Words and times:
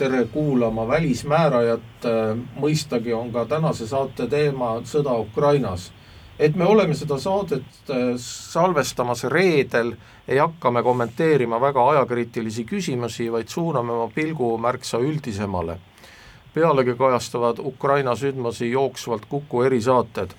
tere 0.00 0.24
kuulama 0.32 0.86
Välismäärajat, 0.88 2.06
mõistagi 2.56 3.12
on 3.12 3.28
ka 3.32 3.44
tänase 3.44 3.84
saate 3.88 4.24
teema 4.32 4.78
sõda 4.88 5.12
Ukrainas. 5.20 5.92
et 6.38 6.54
me 6.56 6.64
oleme 6.64 6.94
seda 6.96 7.18
saadet 7.20 7.90
äh, 7.90 8.14
salvestamas 8.16 9.24
reedel, 9.24 9.92
ei 10.28 10.38
hakka 10.38 10.70
me 10.70 10.82
kommenteerima 10.82 11.58
väga 11.60 11.82
ajakriitilisi 11.90 12.64
küsimusi, 12.64 13.26
vaid 13.32 13.48
suuname 13.48 13.92
oma 13.92 14.12
pilgu 14.14 14.58
märksa 14.58 14.98
üldisemale. 14.98 15.76
pealegi 16.54 16.94
kajastavad 16.94 17.58
Ukraina 17.58 18.14
sündmusi 18.16 18.70
jooksvalt 18.70 19.26
Kuku 19.28 19.62
erisaated. 19.62 20.30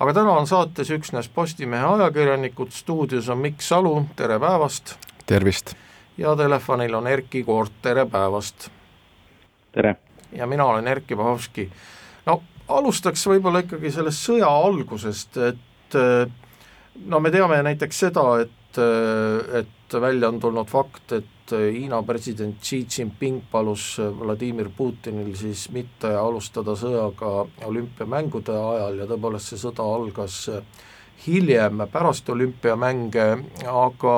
aga 0.00 0.14
täna 0.14 0.30
on 0.30 0.46
saates 0.46 0.90
üksnes 0.90 1.28
Postimehe 1.28 1.84
ajakirjanikud, 1.84 2.70
stuudios 2.70 3.28
on 3.28 3.38
Mikk 3.38 3.60
Salu, 3.60 4.04
tere 4.16 4.38
päevast! 4.38 4.94
tervist! 5.26 5.74
ja 6.18 6.36
telefonil 6.36 6.94
on 6.94 7.06
Erkki 7.06 7.42
Koort, 7.44 7.72
tere 7.82 8.06
päevast! 8.06 8.70
Tere! 9.72 9.96
ja 10.32 10.46
mina 10.46 10.64
olen 10.64 10.88
Erkki 10.88 11.16
Pahovski. 11.16 11.68
no 12.26 12.42
alustaks 12.68 13.26
võib-olla 13.28 13.64
ikkagi 13.64 13.90
sellest 13.92 14.28
sõja 14.28 14.48
algusest, 14.48 15.36
et 15.36 15.98
no 17.06 17.20
me 17.20 17.32
teame 17.32 17.60
näiteks 17.66 18.04
seda, 18.06 18.24
et, 18.44 18.80
et 19.60 20.00
välja 20.00 20.30
on 20.32 20.40
tulnud 20.40 20.70
fakt, 20.70 21.12
et 21.18 21.28
Hiina 21.52 21.98
president 22.06 22.56
Xi 22.64 22.86
Jinping 22.86 23.42
palus 23.50 23.98
Vladimir 24.00 24.70
Putinil 24.76 25.34
siis 25.36 25.66
mitte 25.74 26.14
alustada 26.16 26.72
sõjaga 26.78 27.32
olümpiamängude 27.68 28.54
ajal 28.56 29.02
ja 29.02 29.08
tõepoolest 29.10 29.52
see 29.52 29.60
sõda 29.60 29.84
algas 29.84 30.46
hiljem, 31.26 31.84
pärast 31.92 32.30
olümpiamänge, 32.32 33.26
aga 33.68 34.16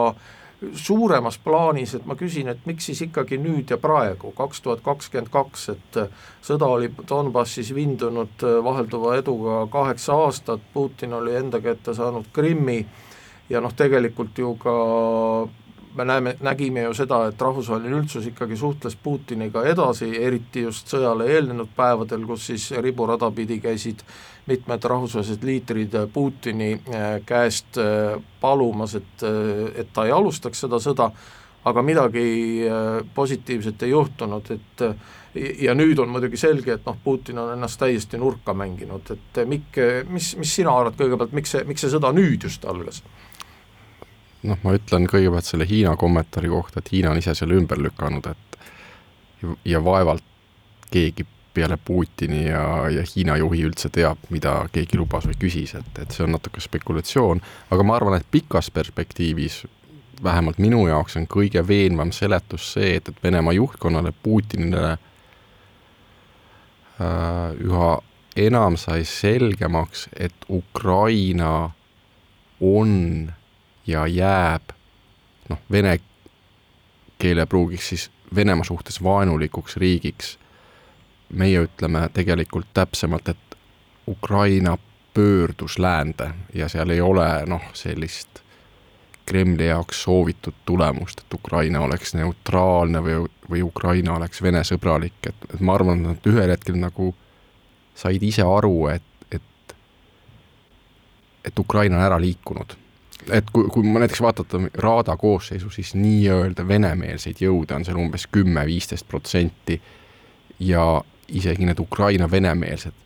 suuremas 0.74 1.38
plaanis, 1.38 1.94
et 1.94 2.06
ma 2.06 2.16
küsin, 2.18 2.48
et 2.48 2.66
miks 2.66 2.86
siis 2.88 3.02
ikkagi 3.06 3.38
nüüd 3.40 3.70
ja 3.70 3.78
praegu, 3.80 4.32
kaks 4.36 4.62
tuhat 4.64 4.84
kakskümmend 4.84 5.30
kaks, 5.32 5.68
et 5.74 5.98
sõda 6.44 6.68
oli 6.76 6.90
Donbassis 7.08 7.74
vindunud 7.74 8.44
vahelduva 8.64 9.16
eduga 9.18 9.64
kaheksa 9.72 10.16
aastat, 10.24 10.62
Putin 10.74 11.12
oli 11.18 11.34
enda 11.36 11.60
kätte 11.60 11.94
saanud 11.94 12.30
Krimmi 12.32 12.80
ja 13.50 13.60
noh, 13.60 13.74
tegelikult 13.76 14.38
ju 14.38 14.54
ka 14.60 14.74
me 15.94 16.04
näeme, 16.04 16.36
nägime 16.40 16.82
ju 16.88 16.94
seda, 16.94 17.20
et 17.30 17.40
rahvusvaheline 17.40 18.00
üldsus 18.00 18.26
ikkagi 18.26 18.56
suhtles 18.56 18.96
Putiniga 19.02 19.62
edasi, 19.68 20.08
eriti 20.26 20.64
just 20.66 20.90
sõjale 20.90 21.28
eelnenud 21.30 21.70
päevadel, 21.76 22.26
kus 22.26 22.48
siis 22.50 22.70
riburada 22.82 23.30
pidi 23.34 23.60
käisid 23.62 24.02
mitmed 24.46 24.84
rahvusvahelised 24.84 25.44
liidrid 25.46 25.96
Putini 26.12 26.72
äh, 26.74 27.20
käest 27.26 27.78
äh, 27.78 28.20
palumas, 28.40 28.94
et, 28.94 29.22
äh, 29.22 29.80
et 29.80 29.92
ta 29.92 30.06
ei 30.06 30.12
alustaks 30.12 30.66
seda 30.66 30.80
sõda, 30.82 31.10
aga 31.64 31.82
midagi 31.82 32.22
positiivset 33.16 33.82
ei 33.86 33.94
juhtunud, 33.94 34.50
et 34.52 34.82
ja 35.64 35.72
nüüd 35.72 35.96
on 36.02 36.10
muidugi 36.12 36.36
selge, 36.36 36.74
et 36.74 36.84
noh, 36.84 36.98
Putin 37.04 37.40
on 37.40 37.54
ennast 37.54 37.80
täiesti 37.80 38.20
nurka 38.20 38.52
mänginud, 38.52 39.08
et 39.14 39.40
Mikk, 39.48 39.78
mis, 40.12 40.34
mis 40.36 40.52
sina 40.60 40.74
arvad 40.76 40.98
kõigepealt, 40.98 41.32
miks 41.32 41.54
see, 41.56 41.64
miks 41.64 41.86
see 41.86 41.94
sõda 41.94 42.12
nüüd 42.12 42.44
just 42.44 42.68
algas? 42.68 43.00
Noh, 44.44 44.58
ma 44.64 44.74
ütlen 44.76 45.08
kõigepealt 45.10 45.48
selle 45.48 45.66
Hiina 45.68 45.94
kommentaari 46.00 46.50
kohta, 46.52 46.80
et 46.80 46.92
Hiina 46.92 47.12
on 47.12 47.20
ise 47.20 47.34
selle 47.36 47.56
ümber 47.58 47.80
lükanud, 47.80 48.26
et 48.30 48.58
ja 49.68 49.80
vaevalt 49.84 50.24
keegi 50.92 51.26
peale 51.54 51.76
Putini 51.76 52.44
ja, 52.48 52.64
ja 52.90 53.04
Hiina 53.06 53.36
juhi 53.38 53.62
üldse 53.68 53.88
teab, 53.94 54.18
mida 54.34 54.56
keegi 54.74 54.98
lubas 54.98 55.26
või 55.28 55.38
küsis, 55.46 55.74
et, 55.78 56.02
et 56.02 56.14
see 56.14 56.24
on 56.26 56.34
natuke 56.34 56.60
spekulatsioon, 56.62 57.42
aga 57.74 57.86
ma 57.86 57.96
arvan, 57.98 58.18
et 58.18 58.30
pikas 58.30 58.70
perspektiivis 58.74 59.62
vähemalt 60.24 60.58
minu 60.62 60.86
jaoks 60.88 61.16
on 61.18 61.26
kõige 61.30 61.62
veenvam 61.66 62.12
seletus 62.14 62.72
see, 62.74 62.96
et, 62.98 63.08
et 63.08 63.22
Venemaa 63.22 63.54
juhtkonnale, 63.54 64.12
Putinile 64.22 64.92
äh, 64.94 64.98
üha 67.62 67.92
enam 68.36 68.76
sai 68.80 69.04
selgemaks, 69.06 70.08
et 70.16 70.34
Ukraina 70.50 71.70
on 72.60 73.32
ja 73.86 74.06
jääb 74.06 74.74
noh, 75.48 75.58
vene 75.70 75.98
keele 77.18 77.46
pruugiks 77.46 77.88
siis 77.88 78.10
Venemaa 78.34 78.64
suhtes 78.64 79.02
vaenulikuks 79.02 79.76
riigiks. 79.76 80.38
meie 81.32 81.62
ütleme 81.64 82.08
tegelikult 82.12 82.66
täpsemalt, 82.74 83.28
et 83.28 83.56
Ukraina 84.08 84.78
pöördus 85.14 85.78
läände 85.78 86.30
ja 86.54 86.68
seal 86.68 86.90
ei 86.90 87.00
ole 87.00 87.46
noh, 87.46 87.62
sellist 87.72 88.42
Kremli 89.26 89.66
jaoks 89.66 90.02
soovitud 90.02 90.54
tulemust, 90.64 91.20
et 91.20 91.34
Ukraina 91.34 91.80
oleks 91.80 92.14
neutraalne 92.14 93.00
või, 93.02 93.30
või 93.50 93.62
Ukraina 93.62 94.16
oleks 94.16 94.42
Vene 94.42 94.60
sõbralik, 94.64 95.16
et, 95.26 95.46
et 95.54 95.60
ma 95.60 95.74
arvan, 95.74 96.00
et 96.00 96.06
nad 96.10 96.28
ühel 96.32 96.50
hetkel 96.50 96.76
nagu 96.76 97.14
said 97.94 98.22
ise 98.22 98.42
aru, 98.42 98.86
et, 98.92 99.02
et 99.32 99.76
et 101.44 101.58
Ukraina 101.58 101.96
on 101.96 102.04
ära 102.04 102.20
liikunud 102.20 102.76
et 103.32 103.50
kui, 103.52 103.68
kui 103.72 103.82
ma 103.86 104.02
näiteks 104.02 104.20
vaadata 104.22 104.60
Raada 104.74 105.16
koosseisu, 105.16 105.70
siis 105.70 105.94
nii-öelda 105.94 106.66
venemeelseid 106.68 107.40
jõude 107.40 107.74
on 107.76 107.84
seal 107.84 107.98
umbes 108.00 108.26
kümme-viisteist 108.32 109.08
protsenti 109.08 109.80
ja 110.60 111.02
isegi 111.28 111.66
need 111.66 111.80
Ukraina 111.80 112.30
venemeelsed, 112.30 112.96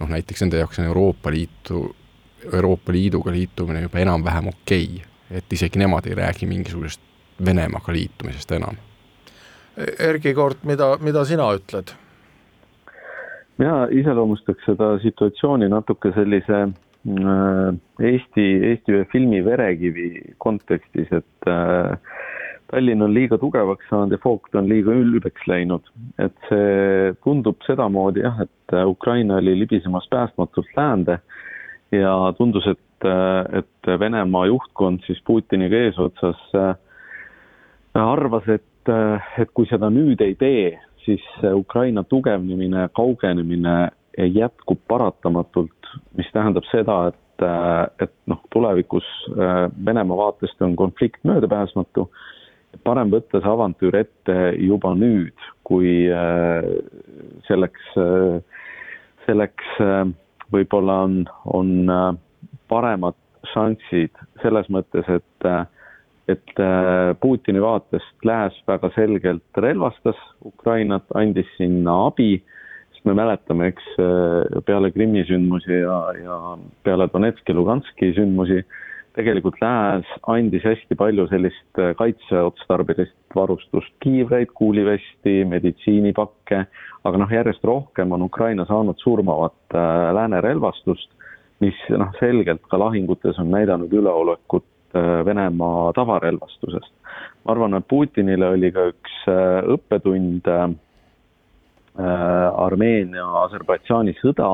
noh 0.00 0.10
näiteks 0.10 0.44
nende 0.44 0.62
jaoks 0.62 0.78
on 0.78 0.90
Euroopa 0.90 1.30
Liitu, 1.30 1.84
Euroopa 2.52 2.92
Liiduga 2.92 3.32
liitumine 3.32 3.84
juba 3.86 4.02
enam-vähem 4.02 4.48
okei 4.52 4.88
okay., 4.94 5.10
et 5.38 5.52
isegi 5.52 5.78
nemad 5.78 6.06
ei 6.06 6.14
räägi 6.14 6.46
mingisugusest 6.46 7.00
Venemaaga 7.44 7.92
liitumisest 7.92 8.52
enam. 8.52 8.76
Erkki 9.98 10.34
Koort, 10.34 10.60
mida, 10.62 10.96
mida 11.00 11.24
sina 11.24 11.48
ütled? 11.56 11.90
mina 13.58 13.86
iseloomustaks 13.90 14.64
seda 14.66 14.92
situatsiooni 15.02 15.68
natuke 15.70 16.10
sellise 16.14 16.60
Äh, 16.64 16.93
Eesti, 17.04 18.44
Eesti 18.70 18.94
ühe 18.96 19.04
filmi 19.12 19.42
Verekivi 19.44 20.34
kontekstis, 20.40 21.10
et 21.12 21.48
äh, 21.50 21.98
Tallinn 22.70 23.04
on 23.04 23.12
liiga 23.12 23.36
tugevaks 23.38 23.84
saanud 23.90 24.16
ja 24.16 24.20
Fookt 24.22 24.56
on 24.56 24.70
liiga 24.70 24.94
ülbeks 24.96 25.44
läinud. 25.46 25.84
et 26.18 26.34
see 26.48 27.12
tundub 27.24 27.60
sedamoodi 27.66 28.24
jah, 28.24 28.40
et 28.46 28.72
äh, 28.72 28.86
Ukraina 28.88 29.36
oli 29.42 29.58
libisemas 29.58 30.08
päästmatult 30.10 30.72
läände 30.76 31.18
ja 31.92 32.32
tundus, 32.38 32.66
et, 32.66 33.08
et 33.52 33.90
Venemaa 34.00 34.46
juhtkond 34.46 35.04
siis 35.06 35.20
Putiniga 35.26 35.76
eesotsas 35.76 36.40
arvas, 37.94 38.48
et, 38.48 38.90
et 39.38 39.52
kui 39.54 39.68
seda 39.70 39.90
nüüd 39.92 40.24
ei 40.24 40.34
tee, 40.34 40.72
siis 41.04 41.22
Ukraina 41.52 42.02
tugevnemine, 42.08 42.88
kaugenemine 42.96 43.76
jätkub 44.16 44.80
paratamatult 44.88 45.83
mis 46.18 46.30
tähendab 46.32 46.66
seda, 46.70 46.96
et, 47.12 47.42
äh, 47.44 48.06
et 48.06 48.14
noh, 48.30 48.40
tulevikus 48.54 49.06
äh, 49.34 49.66
Venemaa 49.86 50.16
vaatest 50.16 50.62
on 50.62 50.76
konflikt 50.76 51.22
möödapääsmatu, 51.24 52.08
parem 52.84 53.12
võtta 53.12 53.40
see 53.40 53.50
avantüür 53.50 53.98
ette 54.00 54.38
juba 54.58 54.94
nüüd, 54.98 55.48
kui 55.66 56.08
äh, 56.10 56.66
selleks, 57.48 57.92
selleks 59.26 59.76
võib-olla 60.52 60.98
on, 61.06 61.20
on 61.46 61.70
paremad 62.68 63.16
šanssid 63.52 64.18
selles 64.42 64.68
mõttes, 64.72 65.08
et 65.08 65.48
et 66.24 66.60
Putini 67.20 67.60
vaatest 67.60 68.24
Lääs 68.24 68.54
väga 68.64 68.88
selgelt 68.94 69.58
relvastas 69.60 70.16
Ukrainat, 70.48 71.04
andis 71.12 71.50
sinna 71.58 71.98
abi 72.06 72.38
me 73.04 73.14
mäletame, 73.14 73.68
eks 73.72 73.84
äh, 74.00 74.62
peale 74.66 74.90
Krimmi 74.92 75.24
sündmusi 75.28 75.76
ja, 75.82 75.98
ja 76.22 76.38
peale 76.86 77.08
Donetski, 77.12 77.54
Luganski 77.54 78.12
sündmusi 78.16 78.62
tegelikult 79.14 79.60
Lääs 79.62 80.08
andis 80.30 80.64
hästi 80.66 80.96
palju 80.98 81.26
sellist 81.30 81.80
äh, 81.80 81.92
kaitseotstarbelist 81.98 83.16
varustust, 83.36 83.92
kiivreid, 84.02 84.54
kuulivesti, 84.56 85.42
meditsiinipakke, 85.50 86.64
aga 87.04 87.20
noh, 87.20 87.34
järjest 87.38 87.64
rohkem 87.68 88.14
on 88.16 88.24
Ukraina 88.26 88.66
saanud 88.68 88.98
surmavat 89.02 89.76
äh, 89.76 90.10
lääne 90.16 90.40
relvastust, 90.44 91.10
mis 91.62 91.76
noh, 91.92 92.10
selgelt 92.20 92.64
ka 92.70 92.80
lahingutes 92.80 93.38
on 93.42 93.52
näidanud 93.54 93.92
üleolekut 93.92 94.66
Venemaa 95.26 95.88
tavarelvastusest. 95.90 96.92
ma 97.44 97.50
arvan, 97.50 97.74
et 97.74 97.86
Putinile 97.90 98.46
oli 98.54 98.68
ka 98.70 98.84
üks 98.92 99.16
õppetund 99.74 100.46
Armeenia-Aserbaidžaani 101.94 104.16
sõda, 104.18 104.48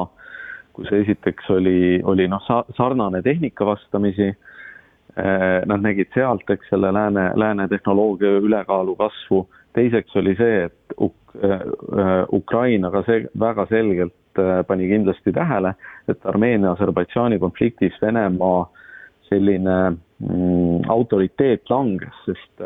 kus 0.76 0.92
esiteks 0.92 1.48
oli, 1.50 2.02
oli 2.04 2.28
noh, 2.28 2.42
sarnane 2.76 3.22
tehnika 3.24 3.64
vastamisi. 3.66 4.34
Nad 5.66 5.80
nägid 5.82 6.06
sealt, 6.14 6.50
eks 6.52 6.68
selle 6.70 6.92
lääne, 6.94 7.32
lääne 7.34 7.68
tehnoloogia 7.68 8.38
ülekaalu 8.44 8.96
kasvu. 8.96 9.48
teiseks 9.72 10.16
oli 10.16 10.36
see, 10.36 10.64
et 10.64 10.74
Uk-, 11.00 11.38
Ukraina 12.32 12.90
ka 12.90 13.02
see 13.06 13.26
väga 13.38 13.66
selgelt 13.66 14.14
pani 14.66 14.88
kindlasti 14.88 15.32
tähele, 15.32 15.74
et 16.08 16.24
Armeenia-Aserbaidžaani 16.24 17.38
konfliktis 17.38 17.92
Venemaa 18.02 18.70
selline 19.28 19.90
mm, 19.90 20.90
autoriteet 20.90 21.70
langes, 21.70 22.14
sest, 22.26 22.62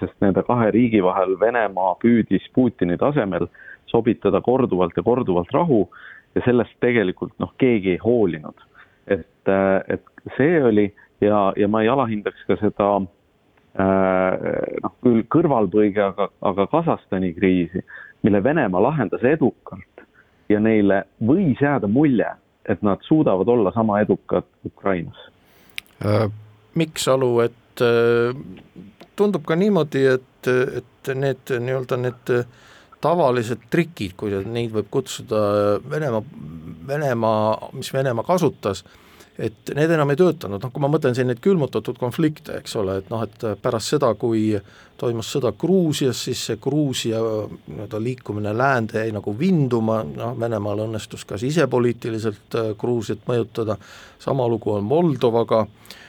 sest 0.00 0.14
nende 0.24 0.42
kahe 0.48 0.70
riigi 0.74 1.02
vahel 1.04 1.36
Venemaa 1.40 1.94
püüdis 2.02 2.46
Putini 2.54 2.96
tasemel 3.00 3.48
sobitada 3.90 4.40
korduvalt 4.40 4.96
ja 4.96 5.02
korduvalt 5.02 5.50
rahu 5.54 5.86
ja 6.34 6.42
sellest 6.44 6.76
tegelikult 6.80 7.34
noh, 7.42 7.52
keegi 7.58 7.94
ei 7.96 8.00
hoolinud. 8.02 8.64
et, 9.06 9.48
äh, 9.48 9.82
et 9.88 10.02
see 10.36 10.62
oli 10.62 10.94
ja, 11.20 11.52
ja 11.56 11.68
ma 11.68 11.82
ei 11.82 11.88
alahindaks 11.88 12.42
ka 12.48 12.56
seda 12.60 12.88
äh, 12.98 14.32
noh, 14.82 14.96
küll 15.04 15.22
kõrvalpõige, 15.32 16.02
aga, 16.10 16.28
aga 16.42 16.66
Kasahstani 16.72 17.32
kriisi, 17.36 17.84
mille 18.26 18.42
Venemaa 18.44 18.82
lahendas 18.82 19.24
edukalt 19.24 20.04
ja 20.50 20.60
neile 20.60 21.04
võis 21.22 21.62
jääda 21.62 21.88
mulje, 21.90 22.28
et 22.66 22.82
nad 22.82 23.02
suudavad 23.06 23.48
olla 23.48 23.72
sama 23.74 24.00
edukad 24.02 24.46
Ukrainas 24.66 25.28
äh,. 26.04 26.26
miks, 26.74 27.08
Alu, 27.08 27.38
et 27.46 27.84
äh, 27.86 28.34
tundub 29.16 29.46
ka 29.46 29.56
niimoodi, 29.56 30.04
et, 30.18 30.50
et 30.50 31.14
need 31.14 31.54
nii-öelda 31.62 31.96
need, 32.02 32.34
need 32.34 32.64
tavalised 33.04 33.66
trikid, 33.70 34.14
kui 34.18 34.34
neid 34.44 34.72
võib 34.74 34.88
kutsuda 34.90 35.40
Venemaa, 35.90 36.22
Venemaa, 36.86 37.72
mis 37.76 37.92
Venemaa 37.92 38.24
kasutas, 38.26 38.84
et 39.36 39.72
need 39.76 39.92
enam 39.92 40.10
ei 40.10 40.16
töötanud, 40.16 40.62
noh 40.62 40.72
kui 40.72 40.80
ma 40.80 40.88
mõtlen 40.88 41.14
siin 41.16 41.28
neid 41.28 41.42
külmutatud 41.44 41.98
konflikte, 42.00 42.56
eks 42.62 42.76
ole, 42.80 43.00
et 43.02 43.10
noh, 43.12 43.20
et 43.26 43.44
pärast 43.62 43.92
seda, 43.92 44.14
kui 44.16 44.54
toimus 44.96 45.28
sõda 45.34 45.52
Gruusias, 45.60 46.22
siis 46.24 46.46
see 46.48 46.60
Gruusia 46.62 47.20
nii-öelda 47.20 48.00
liikumine 48.00 48.54
läände 48.56 49.04
jäi 49.04 49.12
nagu 49.12 49.36
vinduma, 49.36 50.00
noh 50.08 50.32
Venemaal 50.40 50.86
õnnestus 50.86 51.26
ka 51.28 51.36
sisepoliitiliselt 51.40 52.56
Gruusiat 52.80 53.28
mõjutada, 53.28 53.76
sama 54.24 54.48
lugu 54.48 54.72
on 54.72 54.88
Moldovaga. 54.88 55.66
äh,, 55.66 55.96
Äh, 55.96 56.05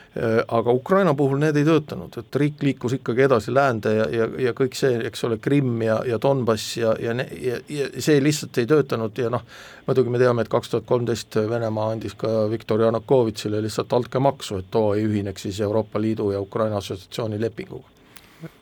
aga 0.47 0.71
Ukraina 0.71 1.13
puhul 1.13 1.39
need 1.41 1.57
ei 1.59 1.65
töötanud, 1.67 2.15
et 2.17 2.35
riik 2.39 2.63
liikus 2.63 2.93
ikkagi 2.97 3.25
edasi 3.25 3.53
läände 3.53 3.93
ja, 3.93 4.05
ja, 4.11 4.27
ja 4.47 4.53
kõik 4.57 4.77
see, 4.77 5.01
eks 5.09 5.23
ole, 5.27 5.37
Krimm 5.43 5.81
ja, 5.83 5.99
ja 6.07 6.19
Donbass 6.21 6.77
ja, 6.77 6.93
ja, 7.01 7.13
ja, 7.41 7.59
ja 7.69 7.89
see 8.03 8.21
lihtsalt 8.23 8.57
ei 8.57 8.69
töötanud 8.69 9.17
ja 9.19 9.29
noh, 9.33 9.43
muidugi 9.87 10.13
me 10.13 10.21
teame, 10.21 10.45
et 10.45 10.51
kaks 10.51 10.71
tuhat 10.73 10.87
kolmteist 10.89 11.37
Venemaa 11.49 11.91
andis 11.93 12.15
ka 12.17 12.47
Viktor 12.51 12.81
Janukovitšile 12.81 13.61
lihtsalt 13.61 13.93
altkäemaksu, 13.93 14.63
et 14.63 14.71
too 14.71 14.95
ei 14.95 15.05
ühineks 15.05 15.47
siis 15.47 15.61
Euroopa 15.61 16.01
Liidu 16.01 16.31
ja 16.31 16.41
Ukraina 16.41 16.81
assotsiatsiooni 16.81 17.41
lepinguga. 17.41 17.87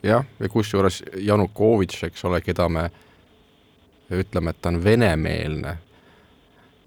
jah, 0.02 0.24
ja 0.40 0.48
kusjuures 0.48 1.02
Janukovitš, 1.16 2.04
eks 2.10 2.24
ole, 2.24 2.40
keda 2.40 2.68
me 2.68 2.90
ütleme, 4.10 4.50
et 4.50 4.62
ta 4.62 4.68
on 4.74 4.84
venemeelne 4.84 5.78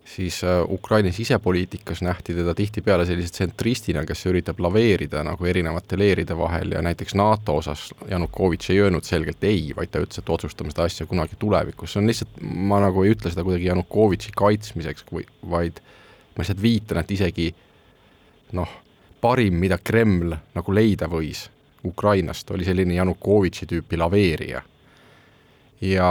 siis 0.05 0.43
äh, 0.43 0.63
Ukraina 0.71 1.11
sisepoliitikas 1.11 2.01
nähti 2.01 2.33
teda 2.33 2.55
tihtipeale 2.55 3.05
sellise 3.05 3.31
tsentristina, 3.31 4.05
kes 4.05 4.25
üritab 4.25 4.59
laveerida 4.59 5.23
nagu 5.23 5.45
erinevate 5.45 5.99
leeride 5.99 6.37
vahel 6.37 6.73
ja 6.75 6.81
näiteks 6.81 7.15
NATO 7.15 7.57
osas 7.61 7.89
Janukovitš 8.09 8.69
ei 8.73 8.81
öelnud 8.85 9.05
selgelt 9.05 9.43
ei, 9.43 9.71
vaid 9.77 9.93
ta 9.93 10.01
ütles, 10.03 10.21
et 10.21 10.29
otsustame 10.29 10.73
seda 10.73 10.87
asja 10.89 11.05
kunagi 11.09 11.37
tulevikus, 11.39 11.93
see 11.93 12.01
on 12.01 12.09
lihtsalt, 12.09 12.41
ma 12.41 12.81
nagu 12.83 13.05
ei 13.05 13.13
ütle 13.15 13.31
seda 13.31 13.45
kuidagi 13.45 13.69
Janukovitši 13.69 14.35
kaitsmiseks, 14.37 15.05
kui, 15.09 15.25
vaid 15.49 15.81
ma 16.35 16.43
lihtsalt 16.43 16.61
viitan, 16.61 17.01
et 17.03 17.11
isegi 17.13 17.49
noh, 18.57 18.75
parim, 19.21 19.59
mida 19.61 19.77
Kreml 19.77 20.35
nagu 20.55 20.73
leida 20.75 21.09
võis 21.11 21.47
Ukrainast, 21.85 22.49
oli 22.51 22.65
selline 22.67 22.97
Janukovitši 22.97 23.67
tüüpi 23.69 23.97
laveerija. 23.97 24.61
ja 25.81 26.09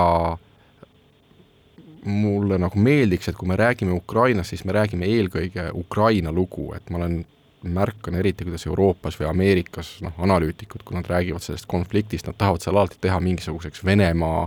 mulle 2.04 2.58
nagu 2.58 2.78
meeldiks, 2.78 3.28
et 3.28 3.36
kui 3.36 3.48
me 3.48 3.56
räägime 3.56 3.92
Ukrainast, 3.96 4.52
siis 4.54 4.64
me 4.64 4.72
räägime 4.76 5.08
eelkõige 5.08 5.70
Ukraina 5.74 6.32
lugu, 6.32 6.72
et 6.76 6.90
ma 6.90 7.00
olen, 7.02 7.24
märkan 7.62 8.14
eriti, 8.14 8.44
kuidas 8.46 8.66
Euroopas 8.66 9.16
või 9.18 9.26
Ameerikas 9.28 9.96
noh, 10.04 10.14
analüütikud, 10.22 10.84
kui 10.86 10.94
nad 10.94 11.08
räägivad 11.10 11.42
sellest 11.42 11.66
konfliktist, 11.66 12.28
nad 12.28 12.38
tahavad 12.38 12.62
seal 12.62 12.76
alati 12.76 13.00
teha 13.00 13.18
mingisuguseks 13.20 13.82
Venemaa 13.84 14.44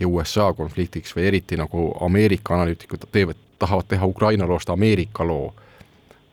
ja 0.00 0.08
USA 0.08 0.52
konfliktiks 0.52 1.14
või 1.16 1.28
eriti 1.30 1.56
nagu 1.56 1.92
Ameerika 2.04 2.56
analüütikud 2.56 3.06
teevad, 3.12 3.38
tahavad 3.58 3.86
teha 3.88 4.06
Ukraina 4.06 4.48
loost 4.48 4.70
Ameerika 4.70 5.26
loo. 5.26 5.54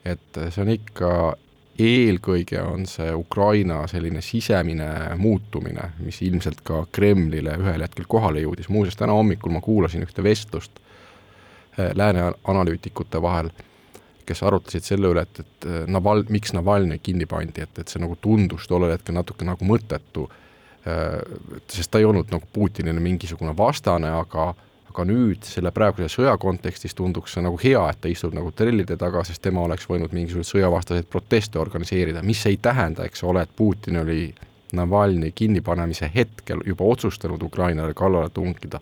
et 0.06 0.38
see 0.50 0.62
on 0.62 0.70
ikka 0.70 1.10
eelkõige 1.80 2.62
on 2.64 2.86
see 2.88 3.12
Ukraina 3.16 3.82
selline 3.92 4.22
sisemine 4.24 4.88
muutumine, 5.20 5.90
mis 6.00 6.22
ilmselt 6.24 6.62
ka 6.64 6.86
Kremlile 6.92 7.58
ühel 7.60 7.84
hetkel 7.84 8.08
kohale 8.08 8.44
jõudis, 8.46 8.70
muuseas 8.72 8.96
täna 9.00 9.16
hommikul 9.16 9.52
ma 9.52 9.62
kuulasin 9.64 10.06
ühte 10.06 10.24
vestlust 10.24 10.80
eh, 11.78 11.92
lääne 11.94 12.32
analüütikute 12.48 13.22
vahel, 13.22 13.52
kes 14.26 14.42
arutasid 14.44 14.88
selle 14.88 15.12
üle, 15.12 15.26
et, 15.28 15.44
et 15.44 15.68
eh, 15.68 15.84
Naval-, 15.92 16.26
miks 16.32 16.56
Navalnõi 16.56 17.02
kinni 17.04 17.28
pandi, 17.30 17.68
et, 17.68 17.84
et 17.84 17.92
see 17.92 18.04
nagu 18.04 18.16
tundus 18.22 18.70
tollel 18.72 18.96
hetkel 18.96 19.18
natuke 19.18 19.48
nagu 19.48 19.68
mõttetu, 19.68 20.30
eh, 20.88 21.20
sest 21.68 21.92
ta 21.92 22.00
ei 22.00 22.08
olnud 22.08 22.32
nagu 22.32 22.48
Putinile 22.56 23.04
mingisugune 23.04 23.52
vastane, 23.58 24.16
aga 24.16 24.54
aga 24.96 25.04
nüüd 25.10 25.44
selle 25.44 25.74
praeguse 25.76 26.08
sõja 26.08 26.38
kontekstis 26.40 26.96
tunduks 26.96 27.34
see 27.36 27.44
nagu 27.44 27.58
hea, 27.60 27.82
et 27.92 28.00
ta 28.00 28.08
istub 28.08 28.36
nagu 28.36 28.54
trellide 28.56 28.96
taga, 29.00 29.26
sest 29.28 29.42
tema 29.44 29.66
oleks 29.66 29.90
võinud 29.90 30.14
mingisuguseid 30.16 30.62
sõjavastaseid 30.62 31.10
proteste 31.12 31.60
organiseerida, 31.60 32.24
mis 32.24 32.46
ei 32.48 32.56
tähenda, 32.64 33.04
eks 33.04 33.26
ole, 33.28 33.44
et 33.44 33.52
Putin 33.56 34.00
oli 34.06 34.30
Navalnõi 34.76 35.30
kinnipanemise 35.36 36.10
hetkel 36.16 36.64
juba 36.66 36.88
otsustanud 36.96 37.44
Ukrainale 37.44 37.94
kallale 37.94 38.32
tungida. 38.34 38.80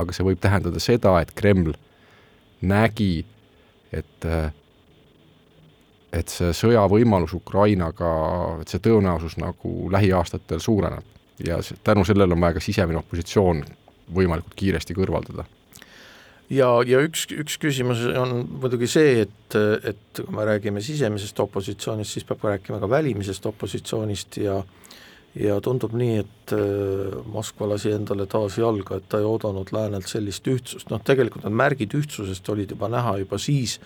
aga 0.00 0.14
see 0.16 0.24
võib 0.24 0.38
tähendada 0.40 0.80
seda, 0.80 1.18
et 1.20 1.34
Kreml 1.36 1.74
nägi, 2.62 3.26
et 3.92 4.26
et 6.12 6.28
see 6.28 6.54
sõjavõimalus 6.56 7.34
Ukrainaga, 7.36 8.14
et 8.62 8.68
see 8.68 8.80
tõenäosus 8.82 9.36
nagu 9.38 9.90
lähiaastatel 9.92 10.62
suureneb 10.62 11.04
ja 11.46 11.58
tänu 11.84 12.04
sellele 12.04 12.34
on 12.34 12.40
vaja 12.40 12.54
ka 12.54 12.60
sisemine 12.60 12.98
opositsioon 12.98 13.64
võimalikult 14.14 14.56
kiiresti 14.58 14.96
kõrvaldada. 14.96 15.46
Ja, 16.50 16.66
ja 16.82 16.98
üks, 17.06 17.28
üks 17.30 17.60
küsimus 17.62 18.02
on 18.18 18.40
muidugi 18.58 18.88
see, 18.90 19.20
et, 19.22 19.56
et 19.86 20.18
kui 20.18 20.34
me 20.34 20.46
räägime 20.48 20.82
sisemisest 20.82 21.38
opositsioonist, 21.44 22.16
siis 22.16 22.26
peab 22.26 22.42
rääkima 22.48 22.80
ka 22.82 22.90
välimisest 22.90 23.46
opositsioonist 23.46 24.40
ja 24.42 24.56
ja 25.38 25.60
tundub 25.62 25.94
nii, 25.94 26.20
et 26.24 26.54
äh, 26.56 27.18
Moskva 27.30 27.68
lasi 27.70 27.92
endale 27.94 28.26
taas 28.30 28.56
jalga, 28.58 28.98
et 28.98 29.08
ta 29.10 29.20
ei 29.20 29.26
oodanud 29.28 29.70
läänelt 29.74 30.10
sellist 30.10 30.46
ühtsust, 30.50 30.90
noh 30.90 31.02
tegelikult 31.06 31.46
need 31.46 31.58
märgid 31.60 31.94
ühtsusest 31.98 32.48
olid 32.50 32.74
juba 32.74 32.90
näha 32.90 33.16
juba 33.22 33.38
siis, 33.38 33.76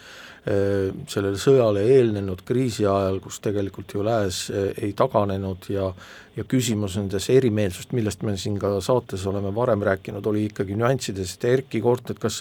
äh, 0.48 0.88
sellele 1.10 1.40
sõjale 1.40 1.84
eelnenud 1.98 2.44
kriisi 2.48 2.88
ajal, 2.88 3.20
kus 3.24 3.42
tegelikult 3.44 3.92
ju 3.92 4.04
lääs 4.06 4.46
äh, 4.50 4.70
ei 4.88 4.94
taganenud 4.96 5.68
ja 5.72 5.90
ja 6.34 6.42
küsimus 6.50 6.96
nendes 6.98 7.28
erimeelsust, 7.30 7.92
millest 7.94 8.24
me 8.26 8.32
siin 8.40 8.56
ka 8.58 8.72
saates 8.82 9.22
oleme 9.30 9.52
varem 9.54 9.84
rääkinud, 9.86 10.24
oli 10.26 10.48
ikkagi 10.48 10.74
nüanssides, 10.78 11.36
et 11.36 11.44
Erkki 11.46 11.78
Kort, 11.84 12.10
et 12.10 12.18
kas 12.18 12.40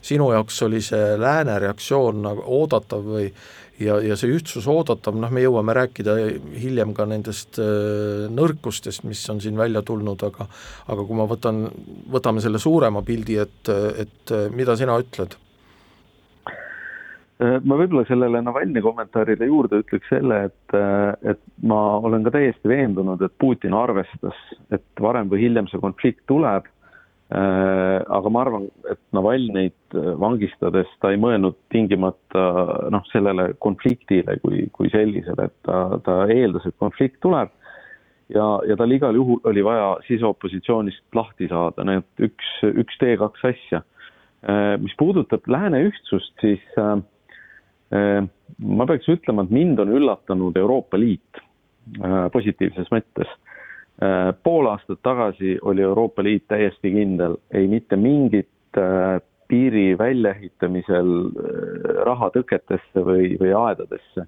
sinu 0.00 0.30
jaoks 0.32 0.62
oli 0.64 0.80
see 0.84 1.18
lääne 1.20 1.58
reaktsioon 1.60 2.22
nagu 2.24 2.46
oodatav 2.56 3.04
või 3.04 3.28
ja, 3.82 3.98
ja 4.02 4.16
see 4.18 4.32
ühtsus 4.34 4.66
oodatav, 4.70 5.16
noh, 5.18 5.32
me 5.34 5.44
jõuame 5.44 5.74
rääkida 5.76 6.16
hiljem 6.60 6.94
ka 6.96 7.06
nendest 7.10 7.60
äh, 7.62 8.26
nõrkustest, 8.32 9.06
mis 9.08 9.22
on 9.32 9.40
siin 9.44 9.58
välja 9.58 9.84
tulnud, 9.86 10.22
aga 10.26 10.48
aga 10.90 11.06
kui 11.06 11.18
ma 11.18 11.28
võtan, 11.30 11.64
võtame 12.12 12.44
selle 12.44 12.60
suurema 12.62 13.02
pildi, 13.06 13.40
et, 13.42 13.72
et 14.04 14.36
mida 14.54 14.76
sina 14.80 14.98
ütled? 15.00 15.38
Äh, 17.42 17.56
ma 17.64 17.78
võib-olla 17.80 18.04
sellele 18.08 18.42
Navalnõi 18.44 18.84
kommentaarile 18.84 19.50
juurde 19.50 19.82
ütleks 19.84 20.12
selle, 20.12 20.44
et, 20.50 20.78
et 21.34 21.42
ma 21.66 21.80
olen 22.02 22.26
ka 22.26 22.36
täiesti 22.36 22.70
veendunud, 22.70 23.22
et 23.24 23.34
Putin 23.42 23.74
arvestas, 23.78 24.38
et 24.74 24.86
varem 25.02 25.32
või 25.32 25.46
hiljem 25.46 25.70
see 25.70 25.82
konflikt 25.82 26.22
tuleb 26.30 26.66
Äh, 26.66 26.73
aga 27.32 28.30
ma 28.30 28.42
arvan, 28.44 28.66
et 28.90 29.00
Navalnõit 29.16 29.96
äh, 29.96 30.10
vangistades 30.20 30.90
ta 31.00 31.10
ei 31.14 31.18
mõelnud 31.20 31.56
tingimata 31.72 32.44
noh, 32.92 33.04
sellele 33.12 33.54
konfliktile 33.64 34.36
kui, 34.42 34.66
kui 34.72 34.90
sellisele, 34.92 35.48
et 35.48 35.56
ta, 35.64 35.98
ta 36.04 36.18
eeldas, 36.30 36.66
et 36.68 36.76
konflikt 36.78 37.20
tuleb. 37.24 37.52
Ja, 38.32 38.44
ja 38.68 38.76
tal 38.80 38.92
igal 38.92 39.16
juhul 39.16 39.40
oli 39.48 39.64
vaja 39.64 39.96
siseopositsioonist 40.06 41.16
lahti 41.16 41.48
saada, 41.50 41.84
need 41.84 42.28
üks, 42.28 42.52
üks 42.64 43.00
tee, 43.00 43.16
kaks 43.20 43.48
asja. 43.52 43.82
Äh, 44.44 44.76
mis 44.80 44.94
puudutab 45.00 45.48
lääne 45.48 45.84
ühtsust, 45.88 46.34
siis 46.44 46.62
ma 47.94 48.86
peaks 48.88 49.06
ütlema, 49.12 49.44
et 49.44 49.52
mind 49.54 49.78
on 49.78 49.92
üllatanud 49.94 50.56
Euroopa 50.58 50.98
Liit 50.98 51.42
positiivses 52.32 52.88
mõttes. 52.90 53.28
Äh, 53.28 53.43
pool 54.42 54.66
aastat 54.66 54.98
tagasi 55.02 55.58
oli 55.62 55.82
Euroopa 55.82 56.22
Liit 56.22 56.48
täiesti 56.48 56.90
kindel, 56.90 57.36
ei 57.54 57.68
mitte 57.68 57.96
mingit 57.96 58.78
äh, 58.78 59.20
piiri 59.48 59.94
väljaehitamisel 59.98 61.10
rahatõketesse 62.08 63.04
või, 63.06 63.34
või 63.40 63.54
aedadesse. 63.54 64.26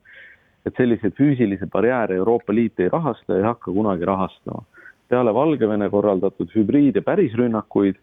et 0.66 0.74
selliseid 0.76 1.14
füüsilisi 1.14 1.66
barjääre 1.70 2.16
Euroopa 2.18 2.54
Liit 2.54 2.80
ei 2.80 2.88
rahasta 2.90 3.36
ei 3.36 3.42
hakka 3.42 3.72
kunagi 3.72 4.04
rahastama. 4.04 4.62
peale 5.08 5.34
Valgevene 5.34 5.90
korraldatud 5.90 6.50
hübriid- 6.54 6.96
ja 6.96 7.02
pärisrünnakuid 7.02 7.96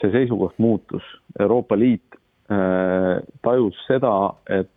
see 0.00 0.10
seisukoht 0.10 0.58
muutus. 0.58 1.02
Euroopa 1.40 1.78
Liit 1.78 2.16
äh, 2.50 3.22
tajus 3.42 3.76
seda, 3.86 4.34
et, 4.48 4.70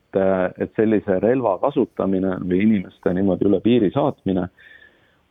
et 0.58 0.72
sellise 0.76 1.20
relva 1.20 1.58
kasutamine 1.60 2.38
või 2.44 2.64
inimeste 2.64 3.14
niimoodi 3.14 3.46
üle 3.46 3.60
piiri 3.62 3.92
saatmine 3.92 4.48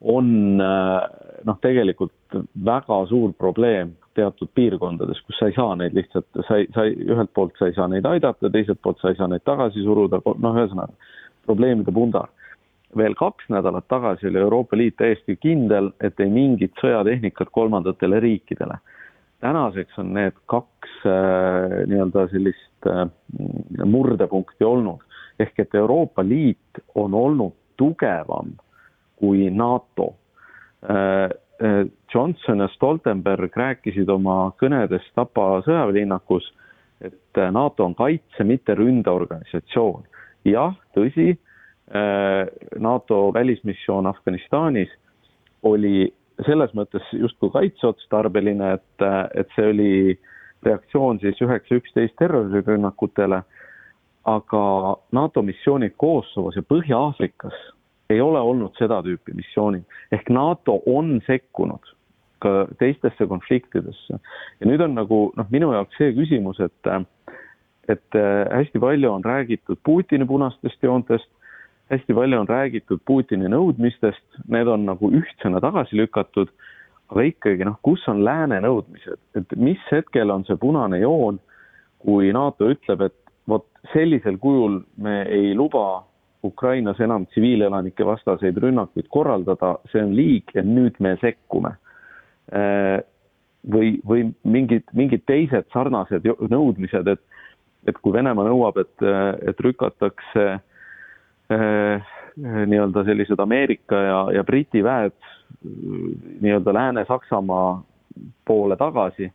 on 0.00 0.57
noh, 0.57 1.59
tegelikult 1.62 2.12
väga 2.65 2.99
suur 3.09 3.33
probleem 3.38 3.95
teatud 4.17 4.49
piirkondades, 4.57 5.21
kus 5.26 5.38
sa 5.38 5.50
ei 5.50 5.55
saa 5.57 5.76
neid 5.79 5.95
lihtsalt, 5.97 6.29
sa 6.49 6.59
ei, 6.61 6.67
sa 6.75 6.87
ei, 6.88 6.97
ühelt 7.12 7.33
poolt 7.37 7.57
sa 7.59 7.69
ei 7.69 7.76
saa 7.76 7.88
neid 7.93 8.09
aidata, 8.09 8.50
teiselt 8.53 8.81
poolt 8.85 9.00
sa 9.03 9.12
ei 9.12 9.19
saa 9.19 9.29
neid 9.31 9.45
tagasi 9.47 9.85
suruda, 9.85 10.21
noh, 10.25 10.59
ühesõnaga 10.59 11.12
probleemide 11.47 11.95
pundar. 11.95 12.33
veel 12.97 13.15
kaks 13.15 13.50
nädalat 13.53 13.85
tagasi 13.93 14.29
oli 14.31 14.38
Euroopa 14.41 14.76
Liit 14.76 14.95
täiesti 14.97 15.37
kindel, 15.37 15.91
et 16.00 16.21
ei 16.21 16.31
mingit 16.33 16.73
sõjatehnikat 16.81 17.50
kolmandatele 17.53 18.21
riikidele. 18.21 18.79
tänaseks 19.41 19.99
on 19.99 20.15
need 20.15 20.38
kaks 20.47 20.95
äh, 21.05 21.85
nii-öelda 21.91 22.29
sellist 22.33 22.88
äh, 22.88 23.05
murdepunkti 23.85 24.65
olnud, 24.65 25.05
ehk 25.38 25.61
et 25.61 25.75
Euroopa 25.75 26.25
Liit 26.25 26.81
on 26.95 27.15
olnud 27.15 27.53
tugevam 27.76 28.57
kui 29.17 29.51
NATO 29.51 30.15
äh, 30.91 31.31
äh 31.61 31.87
Johnson 32.15 32.61
ja 32.61 32.69
Stoltenberg 32.69 33.57
rääkisid 33.57 34.09
oma 34.09 34.53
kõnedes 34.61 35.05
Tapa 35.15 35.63
sõjaväelinnakus, 35.67 36.47
et 37.01 37.41
NATO 37.53 37.85
on 37.85 37.95
kaitse, 37.95 38.45
mitte 38.45 38.75
ründeorganisatsioon. 38.75 40.05
jah, 40.45 40.75
tõsi, 40.97 41.37
äh, 41.91 42.47
NATO 42.79 43.33
välismissioon 43.35 44.07
Afganistanis 44.07 44.93
oli 45.63 46.13
selles 46.45 46.73
mõttes 46.77 47.05
justkui 47.13 47.51
kaitseotstarbeline, 47.51 48.73
et, 48.77 49.07
et 49.35 49.49
see 49.57 49.69
oli 49.73 49.93
reaktsioon 50.67 51.21
siis 51.23 51.41
üheksa 51.43 51.79
üksteist 51.81 52.17
terrorirünnakutele, 52.21 53.41
aga 54.27 54.65
NATO 55.13 55.43
missioonid 55.47 55.95
Kosovos 55.97 56.59
ja 56.59 56.65
Põhja-Aafrikas 56.67 57.57
ei 58.11 58.21
ole 58.21 58.41
olnud 58.41 58.77
seda 58.79 59.01
tüüpi 59.03 59.35
missioonid, 59.35 59.85
ehk 60.15 60.29
NATO 60.31 60.81
on 60.87 61.19
sekkunud 61.27 61.93
ka 62.39 62.67
teistesse 62.79 63.27
konfliktidesse. 63.27 64.19
ja 64.61 64.69
nüüd 64.69 64.81
on 64.85 64.95
nagu 64.95 65.21
noh, 65.37 65.49
minu 65.51 65.73
jaoks 65.73 65.97
see 65.99 66.13
küsimus, 66.17 66.61
et 66.61 66.93
et 67.89 68.19
äh, 68.19 68.45
hästi 68.51 68.83
palju 68.83 69.11
on 69.13 69.25
räägitud 69.25 69.79
Putini 69.85 70.27
punastest 70.27 70.83
joontest, 70.83 71.29
hästi 71.91 72.15
palju 72.15 72.41
on 72.41 72.49
räägitud 72.49 73.01
Putini 73.07 73.49
nõudmistest, 73.49 74.27
need 74.49 74.69
on 74.69 74.87
nagu 74.87 75.11
ühtsena 75.11 75.61
tagasi 75.63 75.97
lükatud, 75.97 76.51
aga 77.11 77.27
ikkagi 77.31 77.67
noh, 77.69 77.79
kus 77.87 78.03
on 78.11 78.25
lääne 78.27 78.59
nõudmised, 78.65 79.21
et 79.39 79.55
mis 79.57 79.83
hetkel 79.93 80.35
on 80.35 80.45
see 80.49 80.59
punane 80.59 80.99
joon, 80.99 81.39
kui 82.03 82.33
NATO 82.35 82.69
ütleb, 82.75 83.07
et 83.07 83.17
vot 83.49 83.67
sellisel 83.93 84.39
kujul 84.43 84.81
me 85.03 85.23
ei 85.31 85.55
luba 85.55 86.05
Ukrainas 86.47 87.00
enam 87.03 87.26
tsiviilelanike 87.26 88.07
vastaseid 88.07 88.57
rünnakuid 88.62 89.11
korraldada, 89.12 89.76
see 89.93 90.03
on 90.03 90.15
liig 90.17 90.55
ja 90.55 90.65
nüüd 90.67 90.99
me 91.03 91.17
sekkume. 91.21 91.75
Äh, 92.55 93.00
või, 93.73 93.97
või 94.07 94.29
mingid, 94.47 94.87
mingid 94.95 95.25
teised 95.26 95.67
sarnased 95.75 96.26
nõudmised, 96.50 97.09
et, 97.11 97.23
et 97.91 97.99
kui 98.03 98.15
Venemaa 98.15 98.47
nõuab, 98.47 98.79
et, 98.83 99.07
et 99.50 99.62
rükatakse 99.67 100.47
äh, 101.50 102.12
nii-öelda 102.37 103.05
sellised 103.05 103.41
Ameerika 103.41 104.03
ja, 104.03 104.19
ja 104.38 104.45
Briti 104.45 104.85
väed 104.85 105.17
nii-öelda 106.41 106.75
Lääne-Saksamaa 106.75 107.83
poole 108.45 108.76
tagasi, 108.76 109.33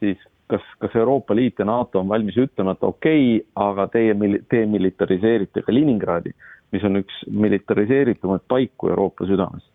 siis 0.00 0.18
kas, 0.50 0.66
kas 0.82 0.94
Euroopa 0.96 1.34
Liit 1.36 1.58
ja 1.58 1.64
NATO 1.68 2.00
on 2.00 2.08
valmis 2.08 2.36
ütlema, 2.40 2.74
et 2.74 2.84
okei 2.84 3.36
okay,, 3.36 3.50
aga 3.54 3.86
teie 3.92 4.14
demilitariseerite 4.50 5.62
ka 5.66 5.74
Leningradi, 5.74 6.32
mis 6.74 6.84
on 6.86 7.00
üks 7.00 7.24
militariseeritumaid 7.30 8.46
paiku 8.48 8.90
Euroopa 8.90 9.26
südames. 9.26 9.66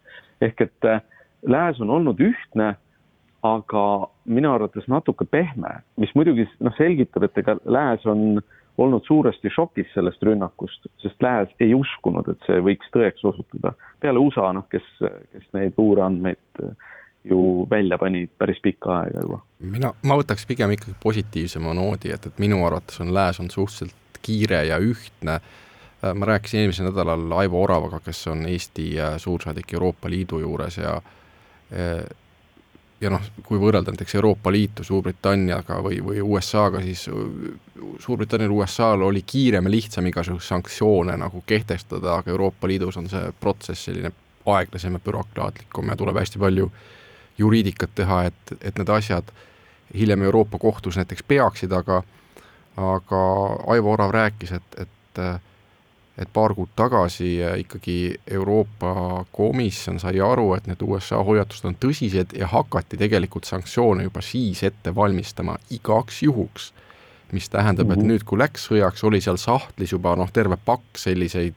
ehk 0.41 0.62
et 0.62 0.86
äh, 0.89 1.01
lääs 1.48 1.79
on 1.82 1.89
olnud 1.89 2.20
ühtne, 2.20 2.75
aga 3.46 3.84
minu 4.25 4.51
arvates 4.51 4.88
natuke 4.91 5.25
pehme, 5.29 5.79
mis 6.01 6.12
muidugi 6.17 6.48
noh, 6.60 6.74
selgitab, 6.77 7.27
et 7.27 7.38
ega 7.38 7.58
lääs 7.65 8.05
on 8.10 8.41
olnud 8.77 9.05
suuresti 9.08 9.50
šokis 9.53 9.94
sellest 9.94 10.24
rünnakust, 10.24 10.89
sest 11.03 11.22
lääs 11.24 11.51
ei 11.63 11.74
uskunud, 11.77 12.27
et 12.32 12.48
see 12.48 12.60
võiks 12.65 12.89
tõeks 12.96 13.24
osutuda. 13.24 13.72
peale 14.03 14.20
USA, 14.20 14.51
noh, 14.53 14.65
kes, 14.72 14.88
kes 15.00 15.46
neid 15.53 15.77
luureandmeid 15.77 16.63
ju 17.29 17.67
välja 17.70 17.98
pani 17.98 18.27
päris 18.38 18.62
pikka 18.62 19.00
aega 19.00 19.22
juba. 19.22 19.39
mina, 19.60 19.94
ma 20.03 20.17
võtaks 20.20 20.46
pigem 20.48 20.75
ikkagi 20.75 20.96
positiivsema 21.03 21.74
noodi, 21.74 22.12
et, 22.13 22.25
et 22.25 22.41
minu 22.41 22.62
arvates 22.65 23.01
on 23.01 23.13
lääs 23.13 23.39
on 23.39 23.51
suhteliselt 23.51 24.20
kiire 24.25 24.63
ja 24.65 24.77
ühtne 24.82 25.39
ma 26.13 26.25
rääkisin 26.25 26.60
eelmisel 26.60 26.89
nädalal 26.89 27.32
Aivo 27.39 27.63
Oravaga, 27.63 28.00
kes 28.00 28.27
on 28.27 28.46
Eesti 28.46 28.91
suursaadik 29.17 29.74
Euroopa 29.74 30.10
Liidu 30.10 30.39
juures 30.39 30.77
ja 30.77 31.00
ja 33.01 33.12
noh, 33.12 33.24
kui 33.44 33.60
võrrelda 33.60 33.94
näiteks 33.94 34.15
Euroopa 34.15 34.51
Liitu 34.53 34.84
Suurbritanniaga 34.86 35.79
või, 35.84 36.00
või 36.03 36.22
USA-ga, 36.24 36.82
siis 36.86 37.08
Suurbritannial 38.00 38.53
USA-l 38.55 39.03
oli 39.08 39.24
kiirem 39.27 39.67
ja 39.67 39.74
lihtsam 39.74 40.08
igasuguseid 40.10 40.48
sanktsioone 40.48 41.17
nagu 41.20 41.44
kehtestada, 41.46 42.20
aga 42.20 42.32
Euroopa 42.32 42.70
Liidus 42.70 42.98
on 43.01 43.10
see 43.12 43.34
protsess 43.39 43.89
selline 43.89 44.13
aeglasem 44.46 44.96
ja 44.96 45.01
bürokraatlikum 45.03 45.89
ja 45.89 45.98
tuleb 46.00 46.22
hästi 46.22 46.39
palju 46.39 46.70
juriidikat 47.38 47.96
teha, 47.96 48.24
et, 48.30 48.56
et 48.62 48.77
need 48.77 48.89
asjad 48.89 49.32
hiljem 49.96 50.22
Euroopa 50.22 50.60
kohtus 50.60 50.98
näiteks 50.98 51.24
peaksid, 51.27 51.72
aga 51.72 52.04
aga 52.75 53.20
Aivo 53.72 53.94
Orav 53.94 54.12
rääkis, 54.12 54.51
et, 54.51 54.80
et 54.80 55.22
et 56.18 56.30
paar 56.34 56.54
kuud 56.56 56.72
tagasi 56.75 57.38
ikkagi 57.60 58.15
Euroopa 58.32 59.25
Komisjon 59.32 60.00
sai 60.00 60.22
aru, 60.24 60.54
et 60.56 60.68
need 60.68 60.84
USA 60.84 61.20
hoiatused 61.24 61.68
on 61.68 61.75
tõsised 61.75 62.38
ja 62.39 62.48
hakati 62.48 63.00
tegelikult 63.00 63.48
sanktsioone 63.48 64.08
juba 64.08 64.24
siis 64.24 64.63
ette 64.63 64.96
valmistama 64.96 65.58
igaks 65.75 66.24
juhuks. 66.24 66.74
mis 67.32 67.50
tähendab, 67.50 67.89
et 67.92 68.00
nüüd, 68.00 68.24
kui 68.24 68.38
läks 68.38 68.68
sõjaks, 68.70 69.01
oli 69.04 69.20
seal 69.20 69.36
sahtlis 69.42 69.92
juba 69.92 70.13
noh, 70.15 70.30
terve 70.32 70.56
pakk 70.62 71.00
selliseid 71.01 71.56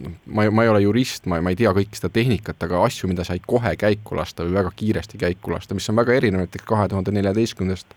noh, 0.00 0.14
ma, 0.26 0.46
ma 0.50 0.64
ei 0.64 0.72
ole 0.72 0.82
jurist, 0.84 1.26
ma, 1.26 1.40
ma 1.44 1.52
ei 1.52 1.58
tea 1.58 1.72
kõike 1.76 1.98
seda 1.98 2.12
tehnikat, 2.12 2.62
aga 2.64 2.82
asju, 2.86 3.10
mida 3.10 3.24
sai 3.28 3.42
kohe 3.44 3.74
käiku 3.80 4.16
lasta 4.18 4.46
või 4.46 4.56
väga 4.58 4.72
kiiresti 4.76 5.20
käiku 5.20 5.52
lasta, 5.54 5.76
mis 5.78 5.88
on 5.92 6.00
väga 6.00 6.16
erinev 6.16 6.44
näiteks 6.44 6.66
kahe 6.68 6.88
tuhande 6.88 7.14
neljateistkümnendast, 7.18 7.96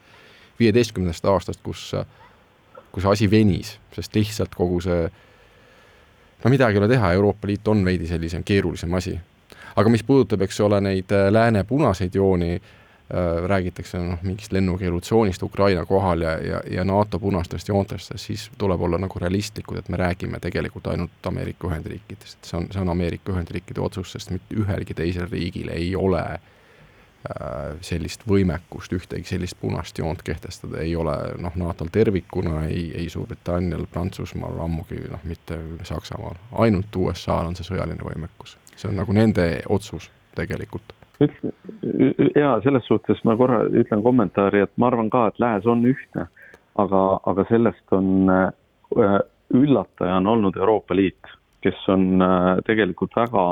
viieteistkümnendast 0.60 1.26
aastast, 1.32 1.64
kus 1.64 1.90
see 1.92 3.12
asi 3.12 3.30
venis, 3.32 3.76
sest 3.96 4.16
lihtsalt 4.16 4.56
kogu 4.56 4.80
see 4.84 5.06
no 6.44 6.52
midagi 6.54 6.78
ei 6.78 6.84
ole 6.84 6.88
teha, 6.92 7.12
Euroopa 7.14 7.48
Liit 7.48 7.68
on 7.68 7.86
veidi 7.86 8.08
sellisem 8.08 8.44
keerulisem 8.44 8.94
asi. 8.94 9.20
aga 9.76 9.90
mis 9.90 10.04
puudutab, 10.04 10.42
eks 10.46 10.60
ole, 10.62 10.80
neid 10.82 11.12
äh, 11.12 11.28
lääne 11.34 11.64
punaseid 11.64 12.16
jooni 12.16 12.62
räägitakse 13.48 14.00
noh, 14.02 14.22
mingist 14.26 14.54
lennukeelutsoonist 14.56 15.44
Ukraina 15.46 15.84
kohal 15.86 16.24
ja, 16.26 16.32
ja, 16.42 16.62
ja 16.72 16.84
NATO 16.84 17.20
punastest 17.22 17.68
joontest, 17.70 18.16
siis 18.16 18.48
tuleb 18.58 18.82
olla 18.82 18.98
nagu 18.98 19.20
realistlikud, 19.22 19.78
et 19.78 19.90
me 19.94 20.00
räägime 20.02 20.40
tegelikult 20.42 20.88
ainult 20.90 21.30
Ameerika 21.30 21.68
Ühendriikidest, 21.68 22.40
see 22.42 22.58
on, 22.58 22.66
see 22.74 22.82
on 22.82 22.90
Ameerika 22.90 23.32
Ühendriikide 23.36 23.84
otsus, 23.86 24.16
sest 24.16 24.34
mitte 24.34 24.58
ühelgi 24.58 24.98
teisel 24.98 25.30
riigil 25.30 25.70
ei 25.70 25.94
ole 25.96 26.24
äh, 26.24 26.50
Äh, 27.26 27.78
sellist 27.82 28.22
võimekust, 28.30 28.92
ühtegi 28.94 29.26
sellist 29.26 29.58
punast 29.58 29.98
joont 29.98 30.20
kehtestada 30.22 30.84
ei 30.84 30.92
ole 30.96 31.16
noh, 31.42 31.56
NATO-l 31.58 31.90
tervikuna, 31.90 32.68
ei, 32.68 32.92
ei 32.94 33.08
Suurbritannial, 33.10 33.88
Prantsusmaal, 33.90 34.60
ammugi 34.62 35.00
noh, 35.10 35.24
mitte 35.26 35.58
Saksamaal, 35.90 36.38
ainult 36.62 37.00
USA-l 37.02 37.50
on 37.50 37.58
see 37.58 37.66
sõjaline 37.66 38.06
võimekus. 38.06 38.60
see 38.76 38.92
on 38.92 39.00
nagu 39.00 39.16
nende 39.16 39.48
otsus 39.74 40.12
tegelikult. 40.38 40.94
Jaa, 41.20 42.58
selles 42.64 42.88
suhtes 42.88 43.22
ma 43.24 43.38
korra 43.40 43.64
ütlen 43.70 44.04
kommentaari, 44.04 44.66
et 44.66 44.74
ma 44.78 44.90
arvan 44.92 45.10
ka, 45.10 45.28
et 45.30 45.40
lääs 45.40 45.68
on 45.70 45.86
ühtne, 45.88 46.28
aga, 46.82 47.04
aga 47.26 47.46
sellest 47.50 47.96
on 47.96 48.32
äh, 48.32 49.20
üllataja 49.56 50.20
on 50.20 50.28
olnud 50.28 50.58
Euroopa 50.60 50.96
Liit, 50.96 51.32
kes 51.64 51.88
on 51.92 52.22
äh, 52.22 52.52
tegelikult 52.68 53.16
väga 53.16 53.46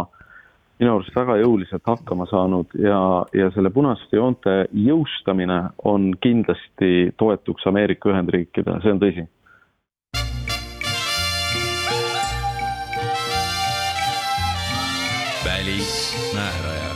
minu 0.81 0.95
arust 0.97 1.15
väga 1.15 1.37
jõuliselt 1.39 1.85
hakkama 1.87 2.25
saanud 2.27 2.73
ja, 2.81 2.99
ja 3.35 3.51
selle 3.55 3.71
punaste 3.73 4.17
joonte 4.17 4.63
jõustamine 4.73 5.59
on 5.85 6.11
kindlasti 6.21 7.13
toetuks 7.17 7.67
Ameerika 7.69 8.11
Ühendriikidele, 8.11 8.81
see 8.83 8.95
on 8.95 9.03
tõsi. 9.03 9.27
välismääraja 15.43 16.92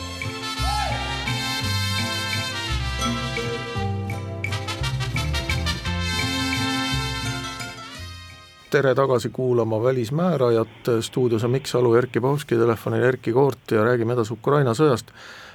tere 8.77 8.93
tagasi 8.95 9.29
kuulama 9.33 9.79
Välismäärajat, 9.83 10.89
stuudios 11.01 11.43
on 11.43 11.51
Mikk 11.51 11.65
Salu, 11.65 11.95
Erkki 11.97 12.21
Pahovski 12.21 12.55
telefonil 12.59 13.03
Erkki 13.03 13.31
Koort 13.33 13.71
ja 13.73 13.81
räägime 13.83 14.13
edasi 14.13 14.35
Ukraina 14.35 14.75
sõjast. 14.77 15.09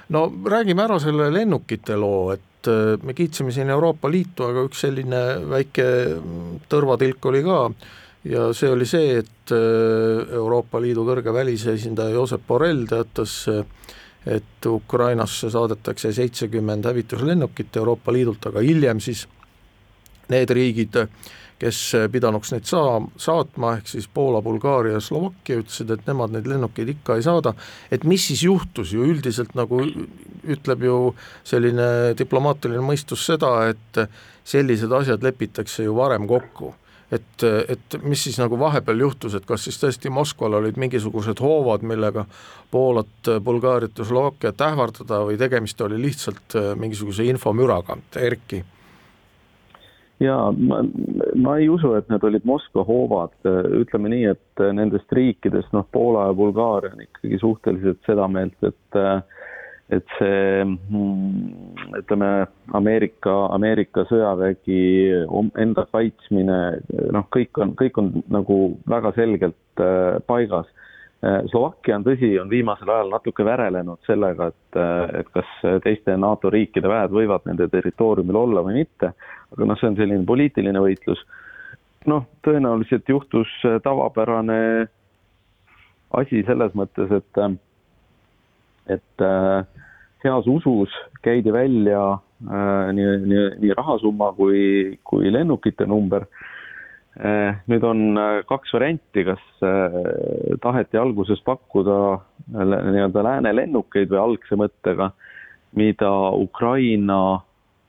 no 0.09 0.25
räägime 0.45 0.83
ära 0.83 0.97
selle 0.99 1.29
lennukite 1.31 1.95
loo, 1.95 2.33
et 2.33 2.67
äh, 2.67 2.97
me 3.03 3.13
kiitsime 3.15 3.51
siin 3.55 3.69
Euroopa 3.71 4.11
Liitu, 4.11 4.43
aga 4.43 4.65
üks 4.67 4.81
selline 4.83 5.21
väike 5.49 5.85
tõrvatilk 6.69 7.27
oli 7.31 7.43
ka 7.45 7.59
ja 8.27 8.49
see 8.53 8.71
oli 8.73 8.87
see, 8.89 9.21
et 9.21 9.53
äh, 9.55 10.33
Euroopa 10.35 10.81
Liidu 10.83 11.05
kõrge 11.07 11.33
välisesindaja 11.33 12.17
Josep 12.17 12.43
Borrell 12.47 12.83
teatas, 12.89 13.37
et 14.25 14.67
Ukrainasse 14.67 15.51
saadetakse 15.53 16.11
seitsekümmend 16.11 16.91
hävituslennukit 16.91 17.79
Euroopa 17.79 18.11
Liidult, 18.11 18.51
aga 18.51 18.65
hiljem 18.67 18.99
siis 18.99 19.23
need 20.31 20.51
riigid, 20.51 20.99
kes 21.61 21.79
pidanuks 22.11 22.53
neid 22.53 22.67
saa-, 22.69 23.01
saatma, 23.21 23.77
ehk 23.77 23.89
siis 23.91 24.07
Poola, 24.13 24.41
Bulgaaria 24.45 24.99
Slovakkia 25.03 25.61
ütlesid, 25.61 25.93
et 25.93 26.05
nemad 26.09 26.33
neid 26.33 26.47
lennukeid 26.49 26.93
ikka 26.95 27.17
ei 27.19 27.25
saada, 27.25 27.53
et 27.91 28.05
mis 28.07 28.27
siis 28.31 28.43
juhtus 28.47 28.93
ju? 28.95 29.05
Üldiselt 29.13 29.55
nagu 29.57 29.81
ütleb 30.43 30.85
ju 30.87 30.99
selline 31.47 32.13
diplomaatiline 32.19 32.83
mõistus 32.83 33.25
seda, 33.29 33.55
et 33.71 34.05
sellised 34.43 34.91
asjad 34.91 35.23
lepitakse 35.23 35.85
ju 35.85 35.95
varem 35.97 36.27
kokku. 36.27 36.73
Et, 37.13 37.43
et 37.69 37.95
mis 38.01 38.17
siis 38.25 38.39
nagu 38.41 38.57
vahepeal 38.57 39.03
juhtus, 39.03 39.35
et 39.37 39.45
kas 39.45 39.67
siis 39.67 39.77
tõesti 39.77 40.09
Moskval 40.09 40.57
olid 40.57 40.79
mingisugused 40.81 41.43
hoovad, 41.45 41.85
millega 41.85 42.25
Poolat, 42.73 43.29
Bulgaariat 43.45 44.01
ja 44.01 44.07
Slovakkiat 44.09 44.63
ähvardada 44.65 45.21
või 45.27 45.37
tegemist 45.37 45.81
oli 45.85 46.01
lihtsalt 46.01 46.57
mingisuguse 46.81 47.27
infomüraga, 47.29 47.99
Erki? 48.17 48.63
Jaa, 50.23 50.51
ma, 50.55 50.81
ma 51.35 51.57
ei 51.59 51.69
usu, 51.71 51.93
et 51.97 52.09
need 52.11 52.23
olid 52.27 52.45
Moskva 52.47 52.85
hoovad, 52.87 53.35
ütleme 53.79 54.11
nii, 54.13 54.31
et 54.33 54.63
nendest 54.75 55.11
riikidest, 55.15 55.71
noh, 55.75 55.85
Poola 55.91 56.29
ja 56.29 56.37
Bulgaaria 56.37 56.93
on 56.95 57.05
ikkagi 57.05 57.39
suhteliselt 57.41 58.01
seda 58.07 58.29
meelt, 58.31 58.57
et 58.63 59.01
et 59.93 60.13
see 60.17 60.63
ütleme, 61.99 62.29
Ameerika, 62.73 63.33
Ameerika 63.53 64.05
sõjavägi, 64.09 64.79
enda 65.61 65.83
kaitsmine, 65.91 66.59
noh, 67.13 67.27
kõik 67.35 67.59
on, 67.61 67.75
kõik 67.77 67.99
on 68.01 68.13
nagu 68.33 68.57
väga 68.89 69.11
selgelt 69.17 69.83
äh, 69.83 70.17
paigas 70.29 70.71
Slovakkia 71.51 71.95
on 71.95 72.03
tõsi, 72.03 72.33
on 72.41 72.49
viimasel 72.51 72.89
ajal 72.91 73.13
natuke 73.13 73.45
värelenud 73.47 74.01
sellega, 74.03 74.49
et, 74.51 74.77
et 75.21 75.29
kas 75.31 75.51
teiste 75.85 76.17
NATO 76.19 76.49
riikide 76.51 76.89
väed 76.91 77.13
võivad 77.15 77.45
nende 77.47 77.69
territooriumil 77.71 78.35
olla 78.41 78.63
või 78.65 78.81
mitte, 78.81 79.13
aga 79.55 79.67
noh, 79.69 79.79
see 79.79 79.87
on 79.87 79.95
selline 80.01 80.25
poliitiline 80.27 80.81
võitlus. 80.83 81.21
noh, 82.11 82.25
tõenäoliselt 82.43 83.07
juhtus 83.07 83.47
tavapärane 83.85 84.57
asi 86.19 86.43
selles 86.43 86.75
mõttes, 86.75 87.13
et, 87.15 87.39
et 88.97 89.25
heas 90.23 90.47
usus 90.47 90.89
käidi 91.23 91.51
välja 91.53 92.01
äh, 92.11 92.93
nii, 92.93 93.17
nii, 93.27 93.43
nii 93.63 93.75
rahasumma 93.77 94.31
kui, 94.37 94.97
kui 95.03 95.31
lennukite 95.33 95.85
number 95.87 96.25
nüüd 97.69 97.83
on 97.85 98.17
äh, 98.17 98.39
kaks 98.49 98.73
varianti, 98.73 99.23
kas 99.27 99.41
äh, 99.61 99.97
taheti 100.61 100.97
alguses 100.97 101.43
pakkuda 101.45 101.97
nii-öelda 102.57 103.23
lääne 103.23 103.53
lennukeid 103.53 104.09
või 104.09 104.21
algse 104.21 104.57
mõttega, 104.57 105.11
mida 105.77 106.09
Ukraina 106.33 107.43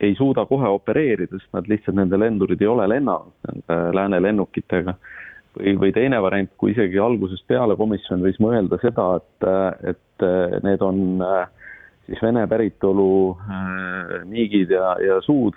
ei 0.05 0.13
suuda 0.19 0.45
kohe 0.49 0.69
opereerida, 0.69 1.39
sest 1.39 1.57
nad 1.57 1.69
lihtsalt, 1.71 1.97
nende 1.97 2.19
lendurid 2.21 2.61
ei 2.61 2.69
ole 2.69 2.89
lennanud 2.91 3.33
nende 3.49 3.79
lääne 3.97 4.21
lennukitega. 4.23 4.95
või, 5.57 5.77
või 5.81 5.93
teine 5.95 6.21
variant, 6.21 6.51
kui 6.59 6.75
isegi 6.75 6.99
algusest 6.99 7.47
peale 7.47 7.77
komisjon 7.77 8.21
võis 8.21 8.41
mõelda 8.43 8.79
seda, 8.83 9.09
et, 9.17 9.49
et 9.95 10.27
need 10.67 10.83
on 10.83 11.23
siis 12.05 12.21
Vene 12.21 12.43
päritolu 12.47 13.39
miigid 14.29 14.75
ja, 14.75 14.97
ja 15.01 15.21
suud 15.25 15.57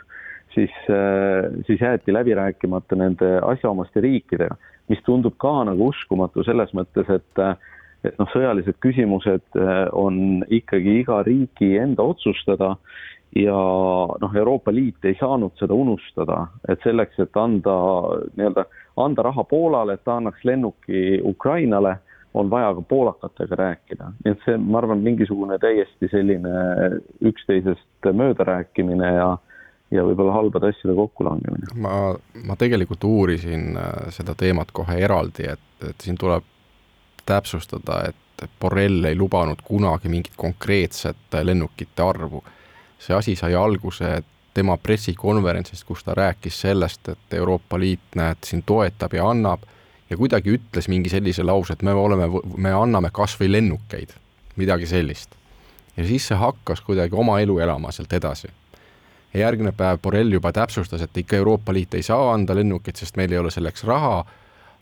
siis, 0.54 0.74
äh, 0.90 1.50
siis 1.68 1.82
jäeti 1.82 2.14
läbi 2.14 2.36
rääkimata 2.36 2.96
nende 2.96 3.38
asjaomaste 3.42 4.02
riikidega, 4.02 4.56
mis 4.88 5.02
tundub 5.06 5.38
ka 5.38 5.64
nagu 5.68 5.92
uskumatu 5.92 6.44
selles 6.48 6.74
mõttes, 6.78 7.10
et 7.10 7.44
et 8.06 8.14
noh, 8.22 8.30
sõjalised 8.30 8.78
küsimused 8.80 9.58
äh, 9.58 9.88
on 9.92 10.44
ikkagi 10.54 11.00
iga 11.02 11.24
riigi 11.26 11.72
enda 11.82 12.06
otsustada 12.06 12.76
ja 13.36 13.58
noh, 14.22 14.36
Euroopa 14.36 14.72
Liit 14.72 15.06
ei 15.06 15.18
saanud 15.20 15.58
seda 15.60 15.74
unustada, 15.74 16.44
et 16.70 16.84
selleks, 16.86 17.18
et 17.20 17.38
anda 17.38 17.74
nii-öelda, 18.38 18.68
anda 19.04 19.26
raha 19.28 19.44
Poolale, 19.50 19.98
et 19.98 20.06
ta 20.06 20.18
annaks 20.22 20.46
lennuki 20.46 21.20
Ukrainale, 21.26 21.98
on 22.38 22.50
vaja 22.50 22.74
ka 22.76 22.82
poolakatega 22.82 23.56
rääkida, 23.56 24.12
nii 24.24 24.34
et 24.36 24.44
see, 24.46 24.58
ma 24.62 24.78
arvan, 24.82 25.02
mingisugune 25.02 25.58
täiesti 25.62 26.10
selline 26.12 26.52
üksteisest 27.26 28.10
möödarääkimine 28.14 29.14
ja 29.16 29.30
ja 29.91 30.04
võib-olla 30.04 30.36
halbade 30.36 30.71
asjade 30.71 30.95
kokkulangemine. 30.95 31.71
ma, 31.76 32.15
ma 32.45 32.56
tegelikult 32.60 33.04
uurisin 33.08 33.78
äh, 33.78 33.91
seda 34.15 34.36
teemat 34.36 34.71
kohe 34.76 34.97
eraldi, 35.00 35.47
et, 35.54 35.67
et 35.89 36.04
siin 36.04 36.17
tuleb 36.19 36.45
täpsustada, 37.28 38.08
et 38.10 38.50
Borrell 38.62 39.06
ei 39.10 39.15
lubanud 39.17 39.63
kunagi 39.65 40.10
mingit 40.13 40.36
konkreetset 40.38 41.39
lennukite 41.43 42.04
arvu. 42.04 42.43
see 43.00 43.15
asi 43.15 43.36
sai 43.36 43.56
alguse 43.56 44.23
tema 44.54 44.78
pressikonverentsist, 44.78 45.84
kus 45.86 46.04
ta 46.04 46.13
rääkis 46.17 46.62
sellest, 46.62 47.10
et 47.10 47.34
Euroopa 47.34 47.80
Liit, 47.80 48.15
näed, 48.15 48.41
siin 48.45 48.63
toetab 48.65 49.13
ja 49.13 49.30
annab 49.30 49.65
ja 50.10 50.17
kuidagi 50.17 50.56
ütles 50.58 50.88
mingi 50.88 51.10
sellise 51.10 51.43
lause, 51.43 51.73
et 51.73 51.84
me 51.84 51.93
oleme, 51.93 52.30
me 52.58 52.71
anname 52.73 53.12
kas 53.13 53.36
või 53.39 53.52
lennukeid, 53.52 54.15
midagi 54.56 54.86
sellist. 54.86 55.36
ja 55.97 56.06
siis 56.06 56.28
see 56.28 56.38
hakkas 56.38 56.82
kuidagi 56.82 57.15
oma 57.15 57.39
elu 57.39 57.60
elama 57.60 57.91
sealt 57.91 58.13
edasi 58.13 58.50
ja 59.38 59.45
järgmine 59.45 59.71
päev 59.78 60.00
Borrell 60.02 60.34
juba 60.34 60.52
täpsustas, 60.54 61.04
et 61.06 61.17
ikka 61.17 61.38
Euroopa 61.38 61.73
Liit 61.73 61.93
ei 61.93 62.04
saa 62.04 62.32
anda 62.34 62.56
lennukeid, 62.58 62.97
sest 62.97 63.17
meil 63.17 63.32
ei 63.32 63.38
ole 63.38 63.52
selleks 63.54 63.86
raha, 63.86 64.23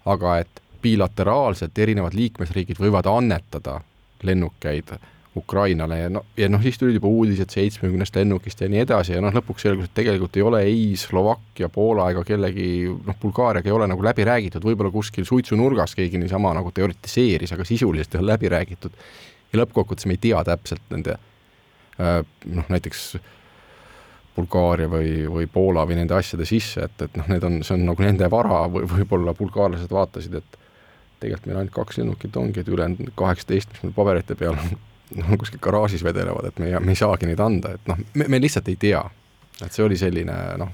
aga 0.06 0.38
et 0.44 0.62
bilateraalselt 0.86 1.78
erinevad 1.82 2.16
liikmesriigid 2.16 2.80
võivad 2.80 3.10
annetada 3.10 3.80
lennukeid 4.24 4.96
Ukrainale 5.36 5.98
ja 6.00 6.10
noh, 6.14 6.24
ja 6.40 6.48
noh, 6.48 6.62
siis 6.64 6.78
tulid 6.80 6.96
juba 6.96 7.10
uudised 7.12 7.52
seitsmekümnest 7.52 8.16
lennukist 8.16 8.62
ja 8.64 8.70
nii 8.72 8.86
edasi 8.86 9.18
ja 9.18 9.24
noh, 9.24 9.34
lõpuks 9.36 9.66
selgus, 9.66 9.90
et 9.90 9.98
tegelikult 10.00 10.38
ei 10.40 10.46
ole 10.48 10.62
ei 10.70 10.86
Slovakkia, 11.00 11.68
Poola 11.74 12.08
ega 12.14 12.24
kellegi 12.28 12.68
noh, 12.88 13.18
Bulgaariaga 13.20 13.68
ei 13.68 13.76
ole 13.76 13.90
nagu 13.92 14.06
läbi 14.06 14.24
räägitud, 14.28 14.64
võib-olla 14.64 14.94
kuskil 14.94 15.28
suitsunurgas 15.28 15.98
keegi 16.00 16.22
niisama 16.22 16.54
nagu 16.56 16.72
teoritiseeris, 16.72 17.52
aga 17.58 17.68
sisuliselt 17.68 18.16
ei 18.16 18.24
ole 18.24 18.32
läbi 18.32 18.52
räägitud. 18.56 18.96
ja 19.52 19.60
lõppkokkuvõttes 19.60 20.08
me 20.08 20.16
ei 20.16 20.24
tea 20.30 20.44
täpselt 20.48 20.88
nende 20.94 21.18
äh, 22.00 22.22
noh, 22.46 22.72
näiteks 22.72 23.18
Bulgaaria 24.36 24.90
või, 24.92 25.12
või 25.32 25.48
Poola 25.52 25.86
või 25.88 26.00
nende 26.00 26.16
asjade 26.18 26.48
sisse, 26.48 26.90
et, 26.90 27.02
et 27.08 27.18
noh, 27.20 27.28
need 27.32 27.44
on, 27.48 27.62
see 27.64 27.76
on 27.78 27.86
nagu 27.88 28.04
nende 28.04 28.30
vara 28.32 28.66
või 28.72 28.88
võib-olla 28.92 29.34
bulgaarlased 29.38 29.92
vaatasid, 29.92 30.36
et 30.42 30.58
tegelikult 31.24 31.48
meil 31.50 31.62
ainult 31.62 31.76
kaks 31.76 32.02
lennukit 32.02 32.36
ongi, 32.38 32.62
et 32.62 32.72
ülejäänud 32.72 33.14
kaheksateist, 33.18 33.72
mis 33.72 33.86
meil 33.86 33.96
paberite 33.96 34.36
peal 34.40 34.58
on, 34.60 34.76
noh, 35.22 35.32
kuskil 35.40 35.62
garaažis 35.64 36.04
vedelevad, 36.04 36.50
et 36.50 36.60
me 36.60 36.72
ei, 36.72 36.80
me 36.84 36.96
ei 36.96 37.00
saagi 37.00 37.30
neid 37.30 37.44
anda, 37.44 37.76
et 37.78 37.92
noh, 37.92 38.02
me, 38.14 38.28
me 38.32 38.42
lihtsalt 38.44 38.68
ei 38.74 38.80
tea. 38.82 39.04
et 39.64 39.72
see 39.72 39.86
oli 39.86 39.98
selline 39.98 40.36
noh, 40.60 40.74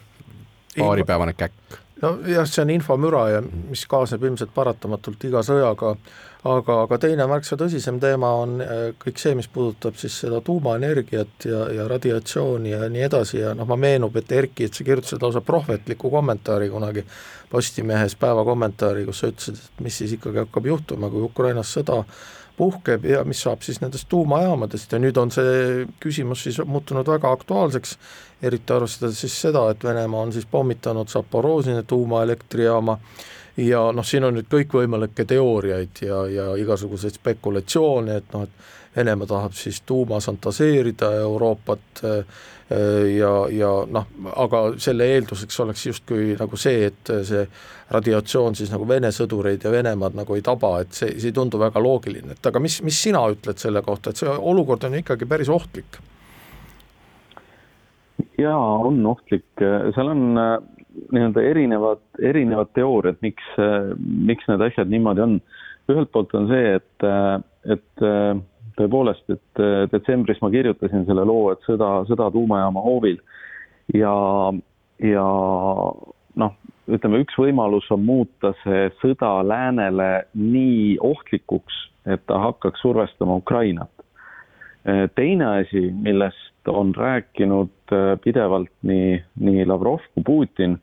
paaripäevane 0.78 1.36
käkk 1.38 1.78
nojah, 2.02 2.48
see 2.50 2.64
on 2.64 2.74
infomüra 2.74 3.24
ja 3.30 3.40
mis 3.44 3.86
kaasneb 3.90 4.24
ilmselt 4.26 4.54
paratamatult 4.56 5.24
iga 5.28 5.44
sõjaga, 5.46 5.94
aga, 6.50 6.78
aga 6.86 7.00
teine 7.02 7.28
märksa 7.30 7.58
tõsisem 7.60 8.00
teema 8.02 8.32
on 8.42 8.58
äh, 8.64 8.82
kõik 9.02 9.22
see, 9.22 9.36
mis 9.38 9.50
puudutab 9.52 10.00
siis 10.00 10.18
seda 10.24 10.42
tuumaenergiat 10.46 11.48
ja, 11.50 11.64
ja 11.78 11.88
radiatsiooni 11.92 12.74
ja 12.74 12.90
nii 12.90 13.06
edasi 13.08 13.42
ja 13.42 13.56
noh, 13.58 13.70
ma 13.70 13.78
meenub, 13.80 14.18
et 14.18 14.32
Erki, 14.32 14.68
et 14.68 14.78
sa 14.78 14.88
kirjutasid 14.88 15.22
lausa 15.22 15.44
prohvetliku 15.46 16.12
kommentaari 16.14 16.70
kunagi 16.74 17.06
Postimehes 17.52 18.16
päeva 18.16 18.46
kommentaari, 18.48 19.04
kus 19.06 19.22
sa 19.22 19.32
ütlesid, 19.32 19.58
et 19.60 19.82
mis 19.84 19.98
siis 20.02 20.16
ikkagi 20.16 20.46
hakkab 20.46 20.70
juhtuma, 20.72 21.10
kui 21.12 21.26
Ukrainas 21.28 21.74
sõda 21.76 22.02
puhkeb 22.62 23.06
ja 23.10 23.24
mis 23.28 23.42
saab 23.42 23.64
siis 23.66 23.80
nendest 23.82 24.08
tuumajaamadest. 24.12 24.92
Ja 24.92 25.00
nüüd 25.02 25.18
on 25.18 25.32
see 25.34 25.86
küsimus 26.04 26.46
siis 26.46 26.60
muutunud 26.66 27.08
väga 27.10 27.32
aktuaalseks, 27.34 27.98
eriti 28.42 28.74
arvestades 28.74 29.22
siis 29.22 29.36
seda, 29.48 29.68
et 29.72 29.84
Venemaa 29.84 30.26
on 30.28 30.34
siis 30.34 30.46
pommitanud 30.52 31.10
Zaporožine 31.10 31.84
tuumaelektrijaama 31.84 32.98
ja 33.58 33.84
noh, 33.92 34.06
siin 34.08 34.26
on 34.28 34.38
nüüd 34.40 34.50
kõikvõimalikke 34.52 35.26
teooriaid 35.30 36.04
ja, 36.06 36.26
ja 36.32 36.52
igasuguseid 36.60 37.20
spekulatsioone, 37.20 38.22
et 38.22 38.34
noh, 38.34 38.48
et 38.48 38.98
Venemaa 38.98 39.28
tahab 39.28 39.54
siis 39.56 39.82
tuumasantaseerida 39.88 41.14
Euroopat 41.22 42.04
ja, 43.18 43.32
ja 43.52 43.70
noh, 43.88 44.08
aga 44.36 44.64
selle 44.80 45.08
eelduseks 45.16 45.60
oleks 45.64 45.86
justkui 45.86 46.36
nagu 46.40 46.60
see, 46.60 46.86
et 46.88 47.12
see 47.28 47.44
radiatsioon 47.92 48.56
siis 48.56 48.72
nagu 48.72 48.88
Vene 48.88 49.12
sõdureid 49.16 49.66
ja 49.66 49.72
Venemaad 49.74 50.16
nagu 50.16 50.38
ei 50.38 50.44
taba, 50.46 50.78
et 50.84 50.96
see, 50.96 51.12
see 51.20 51.32
ei 51.32 51.36
tundu 51.36 51.60
väga 51.60 51.82
loogiline, 51.84 52.38
et 52.38 52.52
aga 52.52 52.62
mis, 52.64 52.80
mis 52.86 53.02
sina 53.08 53.24
ütled 53.32 53.60
selle 53.60 53.84
kohta, 53.86 54.12
et 54.12 54.22
see 54.22 54.32
olukord 54.32 54.88
on 54.88 55.00
ikkagi 55.02 55.28
päris 55.30 55.52
ohtlik? 55.52 56.00
Jaa, 58.42 58.78
on 58.88 59.02
ohtlik, 59.06 59.48
seal 59.96 60.12
on 60.12 60.24
nii-öelda 61.12 61.44
erinevad, 61.48 62.02
erinevad 62.20 62.72
teooriad, 62.76 63.20
miks, 63.24 63.46
miks 64.02 64.48
need 64.50 64.64
asjad 64.68 64.92
niimoodi 64.92 65.24
on. 65.24 65.38
ühelt 65.92 66.12
poolt 66.14 66.34
on 66.38 66.46
see, 66.48 66.76
et, 66.78 67.06
et 67.74 68.04
tõepoolest, 68.78 69.26
et 69.34 69.62
detsembris 69.92 70.40
ma 70.44 70.52
kirjutasin 70.54 71.06
selle 71.08 71.26
loo, 71.28 71.50
et 71.52 71.64
sõda, 71.68 72.02
sõda 72.08 72.30
tuumajaama 72.32 72.84
hoovil 72.86 73.18
ja, 73.94 74.14
ja 75.04 75.26
noh, 76.44 76.54
ütleme, 76.92 77.22
üks 77.24 77.38
võimalus 77.40 77.88
on 77.94 78.04
muuta 78.06 78.54
see 78.64 78.90
sõda 79.02 79.40
läänele 79.48 80.12
nii 80.38 80.98
ohtlikuks, 81.04 81.76
et 82.10 82.24
ta 82.30 82.40
hakkaks 82.48 82.82
survestama 82.82 83.36
Ukrainat. 83.42 83.92
teine 85.16 85.46
asi, 85.62 85.92
millest 86.62 86.68
on 86.68 86.94
rääkinud 86.96 87.92
äh, 87.92 88.20
pidevalt 88.24 88.70
nii, 88.84 89.24
nii 89.40 89.66
Lavrov 89.66 90.00
kui 90.14 90.24
Putin, 90.24 90.80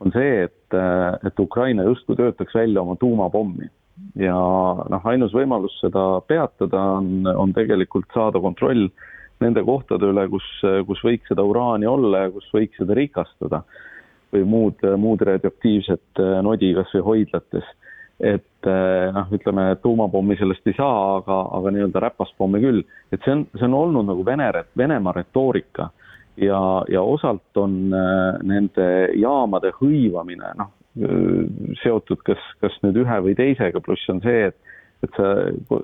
on 0.00 0.12
see, 0.12 0.44
et, 0.44 0.74
äh, 0.74 1.18
et 1.26 1.38
Ukraina 1.38 1.82
justkui 1.84 2.16
töötaks 2.16 2.54
välja 2.54 2.82
oma 2.82 2.96
tuumapommi 2.96 3.68
ja 4.16 4.34
noh, 4.90 5.04
ainus 5.04 5.32
võimalus 5.32 5.78
seda 5.80 6.20
peatada 6.26 6.80
on, 6.98 7.26
on 7.26 7.52
tegelikult 7.52 8.06
saada 8.14 8.40
kontroll 8.40 8.88
nende 9.40 9.62
kohtade 9.64 10.06
üle, 10.06 10.28
kus, 10.28 10.44
kus 10.86 11.00
võiks 11.04 11.28
seda 11.28 11.42
uraani 11.42 11.86
olla 11.86 12.24
ja 12.24 12.30
kus 12.30 12.48
võiks 12.54 12.76
seda 12.78 12.94
rikastada 12.94 13.62
või 14.32 14.44
muud, 14.44 14.82
muud 14.98 15.20
radioaktiivset 15.22 16.20
äh, 16.20 16.40
nodi 16.42 16.74
kas 16.74 16.90
või 16.94 17.04
hoidlates. 17.10 17.64
Et 18.20 18.68
äh, 18.70 19.08
noh, 19.14 19.32
ütleme 19.34 19.66
tuumapommi 19.82 20.36
sellest 20.38 20.66
ei 20.70 20.76
saa, 20.76 21.18
aga, 21.18 21.40
aga 21.58 21.72
nii-öelda 21.74 22.02
räpaspommi 22.06 22.60
küll, 22.62 22.84
et 23.12 23.22
see 23.24 23.34
on, 23.34 23.44
see 23.58 23.66
on 23.66 23.76
olnud 23.80 24.08
nagu 24.10 24.26
Vene, 24.26 24.50
Venemaa 24.78 25.16
retoorika. 25.18 25.90
Ja, 26.34 26.58
ja 26.90 27.02
osalt 27.06 27.58
on 27.62 27.94
äh, 27.94 28.40
nende 28.42 28.86
jaamade 29.14 29.70
hõivamine 29.76 30.50
noh, 30.58 30.72
seotud 31.82 32.22
kas, 32.26 32.42
kas 32.62 32.74
nüüd 32.82 33.00
ühe 33.02 33.18
või 33.22 33.34
teisega, 33.38 33.82
pluss 33.82 34.10
on 34.10 34.22
see, 34.22 34.50
et 34.50 34.60
et 35.04 35.16
sa 35.18 35.26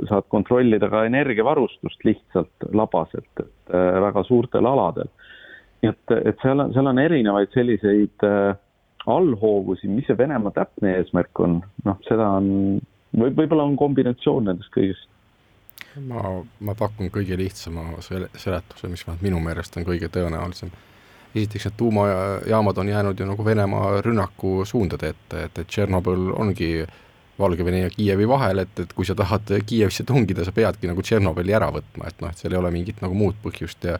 saad 0.09 0.25
kontrollida 0.33 0.89
ka 0.89 1.03
energiavarustust 1.05 2.07
lihtsalt 2.09 2.69
labaselt, 2.73 3.43
et 3.43 3.75
väga 4.01 4.23
suurtel 4.25 4.65
aladel. 4.65 5.11
Nii 5.83 5.91
et, 5.93 6.15
et 6.31 6.43
seal 6.43 6.61
on, 6.61 6.73
seal 6.73 6.89
on 6.89 7.01
erinevaid 7.01 7.53
selliseid 7.57 8.25
äh, 8.27 8.55
allhoovusi, 9.07 9.89
mis 9.89 10.07
see 10.09 10.19
Venemaa 10.19 10.53
täpne 10.55 10.97
eesmärk 10.99 11.41
on, 11.41 11.61
noh, 11.85 11.99
seda 12.09 12.27
on, 12.41 12.81
või 13.17 13.33
võib-olla 13.33 13.65
on 13.69 13.79
kombinatsioon 13.81 14.51
nendest 14.51 14.73
kõigest. 14.75 15.09
ma, 16.07 16.23
ma 16.61 16.77
pakun 16.79 17.11
kõige 17.13 17.39
lihtsama 17.41 18.03
sele-, 18.05 18.31
seletuse, 18.37 18.89
mis 18.89 19.07
vähemalt 19.07 19.27
minu 19.27 19.41
meelest 19.45 19.77
on 19.77 19.89
kõige 19.89 20.11
tõenäolisem. 20.13 20.73
esiteks, 21.35 21.69
need 21.69 21.77
tuumajaamad 21.77 22.79
on 22.79 22.89
jäänud 22.89 23.21
ju 23.21 23.27
nagu 23.27 23.45
Venemaa 23.45 24.01
rünnaku 24.01 24.65
suundade 24.65 25.15
ette, 25.15 25.45
et, 25.45 25.59
et 25.59 25.67
Tšernobõl 25.67 26.35
ongi 26.37 26.87
Valgevene 27.41 27.87
ja 27.87 27.91
Kiievi 27.91 28.29
vahel, 28.29 28.59
et, 28.59 28.81
et 28.81 28.93
kui 28.93 29.07
sa 29.09 29.15
tahad 29.17 29.49
Kiievisse 29.67 30.05
tungida, 30.05 30.45
sa 30.45 30.53
peadki 30.53 30.91
nagu 30.91 31.03
Tšernobõli 31.03 31.57
ära 31.57 31.71
võtma, 31.73 32.09
et 32.09 32.21
noh, 32.21 32.29
et 32.29 32.39
seal 32.39 32.53
ei 32.53 32.61
ole 32.61 32.73
mingit 32.75 33.01
nagu 33.01 33.17
muud 33.17 33.39
põhjust 33.43 33.89
ja 33.89 33.97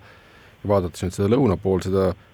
ja 0.63 0.69
vaadates 0.69 1.05
nüüd 1.05 1.17
seda 1.17 1.31
lõuna 1.33 1.57
pool, 1.61 1.83
seda 1.85 2.11
eh, 2.11 2.27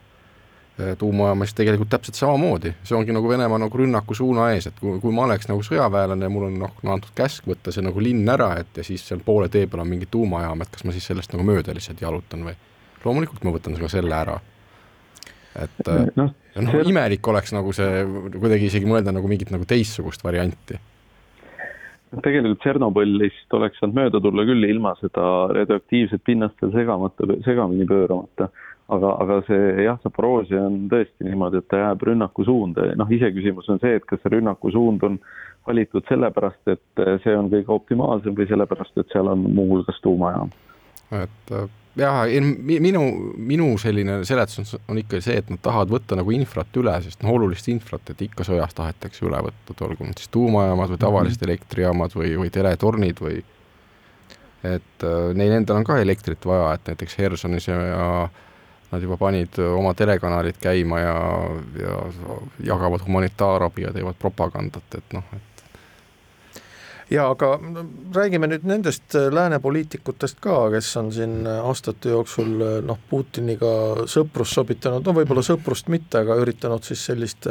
tuumajaama, 0.98 1.46
siis 1.46 1.56
tegelikult 1.56 1.88
täpselt 1.92 2.18
samamoodi, 2.18 2.74
see 2.84 2.96
ongi 2.98 3.14
nagu 3.16 3.28
Venemaa 3.28 3.58
nagu 3.62 3.78
rünnaku 3.80 4.14
suuna 4.14 4.50
ees, 4.52 4.68
et 4.68 4.80
kui, 4.80 4.98
kui 5.00 5.14
ma 5.14 5.24
oleks 5.24 5.48
nagu 5.48 5.62
sõjaväelane 5.64 6.28
ja 6.28 6.32
mul 6.32 6.50
on 6.50 6.58
noh, 6.66 6.74
no 6.84 6.96
antud 6.96 7.14
käsk 7.16 7.48
võtta 7.48 7.72
see 7.72 7.84
nagu 7.86 8.02
linn 8.02 8.28
ära, 8.28 8.50
et 8.60 8.76
ja 8.76 8.84
siis 8.84 9.06
seal 9.08 9.22
poole 9.24 9.48
tee 9.52 9.64
peal 9.70 9.84
on 9.86 9.88
mingi 9.88 10.08
tuumajaam, 10.12 10.64
et 10.64 10.72
kas 10.74 10.84
ma 10.84 10.92
siis 10.96 11.08
sellest 11.08 11.32
nagu 11.32 11.46
mööda 11.48 11.74
lihtsalt 11.76 12.02
jalutan 12.04 12.44
või 12.48 12.56
loomulikult 13.06 13.46
ma 13.46 13.54
võtan 13.54 13.78
ka 13.80 13.88
selle 13.88 14.18
ära. 14.18 14.36
et 15.62 15.88
eh, 15.88 16.10
noh 16.16 16.34
no, 16.60 16.82
imelik 16.84 17.28
oleks 17.28 17.52
nagu 17.56 17.72
see, 17.76 18.04
kuidagi 18.36 18.68
isegi 18.70 18.88
mõelda 18.88 19.14
nagu 19.16 19.28
mingit 19.30 19.52
nagu 19.54 19.64
teistsugust 19.68 20.24
varianti 20.24 20.78
tegelikult 22.24 22.62
Tšernobõlist 22.62 23.56
oleks 23.56 23.80
saanud 23.80 23.98
mööda 23.98 24.20
tulla 24.22 24.44
küll 24.46 24.64
ilma 24.68 24.94
seda 25.00 25.24
radioaktiivset 25.52 26.22
pinnast 26.24 26.62
veel 26.62 26.72
segamata, 26.76 27.26
segamini 27.44 27.86
pööramata. 27.88 28.48
Aga, 28.88 29.14
aga 29.22 29.40
see 29.49 29.87
jah, 29.87 29.99
Zaporožje 30.05 30.61
on 30.61 30.85
tõesti 30.92 31.27
niimoodi, 31.27 31.62
et 31.62 31.68
ta 31.70 31.83
jääb 31.83 32.05
rünnaku 32.09 32.46
suunda 32.46 32.90
ja 32.90 32.99
noh, 32.99 33.11
iseküsimus 33.11 33.70
on 33.72 33.81
see, 33.83 33.96
et 33.99 34.07
kas 34.09 34.22
see 34.22 34.37
rünnaku 34.37 34.70
suund 34.75 35.03
on 35.07 35.18
valitud 35.66 36.07
sellepärast, 36.09 36.62
et 36.70 37.07
see 37.25 37.35
on 37.35 37.51
kõige 37.51 37.72
optimaalsem 37.75 38.37
või 38.37 38.46
sellepärast, 38.51 38.94
et 39.03 39.11
seal 39.14 39.33
on 39.33 39.42
muuhulgas 39.57 39.99
tuumajaam. 40.05 40.53
et 41.18 41.53
jaa, 41.96 42.22
minu, 42.62 43.03
minu 43.37 43.72
selline 43.81 44.20
seletus 44.29 44.62
on, 44.62 44.85
on 44.92 45.03
ikka 45.03 45.20
see, 45.25 45.38
et 45.40 45.51
nad 45.51 45.62
tahavad 45.64 45.90
võtta 45.90 46.18
nagu 46.18 46.35
infrat 46.37 46.79
üle, 46.79 46.94
sest 47.03 47.25
noh, 47.25 47.35
olulist 47.35 47.68
infrat, 47.72 48.14
et 48.14 48.22
ikka 48.29 48.46
sõjas 48.46 48.77
tahetakse 48.77 49.27
üle 49.27 49.42
võtta, 49.49 49.77
olgu 49.88 50.07
need 50.07 50.22
siis 50.22 50.31
tuumajaamad 50.35 50.94
või 50.94 51.03
tavalised 51.03 51.40
mm 51.40 51.44
-hmm. 51.44 51.51
elektrijaamad 51.51 52.18
või, 52.20 52.33
või 52.44 52.55
teletornid 52.55 53.22
või 53.27 53.42
et 54.66 55.05
äh, 55.05 55.35
neil 55.35 55.59
endal 55.59 55.81
on 55.81 55.87
ka 55.87 55.99
elektrit 56.03 56.46
vaja, 56.46 56.75
et 56.75 56.90
näiteks 56.90 57.18
Hersonis 57.18 57.68
ja, 57.68 57.81
ja 57.90 58.07
nad 58.92 59.03
juba 59.03 59.16
panid 59.18 59.59
oma 59.59 59.94
telekanalid 59.94 60.59
käima 60.62 61.01
ja, 61.01 61.16
ja 61.81 61.99
jagavad 62.72 63.05
humanitaarabi 63.07 63.83
ja 63.83 63.92
teevad 63.92 64.18
propagandat, 64.18 64.99
et 64.99 65.16
noh, 65.16 65.25
et 65.37 65.45
jaa, 67.10 67.26
aga 67.30 67.52
räägime 68.14 68.48
nüüd 68.50 68.64
nendest 68.66 69.14
äh, 69.18 69.28
lääne 69.32 69.60
poliitikutest 69.62 70.40
ka, 70.42 70.56
kes 70.74 70.88
on 71.00 71.10
siin 71.14 71.38
äh, 71.46 71.60
aastate 71.66 72.10
jooksul 72.14 72.54
äh, 72.58 72.78
noh, 72.86 72.98
Putiniga 73.10 74.06
sõprust 74.10 74.58
sobitanud, 74.58 75.06
no 75.06 75.14
võib-olla 75.16 75.44
sõprust 75.46 75.90
mitte, 75.92 76.24
aga 76.24 76.38
üritanud 76.42 76.86
siis 76.86 77.04
sellist 77.10 77.46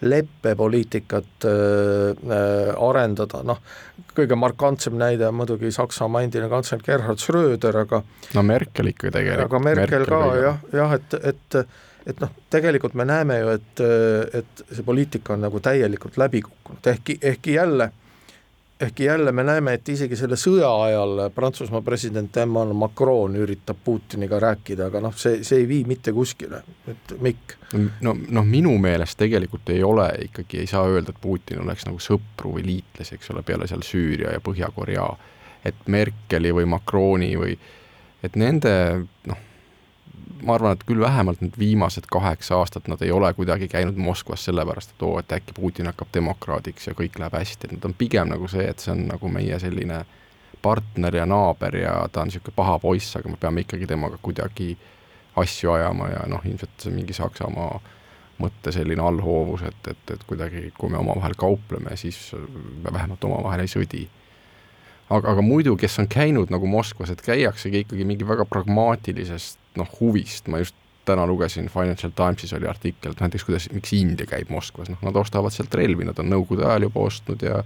leppepoliitikat 0.00 1.46
äh, 1.48 2.72
arendada, 2.76 3.42
noh, 3.46 3.60
kõige 4.16 4.36
markantsem 4.36 4.96
näide 5.00 5.28
on 5.28 5.38
muidugi 5.40 5.72
Saksamaa 5.72 6.24
endine 6.26 6.48
kantsler 6.52 6.82
Gerhard 6.84 7.20
Schröder, 7.22 7.84
aga 7.84 8.02
no 8.36 8.44
Merkel 8.44 8.92
ikka 8.92 9.12
tegelikult. 9.16 9.46
aga 9.48 9.62
Merkel, 9.64 10.04
Merkel 10.04 10.10
ka 10.12 10.34
jah, 10.40 10.66
jah, 10.76 10.98
et, 10.98 11.22
et 11.32 11.62
et 12.10 12.20
noh, 12.22 12.30
tegelikult 12.50 12.94
me 12.96 13.04
näeme 13.04 13.36
ju, 13.36 13.48
et, 13.58 13.80
et 14.40 14.62
see 14.72 14.84
poliitika 14.84 15.34
on 15.34 15.42
nagu 15.44 15.60
täielikult 15.62 16.16
läbi 16.18 16.40
kukkunud, 16.42 16.86
ehkki, 16.94 17.18
ehkki 17.28 17.58
jälle 17.58 17.90
ehkki 18.80 19.04
jälle 19.04 19.32
me 19.32 19.44
näeme, 19.44 19.74
et 19.76 19.88
isegi 19.88 20.16
selle 20.16 20.36
sõja 20.40 20.70
ajal 20.84 21.26
Prantsusmaa 21.34 21.82
president 21.84 22.36
Emmanuel 22.36 22.76
Macron 22.76 23.36
üritab 23.36 23.82
Putiniga 23.84 24.40
rääkida, 24.40 24.86
aga 24.88 25.02
noh, 25.04 25.16
see, 25.16 25.42
see 25.44 25.62
ei 25.62 25.68
vii 25.68 25.82
mitte 25.88 26.14
kuskile, 26.16 26.62
et 26.88 27.14
Mikk. 27.20 27.56
no, 28.00 28.14
noh, 28.28 28.46
minu 28.46 28.76
meelest 28.80 29.18
tegelikult 29.20 29.68
ei 29.74 29.82
ole 29.84 30.08
ikkagi, 30.30 30.62
ei 30.62 30.70
saa 30.70 30.86
öelda, 30.88 31.12
et 31.14 31.20
Putin 31.20 31.60
oleks 31.64 31.84
nagu 31.88 32.00
sõpru 32.00 32.56
või 32.56 32.64
liitlasi, 32.70 33.18
eks 33.18 33.34
ole, 33.34 33.44
peale 33.46 33.68
seal 33.68 33.84
Süüria 33.86 34.32
ja 34.36 34.40
Põhja-Korea, 34.44 35.10
et 35.64 35.86
Merkeli 35.86 36.54
või 36.56 36.68
Macroni 36.70 37.34
või 37.36 37.58
et 38.24 38.36
nende 38.36 38.72
noh, 39.28 39.46
ma 40.42 40.54
arvan, 40.54 40.76
et 40.76 40.84
küll 40.88 41.00
vähemalt 41.00 41.42
nüüd 41.44 41.58
viimased 41.58 42.06
kaheksa 42.10 42.58
aastat 42.60 42.88
nad 42.88 43.02
ei 43.02 43.12
ole 43.12 43.32
kuidagi 43.34 43.68
käinud 43.68 43.98
Moskvas 44.00 44.44
sellepärast, 44.48 44.94
et 44.94 45.02
oo, 45.06 45.18
et 45.20 45.32
äkki 45.32 45.54
Putin 45.56 45.90
hakkab 45.90 46.12
demokraadiks 46.14 46.90
ja 46.90 46.94
kõik 46.98 47.18
läheb 47.18 47.36
hästi, 47.38 47.68
et 47.68 47.76
nad 47.76 47.88
on 47.88 47.94
pigem 47.98 48.32
nagu 48.32 48.48
see, 48.48 48.66
et 48.70 48.82
see 48.82 48.94
on 48.94 49.06
nagu 49.10 49.32
meie 49.32 49.58
selline 49.62 50.04
partner 50.62 51.16
ja 51.16 51.26
naaber 51.26 51.76
ja 51.76 51.94
ta 52.12 52.24
on 52.24 52.30
niisugune 52.30 52.56
paha 52.56 52.78
poiss, 52.78 53.16
aga 53.16 53.32
me 53.32 53.40
peame 53.40 53.64
ikkagi 53.64 53.88
temaga 53.88 54.20
kuidagi 54.22 54.74
asju 55.40 55.72
ajama 55.72 56.10
ja 56.10 56.26
noh, 56.28 56.44
ilmselt 56.44 56.86
mingi 56.92 57.16
Saksamaa 57.16 57.80
mõtte 58.40 58.72
selline 58.72 59.04
allhoovus, 59.04 59.62
et, 59.68 59.92
et, 59.92 60.14
et 60.14 60.24
kuidagi, 60.28 60.70
kui 60.78 60.92
me 60.92 60.98
omavahel 61.00 61.36
kaupleme, 61.36 61.96
siis 62.00 62.30
me 62.84 62.92
vähemalt 62.92 63.24
omavahel 63.24 63.64
ei 63.64 63.72
sõdi 63.72 64.06
aga, 65.10 65.34
aga 65.34 65.44
muidu, 65.44 65.76
kes 65.80 65.98
on 66.02 66.08
käinud 66.10 66.52
nagu 66.52 66.68
Moskvas, 66.70 67.12
et 67.12 67.22
käiaksegi 67.24 67.84
ikkagi 67.84 68.06
mingi 68.08 68.28
väga 68.28 68.46
pragmaatilisest 68.48 69.58
noh, 69.80 69.90
huvist, 70.00 70.48
ma 70.50 70.62
just 70.62 70.76
täna 71.08 71.26
lugesin 71.26 71.68
Financial 71.72 72.12
Timesis 72.16 72.52
oli 72.54 72.68
artikkel, 72.70 73.14
et 73.14 73.20
näiteks 73.20 73.44
kuidas, 73.44 73.68
miks 73.74 73.92
India 73.96 74.28
käib 74.30 74.50
Moskvas, 74.52 74.90
noh 74.92 75.02
nad 75.02 75.16
ostavad 75.16 75.54
sealt 75.54 75.74
relvi, 75.74 76.06
nad 76.06 76.18
on 76.22 76.30
Nõukogude 76.30 76.66
ajal 76.68 76.88
juba 76.88 77.06
ostnud 77.08 77.46
ja 77.46 77.62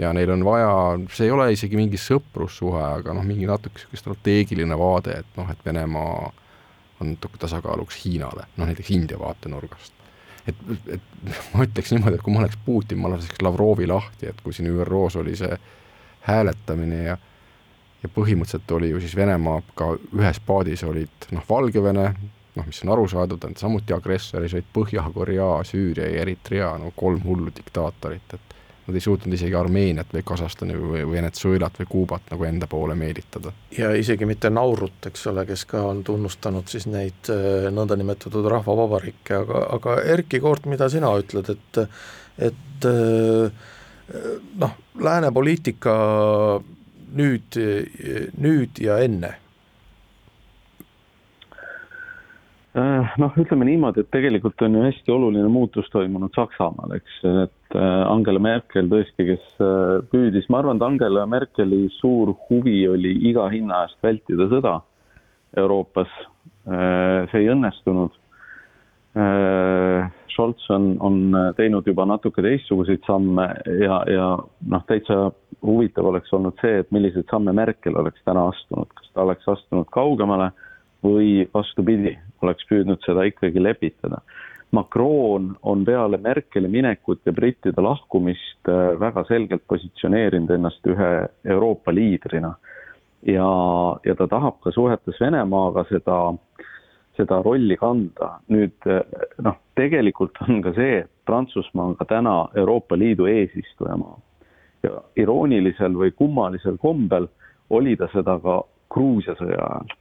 ja 0.00 0.12
neil 0.16 0.30
on 0.32 0.44
vaja, 0.46 0.70
see 1.12 1.26
ei 1.26 1.32
ole 1.34 1.50
isegi 1.52 1.76
mingi 1.76 1.98
sõprussuhe, 2.00 2.82
aga 3.00 3.14
noh, 3.16 3.24
mingi 3.26 3.48
natuke 3.48 3.74
niisugune 3.74 4.00
strateegiline 4.00 4.78
vaade, 4.78 5.18
et 5.20 5.34
noh, 5.36 5.50
et 5.50 5.64
Venemaa 5.66 6.30
on 7.00 7.10
natuke 7.14 7.40
tasakaaluks 7.42 7.98
Hiinale, 8.04 8.46
noh 8.56 8.70
näiteks 8.70 8.92
India 8.94 9.18
vaatenurgast. 9.20 9.92
et, 10.48 10.62
et 10.94 11.34
ma 11.52 11.66
ütleks 11.66 11.92
niimoodi, 11.92 12.16
et 12.16 12.24
kui 12.24 12.32
ma 12.32 12.40
oleks 12.44 12.56
Putin, 12.64 13.02
ma 13.02 13.10
laseks 13.12 13.42
Lavrovi 13.44 13.90
lahti, 13.90 14.30
et 14.30 14.40
kui 14.44 14.54
siin 14.56 14.70
ÜRO-s 14.70 15.18
oli 15.20 15.36
see 15.36 15.58
hääletamine 16.26 17.02
ja 17.04 17.18
ja 18.02 18.08
põhimõtteliselt 18.08 18.70
oli 18.76 18.90
ju 18.90 19.00
siis 19.00 19.16
Venemaaga 19.16 19.90
ühes 20.16 20.40
paadis 20.46 20.84
olid 20.88 21.26
noh, 21.34 21.44
Valgevene, 21.48 22.06
noh, 22.56 22.66
mis 22.66 22.80
on 22.84 22.94
arusaadav, 22.94 23.40
ta 23.40 23.50
on 23.50 23.58
samuti 23.60 23.92
agressor, 23.96 24.44
siis 24.44 24.56
olid 24.56 24.70
Põhja-Korea, 24.76 25.50
Süüria 25.68 26.08
ja 26.08 26.22
Eritrea, 26.24 26.70
no 26.80 26.94
kolm 26.96 27.20
hullu 27.26 27.52
diktaatorit, 27.56 28.36
et 28.36 28.56
nad 28.86 28.96
ei 28.96 29.04
suutnud 29.04 29.36
isegi 29.36 29.54
Armeeniat 29.54 30.14
või 30.16 30.22
Kasahstani 30.26 30.74
või 30.80 31.02
Venezuelat 31.10 31.76
või 31.82 31.90
Kuubat 31.90 32.32
nagu 32.32 32.46
enda 32.48 32.66
poole 32.70 32.96
meelitada. 32.98 33.52
ja 33.76 33.92
isegi 33.94 34.26
mitte 34.26 34.50
Naurut, 34.50 35.06
eks 35.06 35.26
ole, 35.30 35.44
kes 35.46 35.66
ka 35.68 35.82
on 35.90 36.00
tunnustanud 36.04 36.72
siis 36.72 36.88
neid 36.90 37.28
äh, 37.30 37.68
nõndanimetatud 37.74 38.48
rahvavabariike, 38.50 39.42
aga, 39.44 39.66
aga 39.76 40.00
Erkki 40.16 40.40
Koort, 40.40 40.66
mida 40.66 40.88
sina 40.88 41.12
ütled, 41.20 41.52
et 41.52 41.84
et 42.40 42.88
äh, 42.88 43.52
noh, 44.58 44.74
lääne 44.98 45.30
poliitika 45.34 45.94
nüüd, 47.14 47.58
nüüd 48.40 48.80
ja 48.82 48.98
enne 49.04 49.36
Äh, 52.70 53.14
noh, 53.18 53.34
ütleme 53.34 53.66
niimoodi, 53.66 54.04
et 54.04 54.12
tegelikult 54.14 54.62
on 54.62 54.76
ju 54.76 54.82
hästi 54.84 55.10
oluline 55.10 55.48
muutus 55.50 55.88
toimunud 55.90 56.30
Saksamaal, 56.36 56.92
eks, 57.00 57.16
et 57.26 57.74
äh, 57.74 58.02
Angela 58.06 58.38
Merkel 58.38 58.86
tõesti, 58.92 59.26
kes 59.26 59.48
äh, 59.58 59.96
püüdis, 60.12 60.46
ma 60.52 60.60
arvan, 60.60 60.78
et 60.78 60.86
Angela 60.86 61.24
Merkeli 61.26 61.88
suur 61.96 62.30
huvi 62.46 62.84
oli 62.86 63.16
iga 63.26 63.48
hinna 63.50 63.82
eest 63.88 63.98
vältida 64.06 64.46
sõda 64.52 64.76
Euroopas. 65.58 66.12
see 66.62 67.40
ei 67.40 67.48
õnnestunud. 67.50 68.12
On, 70.70 70.96
on 71.00 71.36
teinud 71.56 71.86
juba 71.86 72.04
natuke 72.06 72.42
teistsuguseid 72.42 73.02
samme 73.06 73.46
ja, 73.80 74.00
ja 74.06 74.26
noh, 74.38 74.84
täitsa 74.86 75.30
huvitav 75.66 76.06
oleks 76.10 76.32
olnud 76.36 76.58
see, 76.62 76.80
et 76.82 76.90
milliseid 76.94 77.28
samme 77.30 77.52
Merkel 77.56 77.96
oleks 78.00 78.22
täna 78.24 78.46
astunud, 78.52 78.90
kas 78.94 79.10
ta 79.14 79.24
oleks 79.24 79.48
astunud 79.48 79.88
kaugemale 79.92 80.50
või 81.04 81.48
vastupidi, 81.54 82.14
oleks 82.44 82.66
püüdnud 82.68 83.02
seda 83.06 83.24
ikkagi 83.28 83.62
lepitada. 83.62 84.20
Macron 84.76 85.56
on 85.66 85.84
peale 85.84 86.20
Merkeli 86.22 86.68
minekut 86.70 87.24
ja 87.26 87.32
brittide 87.34 87.82
lahkumist 87.82 88.68
äh, 88.70 88.92
väga 89.00 89.24
selgelt 89.26 89.64
positsioneerinud 89.68 90.52
ennast 90.54 90.86
ühe 90.86 91.10
Euroopa 91.44 91.94
liidrina 91.94 92.54
ja, 93.26 93.48
ja 94.06 94.14
ta 94.14 94.28
tahab 94.30 94.60
ka 94.62 94.72
suhetes 94.74 95.18
Venemaaga 95.20 95.84
seda, 95.90 96.20
seda 97.20 97.42
rolli 97.44 97.76
kanda. 97.76 98.32
nüüd 98.48 98.88
äh, 98.88 99.04
noh, 99.44 99.60
tegelikult 99.78 100.40
on 100.48 100.62
ka 100.64 100.74
see, 100.78 101.04
et 101.04 101.10
Prantsusmaa 101.28 101.92
on 101.92 101.96
ka 102.00 102.08
täna 102.10 102.34
Euroopa 102.58 102.98
Liidu 102.98 103.28
eesistujamaa 103.30 104.18
ja 104.82 105.02
iroonilisel 105.20 105.94
või 105.94 106.14
kummalisel 106.16 106.80
kombel 106.80 107.28
oli 107.70 107.96
ta 108.00 108.08
seda 108.14 108.38
ka 108.42 108.62
Gruusia 108.90 109.36
sõja 109.38 109.60
ajal 109.60 109.96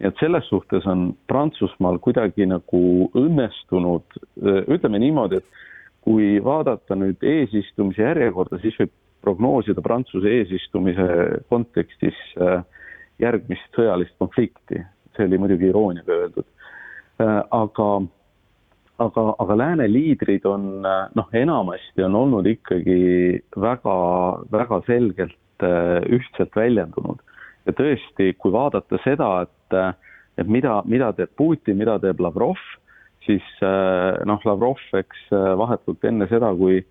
nii 0.00 0.08
et 0.08 0.18
selles 0.18 0.46
suhtes 0.50 0.86
on 0.90 1.12
Prantsusmaal 1.30 2.00
kuidagi 2.02 2.46
nagu 2.50 2.80
õnnestunud, 3.14 4.16
ütleme 4.42 4.98
niimoodi, 4.98 5.38
et 5.38 5.62
kui 6.04 6.40
vaadata 6.44 6.96
nüüd 6.98 7.22
eesistumise 7.22 8.02
järjekorda, 8.02 8.58
siis 8.62 8.76
võib 8.80 8.92
prognoosida 9.24 9.82
Prantsuse 9.84 10.32
eesistumise 10.40 11.06
kontekstis 11.48 12.16
äh, 12.36 12.60
järgmist 13.22 13.78
sõjalist 13.78 14.16
konflikti. 14.20 14.82
see 15.14 15.28
oli 15.28 15.38
muidugi 15.38 15.68
irooniaga 15.70 16.12
öeldud. 16.12 16.46
Äh, 17.20 17.42
aga, 17.50 17.88
aga, 18.98 19.24
aga 19.38 19.56
lääne 19.56 19.86
liidrid 19.86 20.46
on 20.50 20.82
äh, 20.82 21.04
noh, 21.14 21.28
enamasti 21.30 22.02
on 22.02 22.16
olnud 22.18 22.48
ikkagi 22.50 23.38
väga, 23.54 23.98
väga 24.50 24.80
selgelt 24.88 25.38
ühtselt 26.10 26.56
väljendunud. 26.58 27.20
Ja 27.64 27.72
tõesti, 27.78 28.32
kui 28.42 28.50
vaadata 28.52 28.98
seda, 29.04 29.28
et, 29.46 29.76
et 30.42 30.50
mida, 30.50 30.80
mida 30.90 31.12
teeb 31.14 31.30
Putin, 31.38 31.78
mida 31.78 31.94
teeb 32.02 32.18
Lavrov, 32.20 32.58
siis 33.24 33.46
noh, 33.62 34.42
Lavrov, 34.44 34.82
eks 34.98 35.30
vahetult 35.30 36.04
enne 36.10 36.26
seda, 36.28 36.50
kui, 36.58 36.82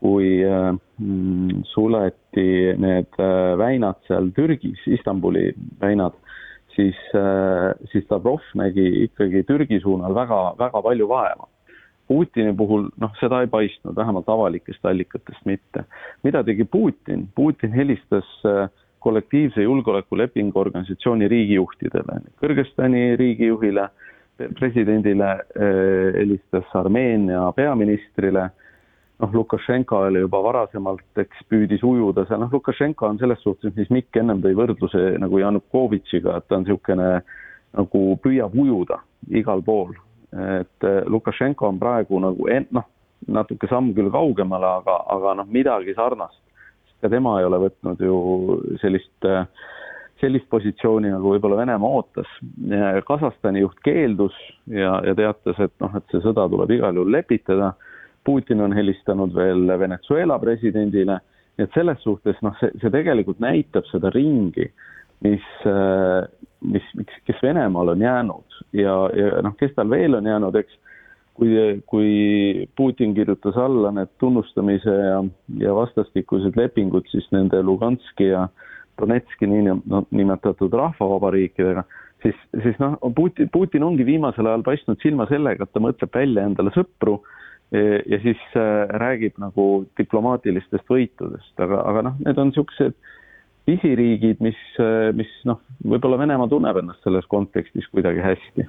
kui 0.00 0.32
mm, 0.40 1.60
suleti 1.70 2.48
need 2.80 3.20
väinad 3.60 4.00
seal 4.08 4.32
Türgis, 4.34 4.80
Istanbuli 4.96 5.50
väinad, 5.84 6.16
siis, 6.74 6.98
siis 7.92 8.04
Lavrov 8.10 8.44
nägi 8.54 8.86
ikkagi 9.04 9.42
Türgi 9.48 9.80
suunal 9.82 10.14
väga, 10.14 10.42
väga 10.58 10.82
palju 10.82 11.08
vaeva. 11.08 11.48
Putini 12.10 12.52
puhul 12.58 12.88
noh, 12.98 13.12
seda 13.20 13.40
ei 13.44 13.50
paistnud, 13.50 13.94
vähemalt 13.96 14.28
avalikest 14.28 14.86
allikatest 14.86 15.44
mitte. 15.46 15.84
mida 16.22 16.42
tegi 16.44 16.64
Putin? 16.64 17.28
Putin 17.34 17.72
helistas 17.72 18.26
äh, 18.44 18.66
kollektiivse 19.00 19.62
julgeolekulepingu 19.62 20.60
organisatsiooni 20.60 21.28
riigijuhtidele, 21.28 22.20
Kõrgõzstani 22.42 23.16
riigijuhile, 23.16 23.88
presidendile, 24.58 25.30
eh, 25.56 26.18
helistas 26.20 26.74
Armeenia 26.74 27.50
peaministrile, 27.56 28.50
noh, 29.20 29.32
Lukašenka 29.34 29.98
oli 30.08 30.24
juba 30.24 30.42
varasemalt, 30.44 31.06
eks, 31.22 31.46
püüdis 31.52 31.84
ujuda 31.86 32.26
seal, 32.28 32.42
noh, 32.42 32.52
Lukašenka 32.52 33.08
on 33.08 33.20
selles 33.20 33.42
suhtes, 33.44 33.74
mis 33.76 33.90
Mikk 33.92 34.20
ennem 34.20 34.42
tõi 34.44 34.56
võrdluse 34.58 35.04
nagu 35.22 35.40
Janukovitšiga, 35.42 36.36
et 36.36 36.48
ta 36.48 36.58
on 36.58 36.66
niisugune 36.66 37.10
nagu 37.78 38.04
püüab 38.24 38.56
ujuda 38.58 39.00
igal 39.30 39.62
pool. 39.62 39.94
et 40.30 40.86
eh, 40.86 41.02
Lukašenko 41.10 41.66
on 41.66 41.78
praegu 41.78 42.20
nagu 42.22 42.46
noh, 42.70 42.84
natuke 43.26 43.66
samm 43.68 43.90
küll 43.94 44.12
kaugemale, 44.14 44.68
aga, 44.80 45.00
aga 45.10 45.34
noh, 45.40 45.48
midagi 45.50 45.94
sarnast 45.94 46.38
ka 47.00 47.08
tema 47.08 47.38
ei 47.40 47.48
ole 47.48 47.60
võtnud 47.64 48.02
ju 48.04 48.16
sellist, 48.82 49.28
sellist 50.20 50.48
positsiooni, 50.52 51.12
nagu 51.14 51.32
võib-olla 51.34 51.62
Venemaa 51.62 52.00
ootas. 52.00 52.32
Kasahstani 53.08 53.64
juht 53.64 53.80
keeldus 53.84 54.36
ja, 54.68 54.98
ja 55.06 55.16
teatas, 55.16 55.60
et 55.64 55.74
noh, 55.82 55.94
et 55.96 56.12
see 56.12 56.22
sõda 56.24 56.46
tuleb 56.52 56.76
igal 56.76 57.00
juhul 57.00 57.14
lepitada. 57.16 57.72
Putin 58.30 58.62
on 58.62 58.76
helistanud 58.76 59.34
veel 59.34 59.66
Venezuela 59.80 60.38
presidendile, 60.38 61.18
nii 61.58 61.66
et 61.66 61.74
selles 61.74 61.98
suhtes 62.06 62.38
noh, 62.46 62.54
see, 62.60 62.70
see 62.78 62.94
tegelikult 62.94 63.42
näitab 63.42 63.88
seda 63.90 64.12
ringi, 64.14 64.68
mis, 65.26 65.46
mis, 66.62 66.86
mis, 66.94 67.16
kes 67.26 67.42
Venemaal 67.42 67.92
on 67.96 68.06
jäänud. 68.06 68.60
Ja, 68.72 68.94
ja 69.16 69.42
noh, 69.44 69.56
kes 69.58 69.74
tal 69.74 69.90
veel 69.90 70.14
on 70.16 70.30
jäänud, 70.30 70.56
eks 70.62 70.78
kui, 71.40 71.82
kui 71.86 72.68
Putin 72.76 73.14
kirjutas 73.16 73.56
alla 73.56 73.92
need 73.96 74.12
tunnustamise 74.20 74.94
ja, 74.94 75.22
ja 75.58 75.74
vastastikused 75.74 76.56
lepingud 76.56 77.08
siis 77.10 77.26
nende 77.34 77.62
Luganski 77.62 78.30
ja 78.30 78.46
Donetski 79.00 79.48
niinimetatud 79.48 80.74
rahvavabariikidega, 80.76 81.86
siis, 82.22 82.36
siis 82.62 82.76
noh, 82.82 82.98
Putin, 83.16 83.48
Putin 83.52 83.86
ongi 83.86 84.04
viimasel 84.04 84.50
ajal 84.50 84.64
paistnud 84.66 85.00
silma 85.00 85.24
sellega, 85.30 85.64
et 85.64 85.72
ta 85.72 85.80
mõtleb 85.80 86.12
välja 86.14 86.44
endale 86.44 86.72
sõpru 86.76 87.22
ja 87.70 88.18
siis 88.22 88.40
äh, 88.58 88.88
räägib 88.98 89.38
nagu 89.38 89.66
diplomaatilistest 89.98 90.88
võitudest, 90.90 91.54
aga, 91.62 91.84
aga 91.86 92.02
noh, 92.08 92.16
need 92.24 92.38
on 92.42 92.50
niisugused 92.50 92.96
pisiriigid, 93.68 94.40
mis, 94.42 94.58
äh, 94.82 95.10
mis 95.14 95.30
noh, 95.46 95.60
võib-olla 95.86 96.18
Venemaa 96.18 96.50
tunneb 96.50 96.80
ennast 96.82 97.06
selles 97.06 97.28
kontekstis 97.30 97.86
kuidagi 97.94 98.24
hästi 98.24 98.66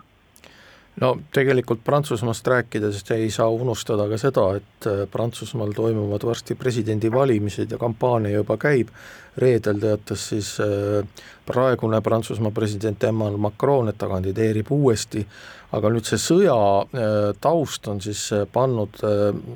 no 1.00 1.12
tegelikult 1.34 1.84
Prantsusmaast 1.84 2.48
rääkides 2.48 3.04
ei 3.12 3.30
saa 3.32 3.50
unustada 3.50 4.08
ka 4.10 4.18
seda, 4.20 4.46
et 4.60 4.88
äh, 4.88 5.06
Prantsusmaal 5.12 5.72
toimuvad 5.76 6.26
varsti 6.28 6.56
presidendivalimised 6.56 7.72
ja 7.72 7.78
kampaania 7.78 8.36
juba 8.36 8.58
käib, 8.58 8.92
reedel 9.38 9.80
teatas 9.80 10.28
siis 10.34 10.54
äh, 10.60 11.24
praegune 11.48 12.02
Prantsusmaa 12.02 12.52
president 12.52 13.04
Emmanuel 13.04 13.40
Macron, 13.40 13.90
et 13.90 13.98
ta 13.98 14.10
kandideerib 14.12 14.72
uuesti, 14.72 15.24
aga 15.72 15.90
nüüd 15.94 16.08
see 16.08 16.20
sõja 16.20 16.58
äh, 16.84 17.20
taust 17.42 17.88
on 17.88 18.02
siis 18.04 18.28
pannud 18.52 19.00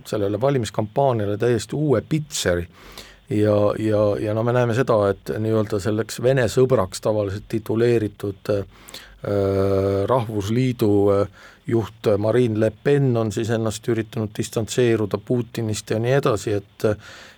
sellele 0.08 0.42
valimiskampaaniale 0.42 1.38
täiesti 1.38 1.76
uue 1.76 2.02
pitseri. 2.02 2.68
Ja, 3.30 3.56
ja, 3.82 4.00
ja 4.22 4.34
no 4.38 4.44
me 4.46 4.54
näeme 4.54 4.76
seda, 4.78 5.00
et 5.10 5.32
nii-öelda 5.42 5.80
selleks 5.82 6.20
Vene 6.22 6.44
sõbraks 6.46 7.02
tavaliselt 7.02 7.48
tituleeritud 7.50 8.52
rahvusliidu 10.08 10.90
äh, 11.14 11.28
juht 11.68 12.10
Marine 12.18 12.60
Le 12.60 12.72
Pen 12.84 13.18
on 13.18 13.32
siis 13.32 13.50
ennast 13.50 13.88
üritanud 13.90 14.30
distantseeruda 14.38 15.18
Putinist 15.18 15.90
ja 15.90 16.00
nii 16.00 16.20
edasi, 16.20 16.60
et 16.60 16.90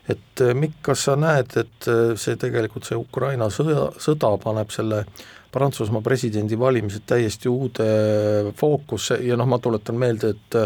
et 0.07 0.39
Mikk, 0.55 0.77
kas 0.87 1.01
sa 1.03 1.17
näed, 1.19 1.51
et 1.59 1.87
see 2.15 2.37
tegelikult, 2.39 2.85
see 2.87 2.95
Ukraina 2.95 3.49
sõja, 3.51 3.89
sõda 3.99 4.29
paneb 4.39 4.71
selle 4.71 5.01
Prantsusmaa 5.51 6.03
presidendivalimised 6.03 7.03
täiesti 7.07 7.49
uude 7.51 7.87
fookusse 8.55 9.17
ja 9.23 9.35
noh, 9.39 9.47
ma 9.47 9.59
tuletan 9.59 9.99
meelde, 9.99 10.31
et 10.35 10.57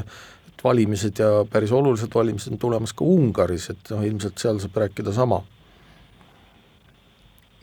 et 0.52 0.64
valimised 0.64 1.20
ja 1.20 1.46
päris 1.50 1.72
olulised 1.72 2.14
valimised 2.16 2.54
on 2.54 2.62
tulemas 2.62 2.94
ka 2.94 3.06
Ungaris, 3.06 3.70
et 3.74 3.90
noh, 3.94 4.04
ilmselt 4.06 4.38
seal 4.38 4.60
saab 4.62 4.78
rääkida 4.78 5.14
sama. 5.14 5.42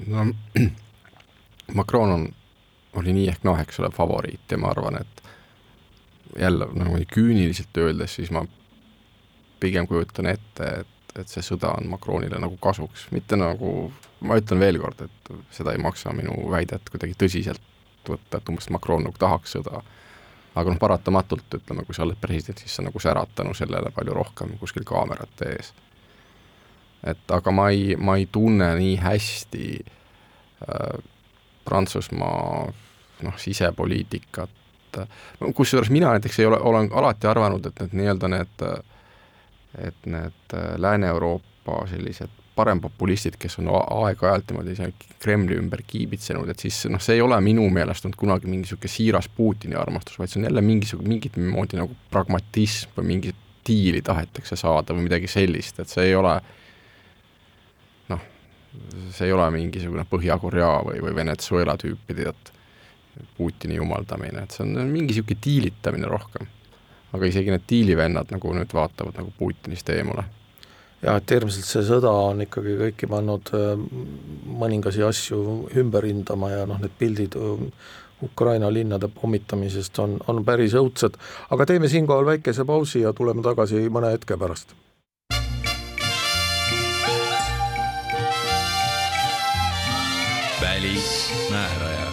no 0.06 0.26
Macron 1.78 2.10
on 2.10 2.28
oli 2.96 3.12
nii 3.12 3.28
ehk 3.28 3.44
naa, 3.44 3.60
eks 3.62 3.80
ole, 3.80 3.90
favoriit 3.94 4.50
ja 4.50 4.58
ma 4.58 4.70
arvan, 4.72 5.00
et 5.00 5.22
jälle 6.38 6.68
nagu 6.74 6.98
küüniliselt 7.12 7.76
öeldes, 7.76 8.14
siis 8.14 8.30
ma 8.30 8.44
pigem 9.60 9.86
kujutan 9.86 10.26
ette, 10.26 10.68
et, 10.80 11.16
et 11.18 11.28
see 11.28 11.42
sõda 11.42 11.72
on 11.78 11.88
Macronile 11.90 12.38
nagu 12.40 12.56
kasuks, 12.62 13.08
mitte 13.14 13.36
nagu, 13.36 13.92
ma 14.20 14.38
ütlen 14.38 14.60
veel 14.62 14.78
kord, 14.82 15.02
et 15.06 15.32
seda 15.54 15.74
ei 15.74 15.82
maksa 15.82 16.12
minu 16.16 16.36
väidet 16.50 16.90
kuidagi 16.92 17.16
tõsiselt 17.18 17.64
võtta, 18.08 18.38
et 18.38 18.48
umbes 18.48 18.70
Macron 18.72 19.04
nagu 19.04 19.18
tahaks 19.18 19.56
sõda, 19.58 19.82
aga 20.58 20.72
noh, 20.72 20.80
paratamatult 20.80 21.58
ütleme, 21.60 21.84
kui 21.86 21.96
sa 21.96 22.06
oled 22.06 22.18
president, 22.20 22.60
siis 22.62 22.78
sa 22.78 22.84
nagu 22.86 23.00
särad 23.02 23.34
tänu 23.36 23.54
sellele 23.54 23.92
palju 23.94 24.16
rohkem 24.16 24.56
kuskil 24.60 24.86
kaamerate 24.88 25.52
ees. 25.56 25.72
et 27.06 27.30
aga 27.30 27.52
ma 27.54 27.68
ei, 27.70 27.94
ma 27.96 28.16
ei 28.18 28.26
tunne 28.32 28.72
nii 28.78 28.96
hästi 29.02 29.66
äh, 29.78 31.04
Prantsusmaa 31.68 32.66
noh, 33.22 33.38
sisepoliitikat, 33.40 34.50
kusjuures 35.54 35.90
mina 35.94 36.14
näiteks 36.14 36.40
ei 36.40 36.48
ole, 36.48 36.58
olen 36.58 36.90
alati 36.96 37.28
arvanud, 37.28 37.66
et 37.68 37.80
need 37.82 37.96
nii-öelda 38.00 38.30
need, 38.32 38.66
et 39.84 40.06
need 40.08 40.58
Lääne-Euroopa 40.80 41.82
sellised 41.90 42.34
parempopulistid, 42.58 43.36
kes 43.38 43.58
on 43.60 43.68
aeg-ajalt 43.70 44.50
niimoodi 44.50 44.74
seal 44.74 44.94
Kremli 45.22 45.58
ümber 45.60 45.82
kiibitsenud, 45.86 46.48
et 46.50 46.62
siis 46.64 46.80
noh, 46.90 47.02
see 47.02 47.18
ei 47.18 47.22
ole 47.22 47.38
minu 47.44 47.66
meelest 47.74 48.06
olnud 48.06 48.18
kunagi 48.18 48.50
mingi 48.50 48.66
niisugune 48.66 48.90
siiras 48.90 49.28
Putini 49.34 49.78
armastus, 49.78 50.18
vaid 50.18 50.32
see 50.32 50.40
on 50.40 50.48
jälle 50.48 50.64
mingisugune, 50.64 51.12
mingit 51.12 51.38
moodi 51.38 51.78
nagu 51.78 51.94
pragmatism 52.10 52.96
või 52.96 53.12
mingit 53.12 53.44
diili 53.68 54.00
tahetakse 54.02 54.56
saada 54.58 54.96
või 54.96 55.06
midagi 55.06 55.30
sellist, 55.30 55.78
et 55.78 55.92
see 55.92 56.08
ei 56.08 56.16
ole 56.18 56.34
noh, 56.38 56.56
see 59.14 59.26
ei 59.26 59.34
ole 59.34 59.48
mingisugune 59.54 60.04
Põhja-Korea 60.08 60.72
või, 60.86 61.02
või 61.04 61.14
Venezuela 61.16 61.76
tüüpi, 61.80 62.16
tead, 62.18 62.54
Putini 63.36 63.74
jumaldamine, 63.74 64.44
et 64.44 64.54
see 64.54 64.62
on 64.62 64.76
mingi 64.92 65.12
niisugune 65.12 65.42
diilitamine 65.44 66.10
rohkem. 66.10 66.46
aga 67.12 67.24
isegi 67.24 67.50
need 67.50 67.64
diilivennad 67.70 68.34
nagu 68.34 68.50
nüüd 68.52 68.74
vaatavad 68.76 69.16
nagu 69.16 69.32
Putinist 69.38 69.88
eemale 69.90 70.26
jah, 71.02 71.16
et 71.16 71.30
ilmselt 71.30 71.66
see 71.66 71.84
sõda 71.86 72.10
on 72.10 72.42
ikkagi 72.44 72.74
kõiki 72.82 73.08
pannud 73.10 73.52
äh, 73.56 73.70
mõningasi 74.60 75.04
asju 75.06 75.40
ümber 75.80 76.06
hindama 76.08 76.50
ja 76.52 76.66
noh, 76.68 76.80
need 76.82 76.94
pildid 76.98 77.38
äh, 77.38 77.64
Ukraina 78.22 78.70
linnade 78.72 79.08
pommitamisest 79.14 79.98
on, 80.02 80.16
on 80.26 80.42
päris 80.44 80.74
õudsed, 80.78 81.14
aga 81.54 81.66
teeme 81.70 81.90
siinkohal 81.90 82.26
väikese 82.26 82.66
pausi 82.66 83.04
ja 83.04 83.12
tuleme 83.14 83.44
tagasi 83.46 83.86
mõne 83.94 84.10
hetke 84.16 84.36
pärast. 84.40 84.74
Välismääraja. 90.60 92.08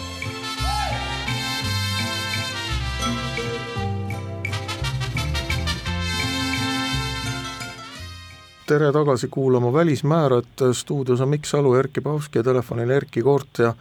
Tere 8.66 8.92
tagasi 8.92 9.28
kuulama 9.28 9.72
Välismäärajat, 9.72 10.46
stuudios 10.72 11.20
on 11.20 11.28
Mikk 11.28 11.44
Salu, 11.44 11.74
Erkki 11.74 12.00
Paavski 12.00 12.38
ja 12.38 12.42
telefonil 12.42 12.90
Erkki 12.90 13.22
Koort 13.22 13.58
ja 13.58 13.74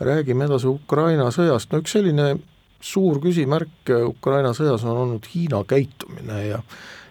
räägime 0.00 0.44
edasi 0.44 0.66
Ukraina 0.66 1.30
sõjast, 1.30 1.70
no 1.70 1.78
üks 1.78 1.94
selline 1.94 2.34
suur 2.82 3.20
küsimärk 3.22 3.92
Ukraina 4.06 4.50
sõjas 4.54 4.82
on 4.82 4.98
olnud 4.98 5.28
Hiina 5.34 5.62
käitumine 5.64 6.46
ja 6.46 6.58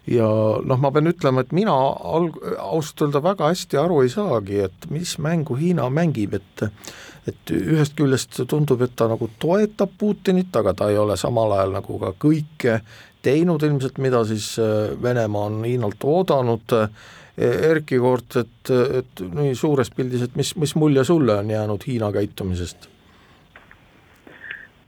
ja 0.09 0.27
noh, 0.65 0.81
ma 0.81 0.91
pean 0.93 1.09
ütlema, 1.11 1.43
et 1.43 1.53
mina 1.55 1.75
alg-, 1.75 2.39
ausalt 2.57 3.05
öelda 3.05 3.21
väga 3.23 3.51
hästi 3.51 3.79
aru 3.81 4.01
ei 4.01 4.11
saagi, 4.13 4.63
et 4.67 4.89
mis 4.93 5.17
mängu 5.21 5.57
Hiina 5.59 5.89
mängib, 5.93 6.37
et 6.39 6.67
et 7.29 7.51
ühest 7.53 7.93
küljest 7.93 8.39
tundub, 8.49 8.81
et 8.81 8.95
ta 8.97 9.05
nagu 9.05 9.27
toetab 9.39 9.91
Putinit, 10.01 10.55
aga 10.57 10.73
ta 10.73 10.87
ei 10.89 10.97
ole 10.97 11.13
samal 11.21 11.53
ajal 11.53 11.75
nagu 11.75 11.99
ka 12.01 12.15
kõike 12.17 12.79
teinud 13.21 13.61
ilmselt, 13.61 13.99
mida 14.01 14.23
siis 14.25 14.55
Venemaa 15.03 15.49
on 15.51 15.59
Hiinalt 15.67 16.01
oodanud 16.01 16.73
äh,, 16.79 16.87
Erkki 17.41 17.97
Koort, 18.01 18.35
et, 18.41 18.71
et 18.97 19.21
nii 19.37 19.53
suures 19.55 19.89
pildis, 19.95 20.25
et 20.25 20.33
mis, 20.35 20.49
mis 20.59 20.73
mulje 20.75 21.05
sulle 21.07 21.37
on 21.43 21.49
jäänud 21.49 21.85
Hiina 21.87 22.11
käitumisest? 22.11 22.89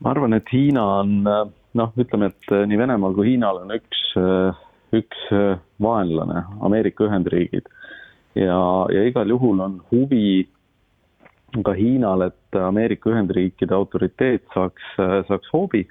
ma 0.04 0.10
arvan, 0.10 0.34
et 0.36 0.50
Hiina 0.52 0.82
on 0.98 1.14
noh, 1.24 1.94
ütleme, 1.96 2.28
et 2.34 2.52
nii 2.68 2.78
Venemaal 2.78 3.14
kui 3.16 3.30
Hiinal 3.30 3.62
on 3.62 3.72
üks, 3.78 4.02
üks 4.94 5.26
vaenlane, 5.82 6.44
Ameerika 6.62 7.08
Ühendriigid. 7.08 7.68
ja, 8.34 8.58
ja 8.90 9.04
igal 9.06 9.28
juhul 9.30 9.60
on 9.60 9.80
huvi 9.90 10.48
ka 11.64 11.72
Hiinal, 11.78 12.28
et 12.30 12.58
Ameerika 12.58 13.10
Ühendriikide 13.10 13.74
autoriteet 13.74 14.46
saaks, 14.54 14.88
saaks 15.28 15.52
hoobi 15.52 15.84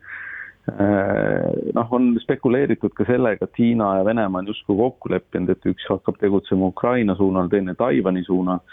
Äh, 0.72 1.74
noh, 1.76 1.90
on 1.92 2.14
spekuleeritud 2.24 2.94
ka 2.96 3.04
sellega, 3.04 3.50
et 3.50 3.58
Hiina 3.60 3.98
ja 3.98 4.06
Venemaa 4.08 4.40
on 4.40 4.48
justkui 4.48 4.78
kokku 4.80 5.10
leppinud, 5.12 5.52
et 5.52 5.66
üks 5.68 5.84
hakkab 5.92 6.22
tegutsema 6.22 6.70
Ukraina 6.72 7.18
suunal, 7.20 7.50
teine 7.52 7.76
Taiwan'i 7.76 8.24
suunal. 8.24 8.64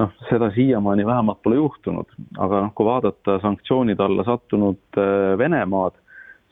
noh, 0.00 0.12
seda 0.30 0.46
siiamaani 0.54 1.04
vähemalt 1.04 1.42
pole 1.44 1.58
juhtunud, 1.58 2.12
aga 2.40 2.60
noh, 2.64 2.70
kui 2.72 2.86
vaadata 2.88 3.34
sanktsioonide 3.42 4.04
alla 4.04 4.24
sattunud 4.24 5.00
äh, 5.00 5.34
Venemaad, 5.40 5.96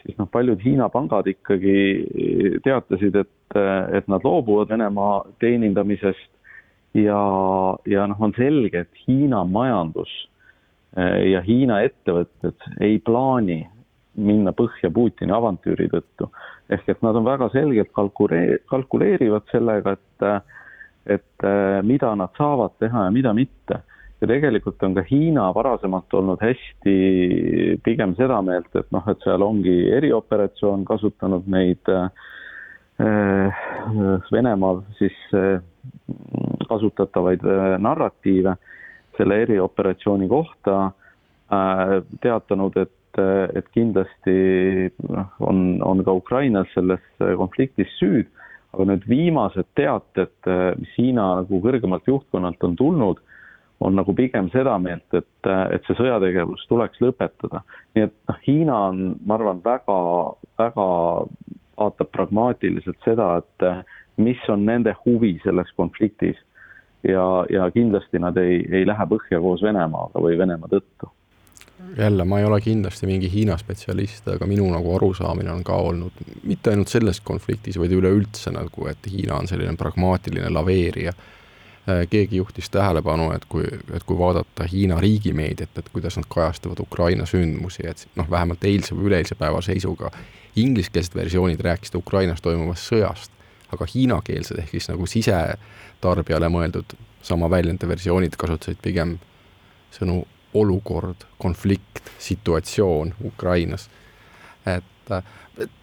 siis 0.02 0.18
noh, 0.18 0.28
paljud 0.32 0.60
Hiina 0.64 0.88
pangad 0.92 1.28
ikkagi 1.30 1.78
teatasid, 2.64 3.16
et, 3.16 3.58
et 3.94 4.08
nad 4.10 4.24
loobuvad 4.24 4.70
Venemaa 4.72 5.22
teenindamisest 5.42 6.30
ja, 6.98 7.22
ja 7.86 8.06
noh, 8.10 8.20
on 8.20 8.34
selge, 8.36 8.84
et 8.86 9.02
Hiina 9.06 9.44
majandus 9.48 10.12
äh, 10.96 11.30
ja 11.32 11.42
Hiina 11.44 11.82
ettevõtted 11.86 12.70
ei 12.84 13.00
plaani 13.04 13.62
minna 14.18 14.52
põhja 14.56 14.90
Putini 14.90 15.32
avantüüri 15.34 15.88
tõttu. 15.92 16.30
ehk 16.68 16.88
et 16.88 17.02
nad 17.02 17.16
on 17.16 17.24
väga 17.24 17.48
selgelt 17.52 17.92
kalkulee-, 17.96 18.58
kalkuleerivad 18.68 19.46
sellega, 19.52 19.94
et, 19.94 20.48
et 21.06 21.46
mida 21.86 22.10
nad 22.18 22.34
saavad 22.36 22.74
teha 22.82 23.04
ja 23.06 23.12
mida 23.14 23.32
mitte. 23.32 23.78
Ja 24.20 24.28
tegelikult 24.30 24.82
on 24.82 24.96
ka 24.96 25.04
Hiina 25.06 25.48
varasemalt 25.54 26.14
olnud 26.14 26.42
hästi 26.42 26.96
pigem 27.84 28.14
seda 28.18 28.40
meelt, 28.42 28.70
et 28.76 28.90
noh, 28.94 29.06
et 29.10 29.22
seal 29.24 29.44
ongi 29.46 29.76
erioperatsioon 29.94 30.84
kasutanud 30.88 31.46
neid 31.50 31.92
äh, 31.94 32.10
Venemaal 34.32 34.82
siis 34.98 35.16
äh, 35.38 35.62
kasutatavaid 36.68 37.46
äh, 37.46 37.76
narratiive 37.78 38.56
selle 39.18 39.42
erioperatsiooni 39.46 40.28
kohta 40.30 40.78
äh,, 41.50 41.98
teatanud, 42.22 42.76
et 42.76 42.94
et, 43.18 43.56
et 43.58 43.68
kindlasti 43.74 44.90
noh, 45.08 45.30
on, 45.40 45.80
on 45.82 46.02
ka 46.04 46.14
Ukrainas 46.16 46.68
selles 46.74 47.02
konfliktis 47.18 47.90
süüd, 47.98 48.28
aga 48.74 48.86
nüüd 48.90 49.06
viimased 49.08 49.68
teated, 49.78 50.34
mis 50.78 50.92
Hiina 50.98 51.28
nagu 51.42 51.60
kõrgemalt 51.64 52.08
juhtkonnalt 52.08 52.64
on 52.64 52.76
tulnud, 52.78 53.22
on 53.80 53.94
nagu 53.94 54.14
pigem 54.14 54.48
seda 54.50 54.74
meelt, 54.82 55.06
et, 55.14 55.50
et 55.74 55.86
see 55.86 55.96
sõjategevus 55.98 56.64
tuleks 56.70 56.98
lõpetada. 57.02 57.62
nii 57.94 58.08
et 58.08 58.16
noh, 58.30 58.40
Hiina 58.46 58.78
on, 58.88 59.04
ma 59.26 59.38
arvan, 59.38 59.62
väga, 59.64 59.98
väga 60.58 60.88
vaatab 61.78 62.10
pragmaatiliselt 62.12 62.98
seda, 63.06 63.36
et 63.38 63.68
mis 64.18 64.40
on 64.50 64.66
nende 64.66 64.94
huvi 65.04 65.36
selles 65.44 65.70
konfliktis 65.76 66.40
ja, 67.06 67.46
ja 67.50 67.70
kindlasti 67.70 68.18
nad 68.18 68.36
ei, 68.42 68.64
ei 68.72 68.86
lähe 68.86 69.06
põhja 69.12 69.38
koos 69.40 69.62
Venemaaga 69.62 70.22
või 70.22 70.38
Venemaa 70.38 70.74
tõttu 70.74 71.12
jälle, 71.96 72.24
ma 72.24 72.38
ei 72.38 72.44
ole 72.44 72.60
kindlasti 72.60 73.06
mingi 73.06 73.32
Hiina 73.32 73.56
spetsialist, 73.56 74.28
aga 74.28 74.46
minu 74.46 74.66
nagu 74.70 74.94
arusaamine 74.96 75.52
on 75.52 75.64
ka 75.64 75.76
olnud 75.78 76.22
mitte 76.42 76.72
ainult 76.72 76.90
selles 76.90 77.20
konfliktis, 77.20 77.78
vaid 77.78 77.94
üleüldse 77.94 78.52
nagu, 78.54 78.88
et 78.90 79.06
Hiina 79.10 79.38
on 79.38 79.46
selline 79.50 79.76
pragmaatiline 79.78 80.50
laveerija. 80.50 81.12
Äh, 81.88 82.06
keegi 82.10 82.36
juhtis 82.36 82.70
tähelepanu, 82.70 83.30
et 83.32 83.44
kui, 83.48 83.64
et 83.96 84.04
kui 84.04 84.18
vaadata 84.18 84.66
Hiina 84.68 84.98
riigimeediat, 85.00 85.78
et 85.78 85.86
kuidas 85.92 86.18
nad 86.18 86.26
kajastavad 86.28 86.82
Ukraina 86.82 87.24
sündmusi, 87.26 87.86
et 87.88 88.02
noh, 88.18 88.26
vähemalt 88.30 88.64
eilse 88.68 88.96
või 88.96 89.06
üleeilse 89.08 89.38
päeva 89.38 89.62
seisuga 89.64 90.10
ingliskeelsed 90.56 91.16
versioonid 91.16 91.62
rääkisid 91.64 91.96
Ukrainas 91.96 92.42
toimuvast 92.44 92.90
sõjast, 92.90 93.32
aga 93.72 93.88
hiinakeelsed 93.94 94.60
ehk 94.60 94.74
siis 94.74 94.90
nagu 94.90 95.06
sisetarbijale 95.08 96.50
mõeldud 96.52 96.92
sama 97.24 97.48
väljendite 97.50 97.88
versioonid 97.88 98.36
kasutasid 98.36 98.82
pigem 98.84 99.16
sõnu 99.96 100.20
olukord, 100.58 101.24
konflikt, 101.38 102.12
situatsioon 102.18 103.14
Ukrainas. 103.32 103.88
et, 104.66 105.16
et 105.56 105.77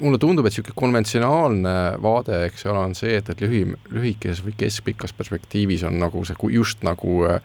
mulle 0.00 0.18
tundub, 0.18 0.46
et 0.46 0.54
niisugune 0.54 0.76
konventsionaalne 0.76 1.76
vaade, 2.02 2.44
eks 2.48 2.66
ole, 2.66 2.84
on 2.90 2.94
see, 2.96 3.16
et, 3.18 3.28
et 3.32 3.44
lühi, 3.44 3.62
lühikeses 3.92 4.42
või 4.44 4.54
keskpikas 4.58 5.14
perspektiivis 5.16 5.84
on 5.88 5.98
nagu 6.00 6.24
see 6.24 6.52
just 6.56 6.84
nagu 6.86 7.22
äh, 7.28 7.40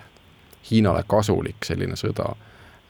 Hiinale 0.66 1.04
kasulik 1.08 1.66
selline 1.66 1.94
sõda. 2.00 2.34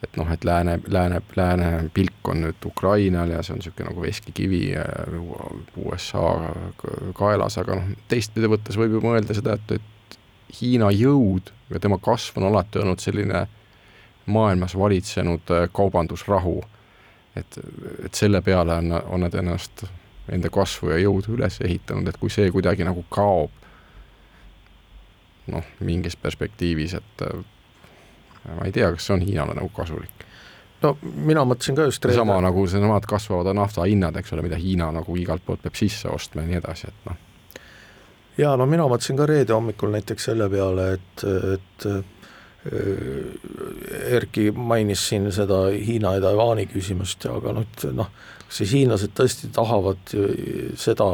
et 0.04 0.16
noh, 0.16 0.28
et 0.32 0.44
lääne, 0.44 0.78
lääne, 0.88 1.20
lääne 1.36 1.90
pilk 1.94 2.28
on 2.28 2.42
nüüd 2.44 2.66
Ukrainal 2.68 3.30
ja 3.32 3.42
see 3.42 3.54
on 3.54 3.58
niisugune 3.62 3.88
nagu 3.88 4.02
veskikivi 4.02 4.62
äh, 4.76 4.86
USA 5.76 6.52
kaelas, 7.16 7.58
aga 7.58 7.80
noh, 7.80 7.92
teistpidi 8.08 8.48
võttes 8.52 8.76
võib 8.76 8.98
ju 8.98 9.00
mõelda 9.04 9.34
seda, 9.34 9.56
et, 9.56 9.78
et 9.80 10.18
Hiina 10.60 10.92
jõud 10.94 11.50
ja 11.72 11.80
tema 11.82 11.98
kasv 11.98 12.38
on 12.38 12.50
alati 12.50 12.78
olnud 12.78 13.02
selline 13.02 13.46
maailmas 14.26 14.78
valitsenud 14.78 15.50
äh, 15.50 15.68
kaubandusrahu. 15.72 16.60
Et, 17.36 17.58
et 18.04 18.14
selle 18.14 18.42
peale 18.42 18.78
on, 18.80 18.92
on 19.04 19.24
nad 19.26 19.34
ennast, 19.34 19.84
enda 20.32 20.50
kasvu 20.52 20.90
ja 20.94 21.00
jõudu 21.00 21.36
üles 21.36 21.60
ehitanud, 21.62 22.08
et 22.08 22.18
kui 22.20 22.32
see 22.32 22.50
kuidagi 22.54 22.86
nagu 22.86 23.04
kaob, 23.12 23.50
noh, 25.52 25.74
mingis 25.86 26.16
perspektiivis, 26.18 26.96
et 26.98 27.26
äh, 27.28 27.44
ma 28.56 28.66
ei 28.66 28.74
tea, 28.74 28.90
kas 28.94 29.06
see 29.06 29.14
on 29.18 29.26
Hiinale 29.26 29.54
nagu 29.58 29.70
kasulik. 29.74 30.24
No 30.82 30.92
mina 31.02 31.44
mõtlesin 31.48 31.76
ka 31.78 31.86
just 31.88 32.04
sama 32.14 32.36
nagu 32.44 32.66
seesamad 32.68 33.06
kasvavad 33.08 33.54
nafta 33.56 33.86
hinnad, 33.88 34.18
eks 34.20 34.34
ole, 34.34 34.44
mida 34.44 34.58
Hiina 34.60 34.90
nagu 34.92 35.16
igalt 35.16 35.44
poolt 35.46 35.62
peab 35.64 35.78
sisse 35.78 36.10
ostma 36.12 36.44
ja 36.44 36.50
nii 36.50 36.58
edasi, 36.60 36.90
et 36.90 37.08
noh. 37.08 37.22
Jaa, 38.36 38.52
no 38.60 38.66
mina 38.68 38.84
mõtlesin 38.84 39.16
ka 39.16 39.24
reede 39.30 39.54
hommikul 39.56 39.94
näiteks 39.94 40.28
selle 40.28 40.50
peale, 40.52 40.90
et, 40.98 41.24
et 41.54 41.86
Erki 44.06 44.50
mainis 44.50 45.08
siin 45.08 45.30
seda 45.34 45.66
Hiina 45.72 46.14
ja 46.16 46.22
Taiwan'i 46.24 46.66
küsimust, 46.70 47.26
aga 47.30 47.54
nüüd 47.56 47.88
noh, 47.96 48.12
kas 48.46 48.60
siis 48.62 48.76
hiinlased 48.76 49.14
tõesti 49.16 49.50
tahavad 49.54 50.14
seda, 50.78 51.08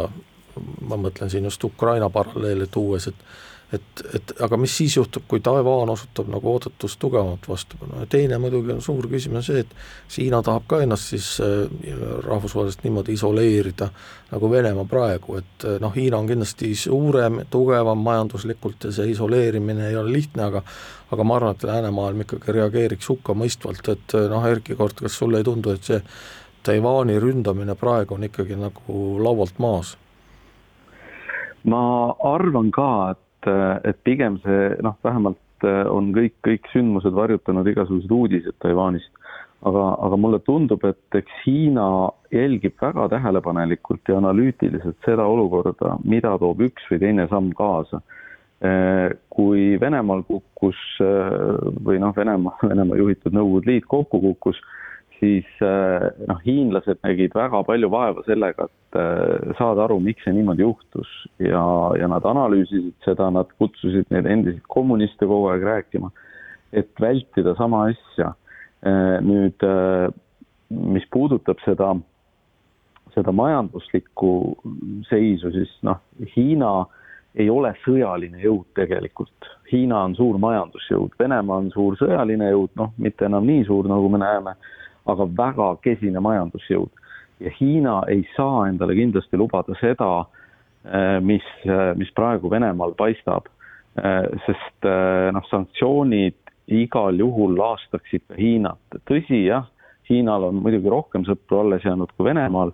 ma 0.89 0.99
mõtlen 1.01 1.33
siin 1.33 1.49
just 1.49 1.65
Ukraina 1.65 2.11
paralleele 2.13 2.69
tuues, 2.71 3.09
et 3.09 3.25
et, 3.73 4.03
et 4.15 4.33
aga 4.45 4.57
mis 4.61 4.73
siis 4.77 4.97
juhtub, 4.97 5.25
kui 5.29 5.41
Taiwan 5.41 5.91
osutub 5.93 6.29
nagu 6.33 6.51
oodatust 6.53 6.99
tugevamalt 7.01 7.49
vastupanu? 7.49 8.03
Ja 8.03 8.09
teine 8.11 8.39
muidugi 8.43 8.73
on 8.75 8.83
suur 8.85 9.09
küsimus 9.09 9.49
see, 9.49 9.63
et 9.65 9.73
Hiina 10.17 10.43
tahab 10.45 10.67
ka 10.69 10.83
ennast 10.85 11.13
siis 11.15 11.29
äh, 11.41 11.95
rahvusvaheliselt 12.27 12.85
niimoodi 12.85 13.17
isoleerida, 13.17 13.89
nagu 14.33 14.51
Venemaa 14.51 14.85
praegu, 14.89 15.39
et 15.41 15.67
äh, 15.69 15.79
noh, 15.81 15.95
Hiina 15.97 16.21
on 16.21 16.29
kindlasti 16.29 16.75
suurem, 16.77 17.43
tugevam 17.51 18.05
majanduslikult 18.05 18.89
ja 18.89 18.93
see 18.93 19.15
isoleerimine 19.15 19.89
ei 19.89 19.97
ole 19.97 20.13
lihtne, 20.19 20.51
aga 20.51 20.65
aga 21.13 21.25
ma 21.29 21.37
arvan, 21.37 21.57
et 21.57 21.65
läänemaailm 21.69 22.23
ikkagi 22.25 22.53
reageeriks 22.57 23.09
hukkamõistvalt, 23.13 23.89
et 23.93 24.15
äh, 24.17 24.29
noh, 24.33 24.47
Erkki 24.49 24.77
Kord, 24.77 25.01
kas 25.01 25.17
sulle 25.19 25.41
ei 25.41 25.49
tundu, 25.49 25.73
et 25.73 25.89
see 25.89 26.01
Taiwan'i 26.63 27.19
ründamine 27.21 27.75
praegu 27.75 28.15
on 28.15 28.29
ikkagi 28.29 28.57
nagu 28.61 29.03
laualt 29.23 29.59
maas? 29.59 29.97
ma 31.63 32.11
arvan 32.27 32.73
ka, 32.75 33.13
et 33.13 33.21
et, 33.43 33.89
et 33.89 33.99
pigem 34.05 34.39
see 34.45 34.77
noh, 34.85 34.97
vähemalt 35.05 35.67
äh, 35.67 35.85
on 35.91 36.13
kõik, 36.15 36.37
kõik 36.47 36.69
sündmused 36.73 37.15
varjutanud 37.17 37.67
igasugused 37.69 38.11
uudised 38.11 38.59
Taiwanist. 38.63 39.11
aga, 39.63 39.83
aga 40.03 40.17
mulle 40.19 40.41
tundub, 40.43 40.83
et 40.85 41.15
eks 41.15 41.35
Hiina 41.45 42.11
jälgib 42.35 42.81
väga 42.83 43.07
tähelepanelikult 43.13 44.09
ja 44.09 44.17
analüütiliselt 44.19 44.97
seda 45.07 45.23
olukorda, 45.23 45.99
mida 46.03 46.33
toob 46.39 46.65
üks 46.67 46.89
või 46.91 46.99
teine 46.99 47.29
samm 47.31 47.53
kaasa. 47.55 48.03
Äh, 48.63 49.15
kui 49.31 49.79
Venemaal 49.81 50.23
kukkus 50.27 50.79
äh, 51.03 51.71
või 51.83 51.99
noh, 52.03 52.15
Venemaa, 52.17 52.59
Venemaa 52.71 52.99
juhitud 52.99 53.35
Nõukogude 53.35 53.71
Liit 53.71 53.87
kokku 53.91 54.21
kukkus 54.23 54.59
siis 55.23 55.47
eh, 55.63 56.09
noh, 56.27 56.41
hiinlased 56.43 56.99
nägid 57.07 57.35
väga 57.39 57.63
palju 57.67 57.91
vaeva 57.93 58.25
sellega, 58.27 58.67
et 58.67 58.99
eh, 58.99 59.53
saada 59.59 59.87
aru, 59.87 60.01
miks 60.03 60.25
see 60.27 60.35
niimoodi 60.35 60.65
juhtus 60.65 61.11
ja, 61.39 61.63
ja 61.99 62.09
nad 62.11 62.27
analüüsisid 62.27 62.97
seda, 63.07 63.31
nad 63.35 63.51
kutsusid 63.63 64.11
neid 64.11 64.27
endiseid 64.27 64.65
kommuniste 64.73 65.29
kogu 65.29 65.53
aeg 65.53 65.67
rääkima, 65.69 66.11
et 66.75 66.91
vältida 67.01 67.55
sama 67.59 67.87
asja. 67.93 68.33
Eh, 68.83 69.21
nüüd, 69.23 69.63
mis 70.73 71.05
puudutab 71.15 71.61
seda, 71.63 71.93
seda 73.15 73.35
majanduslikku 73.37 74.33
seisu, 75.07 75.53
siis 75.55 75.71
noh, 75.87 76.03
Hiina 76.35 76.81
ei 77.39 77.47
ole 77.49 77.71
sõjaline 77.85 78.43
jõud 78.43 78.67
tegelikult. 78.77 79.53
Hiina 79.71 80.03
on 80.09 80.17
suur 80.19 80.37
majandusjõud, 80.43 81.15
Venemaa 81.21 81.63
on 81.63 81.71
suur 81.73 81.95
sõjaline 82.01 82.51
jõud, 82.51 82.75
noh, 82.81 82.91
mitte 82.99 83.31
enam 83.31 83.47
nii 83.47 83.63
suur, 83.71 83.87
nagu 83.89 84.11
me 84.11 84.21
näeme 84.21 84.59
aga 85.11 85.27
väga 85.39 85.69
kesine 85.83 86.21
majandusjõud. 86.23 86.91
ja 87.43 87.51
Hiina 87.61 88.03
ei 88.09 88.23
saa 88.37 88.69
endale 88.69 88.95
kindlasti 88.95 89.37
lubada 89.37 89.75
seda, 89.81 90.27
eh, 90.87 91.19
mis, 91.21 91.43
eh, 91.67 91.95
mis 91.99 92.11
praegu 92.15 92.51
Venemaal 92.51 92.95
paistab. 92.95 93.49
Eh, 93.97 94.29
sest 94.47 94.87
noh, 95.35 95.45
sanktsioonid 95.51 96.35
igal 96.69 97.19
juhul 97.19 97.57
laastaksid 97.59 98.23
ka 98.29 98.35
Hiinat. 98.39 98.79
tõsi, 99.05 99.45
jah, 99.47 99.67
Hiinal 100.09 100.45
on 100.45 100.63
muidugi 100.63 100.89
rohkem 100.89 101.25
sõpru 101.25 101.61
alles 101.61 101.83
jäänud 101.83 102.09
kui 102.17 102.25
Venemaal, 102.25 102.73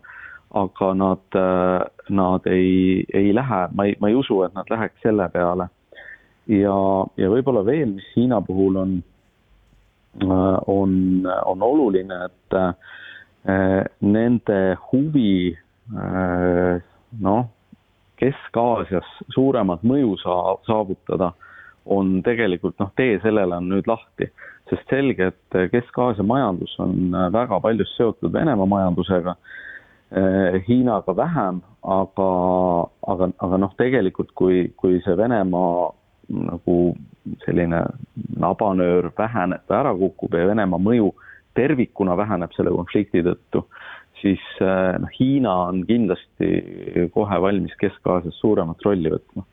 aga 0.55 0.95
nad, 0.95 1.41
nad 2.09 2.47
ei, 2.47 3.05
ei 3.15 3.33
lähe, 3.35 3.69
ma 3.75 3.85
ei, 3.85 3.97
ma 4.01 4.09
ei 4.09 4.15
usu, 4.15 4.43
et 4.45 4.55
nad 4.55 4.67
läheks 4.71 5.03
selle 5.03 5.29
peale. 5.29 5.69
ja, 6.47 6.77
ja 7.17 7.29
võib-olla 7.29 7.65
veel, 7.65 7.89
mis 7.97 8.07
Hiina 8.17 8.41
puhul 8.41 8.77
on 8.77 9.03
Äh, 9.03 9.18
on, 10.67 11.27
on 11.47 11.63
oluline, 11.63 12.25
et 12.25 12.57
äh, 12.57 13.85
nende 14.01 14.77
huvi 14.91 15.57
äh, 15.95 16.81
noh, 17.21 17.47
Kesk-Aasias 18.19 19.09
suuremat 19.35 19.85
mõju 19.87 20.17
saa-, 20.23 20.57
saavutada, 20.67 21.33
on 21.87 22.19
tegelikult 22.27 22.79
noh, 22.83 22.91
tee 22.99 23.21
sellele 23.23 23.61
on 23.61 23.71
nüüd 23.71 23.87
lahti, 23.89 24.29
sest 24.69 24.91
selge, 24.91 25.31
et 25.33 25.61
Kesk-Aasia 25.73 26.27
majandus 26.27 26.75
on 26.83 27.15
väga 27.33 27.61
paljus 27.65 27.95
seotud 27.97 28.33
Venemaa 28.35 28.69
majandusega, 28.69 29.37
Hiinaga 30.65 31.13
vähem, 31.17 31.61
aga, 31.85 32.29
aga, 33.13 33.29
aga 33.45 33.59
noh, 33.61 33.73
tegelikult 33.77 34.31
kui, 34.37 34.71
kui 34.81 35.03
see 35.05 35.17
Venemaa 35.17 35.91
nagu 36.29 36.97
selline 37.45 37.83
nabanöör 38.37 39.11
väheneb 39.19 39.65
või 39.69 39.79
ära 39.81 39.93
kukub 39.97 40.35
ja 40.37 40.47
Venemaa 40.49 40.81
mõju 40.81 41.13
tervikuna 41.57 42.17
väheneb 42.17 42.53
selle 42.57 42.73
konflikti 42.75 43.23
tõttu, 43.27 43.65
siis 44.21 44.43
eh, 44.63 44.97
noh, 45.01 45.13
Hiina 45.19 45.55
on 45.69 45.85
kindlasti 45.89 46.51
kohe 47.15 47.41
valmis 47.43 47.77
Kesk-Aasias 47.81 48.41
suuremat 48.43 48.85
rolli 48.85 49.13
võtma. 49.15 49.45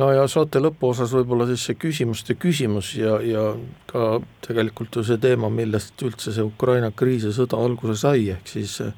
no 0.00 0.10
ja 0.12 0.26
saate 0.28 0.62
lõpuosas 0.62 1.12
võib-olla 1.14 1.46
siis 1.50 1.66
see 1.68 1.78
küsimuste 1.78 2.34
küsimus 2.34 2.94
ja, 2.98 3.20
ja 3.22 3.44
ka 3.90 4.18
tegelikult 4.46 4.96
ju 4.96 5.04
see 5.06 5.20
teema, 5.22 5.50
millest 5.50 6.02
üldse 6.02 6.32
see 6.32 6.44
Ukraina 6.44 6.90
kriis 6.90 7.28
ja 7.28 7.34
sõda 7.36 7.60
alguse 7.60 7.96
sai, 8.00 8.30
ehk 8.34 8.48
siis 8.56 8.80
eh, 8.80 8.92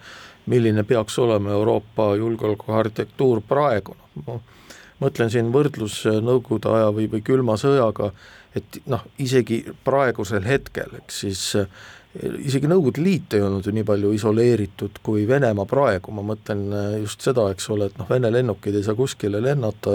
milline 0.47 0.87
peaks 0.87 1.19
olema 1.19 1.51
Euroopa 1.51 2.15
julgeolekuarhitektuur 2.17 3.43
praegu, 3.49 3.97
noh 4.27 4.45
mõtlen 5.03 5.31
siin 5.33 5.53
võrdlus 5.55 6.03
Nõukogude 6.25 6.73
aja 6.73 6.91
või, 6.95 7.09
või 7.13 7.23
külma 7.27 7.57
sõjaga, 7.61 8.13
et 8.57 8.81
noh, 8.89 9.05
isegi 9.23 9.63
praegusel 9.85 10.47
hetkel, 10.49 10.97
eks 11.01 11.23
siis 11.25 11.43
äh, 11.61 11.67
isegi 12.47 12.71
Nõukogude 12.71 13.05
Liit 13.05 13.37
ei 13.37 13.45
olnud 13.45 13.67
ju 13.67 13.75
nii 13.77 13.87
palju 13.87 14.13
isoleeritud 14.17 15.01
kui 15.07 15.27
Venemaa 15.29 15.69
praegu, 15.69 16.15
ma 16.17 16.25
mõtlen 16.27 16.67
äh, 16.73 16.93
just 17.05 17.25
seda, 17.27 17.49
eks 17.53 17.69
ole, 17.75 17.91
et 17.91 17.99
noh, 18.01 18.09
Vene 18.11 18.33
lennukid 18.33 18.79
ei 18.79 18.87
saa 18.87 18.97
kuskile 18.99 19.43
lennata, 19.45 19.93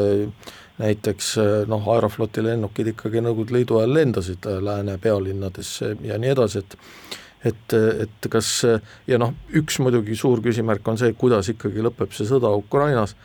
näiteks 0.81 1.33
noh, 1.69 1.89
Aerofloti 1.95 2.45
lennukid 2.45 2.93
ikkagi 2.93 3.23
Nõukogude 3.25 3.57
Liidu 3.57 3.81
ajal 3.81 3.97
lendasid 3.97 4.47
lääne 4.61 4.97
pealinnadesse 5.01 5.95
ja 6.05 6.21
nii 6.21 6.35
edasi, 6.35 6.65
et 6.65 6.77
et, 7.41 7.73
et 7.73 8.25
kas 8.29 8.49
ja 9.09 9.17
noh, 9.17 9.31
üks 9.57 9.79
muidugi 9.81 10.13
suur 10.13 10.43
küsimärk 10.45 10.85
on 10.91 10.99
see, 11.01 11.15
kuidas 11.17 11.49
ikkagi 11.49 11.81
lõpeb 11.81 12.13
see 12.13 12.27
sõda 12.29 12.51
Ukrainas 12.53 13.15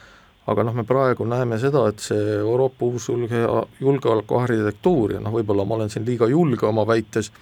aga 0.47 0.65
noh, 0.67 0.77
me 0.77 0.85
praegu 0.87 1.27
näeme 1.29 1.59
seda, 1.59 1.87
et 1.91 2.03
see 2.03 2.39
Euroopa 2.39 2.87
uus 2.87 3.09
julge, 3.09 3.43
julgeolekuarhitektuur 3.81 5.17
ja 5.17 5.23
noh, 5.23 5.35
võib-olla 5.35 5.67
ma 5.67 5.79
olen 5.81 5.91
siin 5.93 6.07
liiga 6.07 6.29
julge 6.31 6.69
oma 6.69 6.87
väites, 6.87 7.33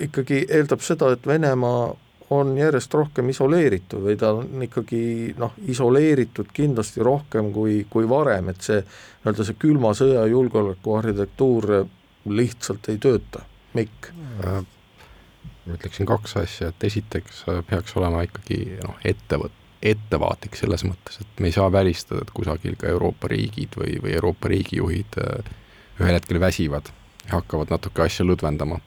ikkagi 0.00 0.46
eeldab 0.48 0.82
seda, 0.84 1.12
et 1.14 1.26
Venemaa 1.26 1.92
on 2.34 2.54
järjest 2.56 2.94
rohkem 2.94 3.28
isoleeritud 3.30 4.02
või 4.06 4.16
ta 4.18 4.32
on 4.38 4.62
ikkagi 4.64 5.34
noh, 5.38 5.52
isoleeritud 5.70 6.48
kindlasti 6.56 7.04
rohkem 7.04 7.52
kui, 7.52 7.82
kui 7.90 8.08
varem, 8.08 8.48
et 8.52 8.64
see 8.64 8.80
nii-öelda 8.80 9.46
see 9.46 9.58
külma 9.60 9.92
sõja 9.96 10.24
julgeolekuarhitektuur 10.32 11.74
lihtsalt 12.32 12.88
ei 12.88 13.00
tööta, 13.02 13.44
Mikk? 13.76 14.14
ma 15.64 15.76
ütleksin 15.76 16.08
kaks 16.08 16.36
asja, 16.40 16.70
et 16.72 16.88
esiteks 16.88 17.44
peaks 17.68 17.96
olema 18.00 18.24
ikkagi 18.26 18.78
noh, 18.82 18.96
ettevõte, 19.04 19.63
ettevaatlik 19.84 20.56
selles 20.56 20.84
mõttes, 20.86 21.20
et 21.20 21.40
me 21.40 21.50
ei 21.50 21.54
saa 21.56 21.68
välistada, 21.72 22.24
et 22.24 22.32
kusagil 22.34 22.76
ka 22.80 22.88
Euroopa 22.88 23.28
riigid 23.32 23.76
või, 23.78 23.98
või 24.02 24.16
Euroopa 24.16 24.50
riigijuhid 24.52 25.20
äh, 25.20 25.54
ühel 26.00 26.16
hetkel 26.16 26.40
väsivad 26.40 26.90
ja 27.26 27.36
hakkavad 27.38 27.72
natuke 27.72 28.04
asja 28.06 28.24
lõdvendama. 28.24 28.80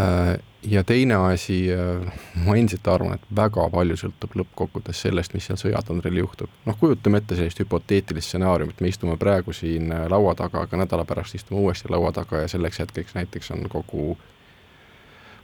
Äh, 0.00 0.36
ja 0.64 0.82
teine 0.88 1.18
asi, 1.28 1.58
äh, 1.72 2.22
ma 2.46 2.56
endiselt 2.56 2.88
arvan, 2.88 3.18
et 3.18 3.26
väga 3.36 3.66
palju 3.72 3.98
sõltub 4.00 4.38
lõppkokkuvõttes 4.40 5.04
sellest, 5.04 5.36
mis 5.36 5.48
seal 5.48 5.60
sõjatandril 5.60 6.22
juhtub. 6.22 6.52
noh, 6.64 6.78
kujutame 6.80 7.20
ette 7.20 7.36
sellist 7.36 7.60
hüpoteetilist 7.60 8.32
stsenaariumit, 8.32 8.80
me 8.80 8.88
istume 8.92 9.18
praegu 9.20 9.52
siin 9.52 9.92
laua 10.08 10.34
taga, 10.34 10.64
aga 10.64 10.80
nädala 10.80 11.04
pärast 11.04 11.36
istume 11.36 11.60
uuesti 11.60 11.92
laua 11.92 12.12
taga 12.12 12.46
ja 12.46 12.48
selleks 12.48 12.80
hetkeks 12.84 13.14
näiteks 13.20 13.52
on 13.52 13.68
kogu 13.68 14.16
äh, 14.16 14.32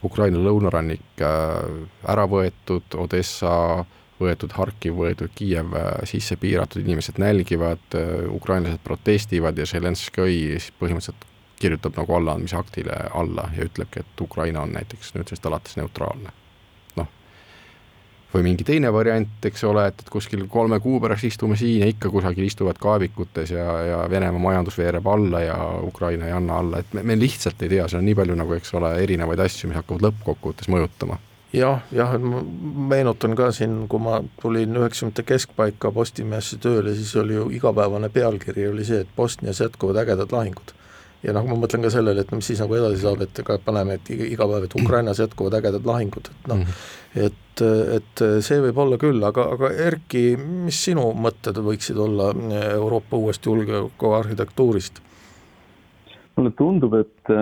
Ukraina 0.05 0.41
lõunarannik 0.43 1.23
äh, 1.23 1.83
ära 2.11 2.27
võetud, 2.27 2.97
Odessa 2.99 3.85
võetud, 4.23 4.55
Harkiv 4.57 4.99
võetud, 4.99 5.31
Kiiev 5.35 5.75
äh, 5.79 5.91
sisse 6.11 6.37
piiratud, 6.41 6.83
inimesed 6.83 7.21
nälgivad, 7.23 7.85
äh, 7.99 8.27
ukrainlased 8.35 8.83
protestivad 8.85 9.59
ja 9.59 9.67
Zelenskõi 9.69 10.59
põhimõtteliselt 10.81 11.29
kirjutab 11.63 11.99
nagu 12.01 12.19
allaandmisaktile 12.19 12.97
alla 13.15 13.47
ja 13.57 13.67
ütlebki, 13.69 14.03
et 14.03 14.25
Ukraina 14.25 14.67
on 14.67 14.75
näiteks 14.75 15.15
nüüdsest 15.15 15.47
alates 15.47 15.79
neutraalne 15.79 16.35
või 18.35 18.45
mingi 18.47 18.65
teine 18.65 18.93
variant, 18.93 19.45
eks 19.45 19.65
ole, 19.69 19.87
et, 19.91 20.05
et 20.05 20.11
kuskil 20.13 20.47
kolme 20.51 20.79
kuu 20.81 21.01
pärast 21.03 21.27
istume 21.29 21.57
siin 21.61 21.83
ja 21.83 21.89
ikka 21.91 22.11
kusagil 22.13 22.47
istuvad 22.47 22.79
kaevikutes 22.81 23.53
ja, 23.53 23.67
ja 23.87 23.99
Venemaa 24.11 24.41
majandus 24.41 24.79
veereb 24.81 25.07
alla 25.07 25.43
ja 25.45 25.59
Ukraina 25.83 26.29
ei 26.31 26.37
anna 26.37 26.59
alla, 26.63 26.81
et 26.81 26.95
me, 26.97 27.05
me 27.13 27.19
lihtsalt 27.19 27.63
ei 27.63 27.75
tea, 27.75 27.89
seal 27.89 28.01
on 28.01 28.09
nii 28.09 28.17
palju 28.23 28.39
nagu, 28.39 28.57
eks 28.57 28.75
ole, 28.79 28.95
erinevaid 29.05 29.45
asju, 29.45 29.71
mis 29.71 29.81
hakkavad 29.81 30.09
lõppkokkuvõttes 30.09 30.73
mõjutama. 30.73 31.19
jah, 31.53 31.83
jah, 31.93 32.15
ma 32.19 32.41
meenutan 32.95 33.37
ka 33.37 33.51
siin, 33.53 33.83
kui 33.89 34.01
ma 34.01 34.23
tulin 34.41 34.81
üheksakümnendate 34.81 35.27
keskpaika 35.29 35.93
Postimehesse 35.93 36.61
tööle, 36.63 36.95
siis 36.97 37.13
oli 37.21 37.37
ju 37.37 37.51
igapäevane 37.53 38.09
pealkiri 38.09 38.71
oli 38.71 38.89
see, 38.89 39.05
et 39.05 39.17
Bosnias 39.17 39.61
jätkuvad 39.61 40.01
ägedad 40.07 40.33
lahingud. 40.33 40.73
Ja 41.23 41.35
noh, 41.37 41.47
ma 41.47 41.59
mõtlen 41.59 41.85
ka 41.85 41.93
sellele, 41.95 42.25
et 42.25 42.33
no 42.33 42.41
mis 42.41 42.51
siis 42.51 42.63
nagu 42.63 42.75
edasi 42.79 43.03
saab, 43.05 43.23
et 43.25 43.43
ega 43.43 43.59
paneme, 43.63 43.99
et 43.99 44.11
iga 44.15 44.49
päev, 44.51 44.67
et 44.67 44.77
Ukrainas 44.81 45.23
jätkuvad 45.23 45.59
ägedad 45.61 45.87
lahingud, 45.87 46.33
et 46.33 46.51
noh 46.51 46.59
mm, 46.59 46.67
-hmm. 46.67 47.29
et, 47.29 47.65
et 47.99 48.25
see 48.43 48.61
võib 48.67 48.83
olla 48.85 48.99
küll, 48.99 49.23
aga, 49.25 49.47
aga 49.55 49.71
Erki, 49.87 50.25
mis 50.37 50.83
sinu 50.89 51.13
mõtted 51.15 51.63
võiksid 51.63 51.99
olla 51.99 52.33
Euroopa 52.73 53.17
uuest 53.17 53.47
julgeolekuarhitektuurist? 53.47 55.03
mulle 56.37 56.53
tundub, 56.57 56.95
et, 56.97 57.33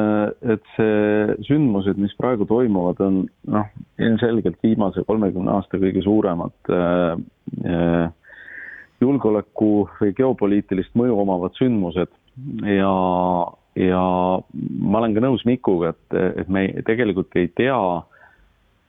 et 0.43 0.73
see 0.77 1.35
sündmused, 1.47 1.99
mis 2.03 2.15
praegu 2.19 2.47
toimuvad, 2.49 2.99
on 3.07 3.21
noh, 3.55 3.69
ilmselgelt 4.03 4.59
viimase 4.67 5.05
kolmekümne 5.07 5.53
aasta 5.55 5.79
kõige 5.79 6.03
suuremad 6.03 6.73
äh, 6.75 8.11
julgeoleku 9.01 9.71
või 10.01 10.15
geopoliitilist 10.17 10.97
mõju 10.99 11.21
omavad 11.23 11.55
sündmused 11.59 12.11
ja, 12.67 12.93
ja 13.77 14.03
ma 14.81 14.99
olen 14.99 15.15
ka 15.15 15.23
nõus 15.25 15.45
Mikuga, 15.47 15.95
et, 15.95 16.19
et 16.43 16.49
me 16.49 16.67
tegelikult 16.87 17.37
ei 17.39 17.49
tea 17.55 17.79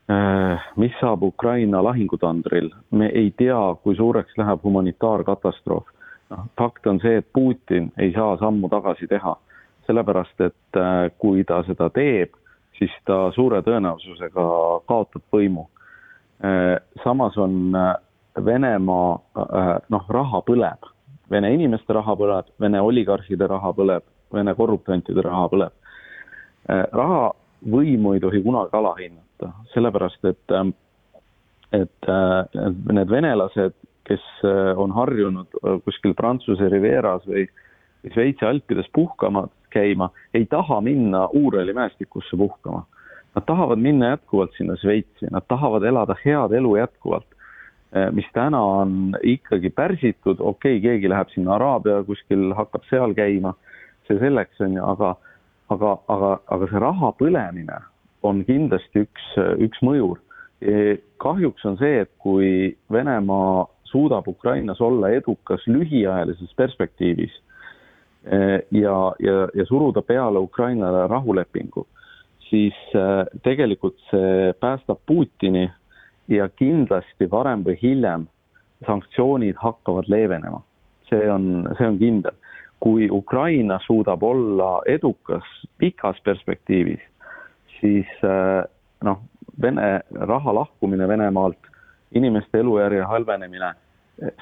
äh,, 0.09 0.71
mis 0.81 0.95
saab 0.99 1.23
Ukraina 1.27 1.83
lahingutandril, 1.85 2.71
me 2.91 3.11
ei 3.13 3.31
tea, 3.37 3.59
kui 3.83 3.95
suureks 3.95 4.37
läheb 4.37 4.63
humanitaarkatastroof. 4.63 5.87
noh, 6.31 6.45
fakt 6.57 6.87
on 6.87 6.99
see, 7.03 7.17
et 7.21 7.27
Putin 7.33 7.91
ei 7.97 8.13
saa 8.15 8.37
sammu 8.41 8.69
tagasi 8.69 9.07
teha 9.07 9.37
sellepärast 9.91 10.41
et 10.41 10.77
äh, 10.77 11.09
kui 11.19 11.43
ta 11.47 11.61
seda 11.67 11.89
teeb, 11.93 12.35
siis 12.77 12.93
ta 13.05 13.29
suure 13.35 13.61
tõenäosusega 13.65 14.45
kaotab 14.89 15.23
võimu. 15.33 15.67
Äh, 16.45 16.77
samas 17.03 17.37
on 17.37 17.75
Venemaa, 18.31 19.07
noh, 19.91 20.09
raha 20.09 20.39
põleb, 20.47 20.87
Vene 21.31 21.49
inimeste 21.55 21.93
raha 21.95 22.15
põleb, 22.19 22.47
Vene 22.59 22.79
oligarhide 22.83 23.47
raha 23.47 23.73
põleb, 23.75 24.03
Vene 24.33 24.53
korruptantide 24.55 25.21
raha 25.25 25.47
põleb. 25.51 25.73
raha 26.69 27.31
võimu 27.71 28.13
ei 28.15 28.21
tohi 28.23 28.41
kunagi 28.43 28.77
alahinnata, 28.77 29.51
sellepärast 29.73 30.25
et, 30.29 30.53
et 31.75 32.11
need 32.93 33.09
venelased, 33.09 33.75
kes 34.07 34.23
on 34.77 34.93
harjunud 34.95 35.59
kuskil 35.85 36.13
Prantsuse 36.17 36.69
Rivieras 36.69 37.25
või 37.27 37.47
Šveitsi 38.13 38.45
alpides 38.45 38.87
puhkama, 38.93 39.45
käima, 39.69 40.09
ei 40.33 40.45
taha 40.45 40.81
minna 40.81 41.27
Uureli 41.33 41.73
mäestikusse 41.73 42.37
puhkama. 42.37 42.85
Nad 43.35 43.45
tahavad 43.45 43.79
minna 43.79 44.09
jätkuvalt 44.09 44.51
sinna 44.57 44.75
Šveitsi, 44.75 45.29
nad 45.31 45.45
tahavad 45.47 45.83
elada 45.83 46.15
head 46.25 46.51
elu 46.51 46.75
jätkuvalt, 46.75 47.27
eh, 47.95 48.09
mis 48.11 48.25
täna 48.33 48.61
on 48.61 49.17
ikkagi 49.23 49.69
pärsitud, 49.69 50.39
okei 50.39 50.77
okay,, 50.77 50.81
keegi 50.81 51.09
läheb 51.09 51.29
sinna 51.29 51.55
Araabia 51.55 52.03
kuskil, 52.03 52.51
hakkab 52.57 52.83
seal 52.89 53.13
käima, 53.13 53.53
see 54.11 54.21
selleks, 54.21 54.59
on 54.61 54.75
ju, 54.77 54.85
aga 54.93 55.15
aga, 55.71 55.95
aga, 56.11 56.31
aga 56.51 56.67
see 56.67 56.83
raha 56.83 57.13
põlemine 57.19 57.77
on 58.27 58.43
kindlasti 58.45 59.05
üks, 59.05 59.29
üks 59.63 59.79
mõjur. 59.85 60.19
E, 60.61 60.97
kahjuks 61.23 61.63
on 61.65 61.79
see, 61.79 62.03
et 62.03 62.11
kui 62.21 62.75
Venemaa 62.91 63.63
suudab 63.89 64.27
Ukrainas 64.27 64.81
olla 64.83 65.09
edukas 65.15 65.63
lühiajalises 65.71 66.51
perspektiivis 66.59 67.33
Eh, 68.25 68.59
ja, 68.69 69.15
ja, 69.19 69.47
ja 69.53 69.65
suruda 69.65 70.01
peale 70.01 70.39
Ukrainale 70.39 71.07
rahulepingu, 71.07 71.87
siis 72.49 72.75
eh, 72.93 73.25
tegelikult 73.41 73.97
see 74.11 74.51
päästab 74.61 74.99
Putini 75.09 75.65
ja 76.29 76.45
kindlasti 76.49 77.25
varem 77.31 77.63
või 77.65 77.79
hiljem 77.81 78.27
sanktsioonid 78.85 79.57
hakkavad 79.57 80.05
leevenema. 80.05 80.61
see 81.09 81.31
on, 81.31 81.65
see 81.77 81.87
on 81.87 81.97
kindel. 81.97 82.37
Kui 82.81 83.09
Ukraina 83.11 83.79
suudab 83.85 84.23
olla 84.23 84.81
edukas 84.89 85.45
pikas 85.77 86.17
perspektiivis, 86.25 87.03
siis 87.79 88.09
eh, 88.25 88.63
noh, 89.05 89.21
Vene 89.61 89.99
raha 90.15 90.53
lahkumine 90.55 91.05
Venemaalt, 91.07 91.67
inimeste 92.17 92.59
elujärje 92.63 93.03
halvenemine 93.05 93.73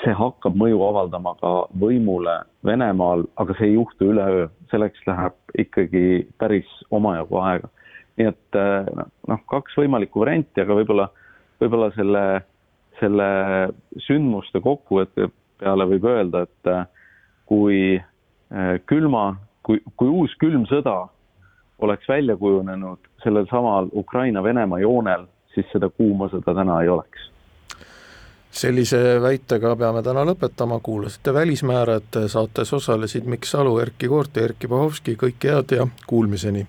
see 0.04 0.14
hakkab 0.16 0.58
mõju 0.60 0.80
avaldama 0.84 1.34
ka 1.40 1.52
võimule 1.80 2.36
Venemaal, 2.66 3.26
aga 3.40 3.56
see 3.58 3.72
ei 3.72 3.76
juhtu 3.78 4.10
üleöö, 4.14 4.48
selleks 4.72 5.02
läheb 5.08 5.60
ikkagi 5.64 6.04
päris 6.42 6.70
omajagu 6.92 7.40
aega. 7.42 7.70
nii 8.20 8.28
et 8.28 8.60
eh, 8.60 8.88
noh, 9.32 9.42
kaks 9.48 9.78
võimalikku 9.80 10.20
varianti, 10.20 10.60
aga 10.62 10.76
võib-olla, 10.76 11.06
võib-olla 11.62 11.88
selle, 11.96 12.24
selle 13.00 13.28
sündmuste 14.08 14.60
kokkuvõtte 14.60 15.30
peale 15.60 15.88
võib 15.88 16.08
öelda, 16.12 16.44
et 16.44 16.72
eh, 16.74 16.82
kui 17.48 17.80
külma, 18.90 19.36
kui, 19.64 19.82
kui 19.98 20.10
uus 20.10 20.34
külm 20.42 20.66
sõda 20.70 21.08
oleks 21.80 22.08
välja 22.10 22.38
kujunenud 22.38 23.10
sellel 23.24 23.46
samal 23.50 23.90
Ukraina-Venemaa 23.94 24.80
joonel, 24.80 25.28
siis 25.54 25.68
seda 25.74 25.90
kuuma 25.90 26.30
sõda 26.32 26.56
täna 26.56 26.82
ei 26.84 26.90
oleks. 26.90 27.30
Sellise 28.52 29.20
väitega 29.22 29.76
peame 29.78 30.02
täna 30.04 30.24
lõpetama, 30.26 30.80
kuulasite 30.84 31.34
Välismäärajate 31.34 32.28
saates 32.28 32.74
osalesid 32.74 33.30
Mikk 33.30 33.46
Salu, 33.46 33.78
Erkki 33.80 34.10
Koort 34.10 34.36
ja 34.36 34.50
Erkki 34.50 34.68
Pahovski, 34.68 35.16
kõike 35.16 35.54
head 35.54 35.78
ja 35.78 35.88
kuulmiseni! 36.08 36.66